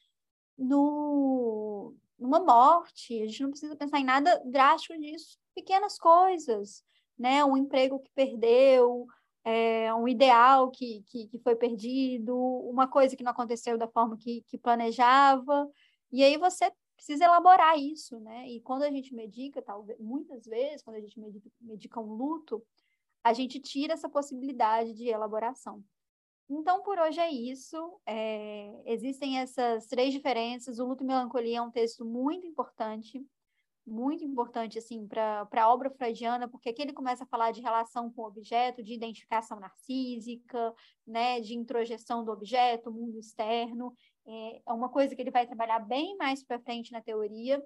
no, 0.58 1.94
numa 2.22 2.40
morte, 2.40 3.20
a 3.22 3.26
gente 3.26 3.42
não 3.42 3.50
precisa 3.50 3.76
pensar 3.76 3.98
em 3.98 4.04
nada 4.04 4.40
drástico 4.44 4.98
disso, 4.98 5.38
pequenas 5.54 5.98
coisas, 5.98 6.82
né? 7.18 7.44
Um 7.44 7.56
emprego 7.56 7.98
que 7.98 8.10
perdeu, 8.14 9.06
é, 9.44 9.92
um 9.94 10.06
ideal 10.06 10.70
que, 10.70 11.02
que, 11.08 11.26
que, 11.28 11.38
foi 11.40 11.56
perdido, 11.56 12.36
uma 12.36 12.86
coisa 12.88 13.16
que 13.16 13.24
não 13.24 13.32
aconteceu 13.32 13.76
da 13.76 13.88
forma 13.88 14.16
que, 14.16 14.42
que 14.48 14.56
planejava, 14.56 15.68
e 16.10 16.22
aí 16.22 16.36
você 16.36 16.70
precisa 16.96 17.24
elaborar 17.24 17.76
isso, 17.78 18.20
né? 18.20 18.48
E 18.48 18.60
quando 18.60 18.84
a 18.84 18.90
gente 18.90 19.14
medica, 19.14 19.60
talvez, 19.60 19.98
muitas 19.98 20.46
vezes, 20.46 20.82
quando 20.82 20.96
a 20.96 21.00
gente 21.00 21.18
medica, 21.18 21.50
medica 21.60 22.00
um 22.00 22.12
luto, 22.14 22.64
a 23.24 23.32
gente 23.32 23.58
tira 23.60 23.94
essa 23.94 24.08
possibilidade 24.08 24.92
de 24.94 25.08
elaboração. 25.08 25.82
Então, 26.48 26.82
por 26.82 26.98
hoje 26.98 27.20
é 27.20 27.30
isso. 27.30 28.00
É, 28.06 28.82
existem 28.86 29.38
essas 29.38 29.86
três 29.86 30.12
diferenças. 30.12 30.78
O 30.78 30.86
Luto 30.86 31.02
e 31.02 31.06
Melancolia 31.06 31.58
é 31.58 31.62
um 31.62 31.70
texto 31.70 32.04
muito 32.04 32.46
importante, 32.46 33.24
muito 33.86 34.24
importante, 34.24 34.78
assim, 34.78 35.06
para 35.06 35.48
a 35.50 35.72
obra 35.72 35.90
freudiana, 35.90 36.48
porque 36.48 36.68
aqui 36.68 36.82
ele 36.82 36.92
começa 36.92 37.24
a 37.24 37.26
falar 37.26 37.50
de 37.50 37.60
relação 37.60 38.10
com 38.10 38.22
o 38.22 38.26
objeto, 38.26 38.82
de 38.82 38.94
identificação 38.94 39.58
narcísica, 39.58 40.74
né, 41.06 41.40
de 41.40 41.54
introjeção 41.54 42.24
do 42.24 42.30
objeto, 42.30 42.92
mundo 42.92 43.18
externo. 43.18 43.92
É, 44.26 44.62
é 44.68 44.72
uma 44.72 44.88
coisa 44.88 45.16
que 45.16 45.22
ele 45.22 45.30
vai 45.30 45.46
trabalhar 45.46 45.80
bem 45.80 46.16
mais 46.16 46.44
para 46.44 46.60
frente 46.60 46.92
na 46.92 47.00
teoria. 47.00 47.62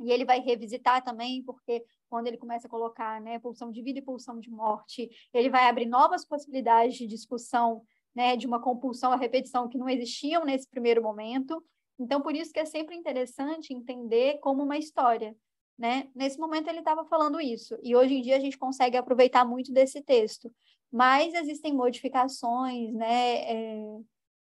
E 0.00 0.10
ele 0.10 0.24
vai 0.24 0.40
revisitar 0.40 1.02
também, 1.02 1.42
porque 1.42 1.84
quando 2.08 2.26
ele 2.26 2.36
começa 2.36 2.66
a 2.66 2.70
colocar 2.70 3.20
né, 3.20 3.38
pulsão 3.38 3.70
de 3.70 3.82
vida 3.82 3.98
e 3.98 4.02
pulsão 4.02 4.40
de 4.40 4.50
morte, 4.50 5.08
ele 5.32 5.50
vai 5.50 5.68
abrir 5.68 5.86
novas 5.86 6.24
possibilidades 6.24 6.96
de 6.96 7.06
discussão 7.06 7.82
né, 8.14 8.36
de 8.36 8.46
uma 8.46 8.60
compulsão 8.60 9.12
à 9.12 9.16
repetição 9.16 9.68
que 9.68 9.78
não 9.78 9.88
existiam 9.88 10.44
nesse 10.44 10.68
primeiro 10.68 11.02
momento. 11.02 11.62
Então, 11.98 12.20
por 12.20 12.34
isso 12.34 12.52
que 12.52 12.60
é 12.60 12.64
sempre 12.64 12.96
interessante 12.96 13.74
entender 13.74 14.38
como 14.38 14.62
uma 14.62 14.78
história. 14.78 15.36
Né? 15.78 16.08
Nesse 16.14 16.38
momento 16.38 16.68
ele 16.68 16.80
estava 16.80 17.06
falando 17.06 17.40
isso, 17.40 17.74
e 17.82 17.96
hoje 17.96 18.14
em 18.14 18.20
dia 18.20 18.36
a 18.36 18.40
gente 18.40 18.58
consegue 18.58 18.98
aproveitar 18.98 19.46
muito 19.46 19.72
desse 19.72 20.02
texto, 20.02 20.52
mas 20.92 21.32
existem 21.32 21.72
modificações, 21.72 22.92
né? 22.92 23.36
É, 23.50 24.00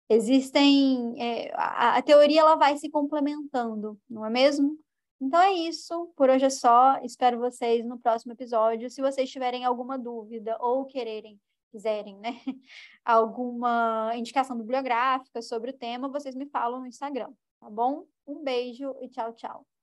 existem 0.09 1.21
é, 1.21 1.53
a, 1.55 1.97
a, 1.97 2.03
teoria 2.03 2.43
ela 2.43 2.55
vai 2.55 2.77
se 2.77 2.89
complementando, 2.89 3.99
não 4.09 4.25
é 4.25 4.31
mesmo? 4.31 4.79
Então 5.21 5.41
é 5.41 5.53
isso, 5.53 6.13
por 6.17 6.29
hoje 6.29 6.45
é 6.45 6.51
só. 6.51 6.99
Espero 7.03 7.39
vocês 7.39 7.85
no 7.85 7.99
próximo 7.99 8.33
episódio. 8.33 8.91
Se 8.91 9.01
vocês 9.01 9.31
tiverem 9.31 9.65
alguma 9.65 9.99
dúvida 9.99 10.57
ou 10.61 10.85
quererem 10.85 11.41
quiserem, 11.73 12.17
né, 12.19 12.31
alguma 13.05 14.13
indicação 14.15 14.57
bibliográfica 14.57 15.43
sobre 15.43 15.71
o 15.71 15.77
tema, 15.77 16.09
vocês 16.09 16.35
me 16.35 16.47
falam 16.47 16.81
no 16.81 16.87
Instagram, 16.87 17.31
tá 17.61 17.69
bom? 17.69 18.07
Um 18.27 18.43
beijo 18.43 18.95
e 19.01 19.09
tchau, 19.09 19.33
tchau. 19.35 19.76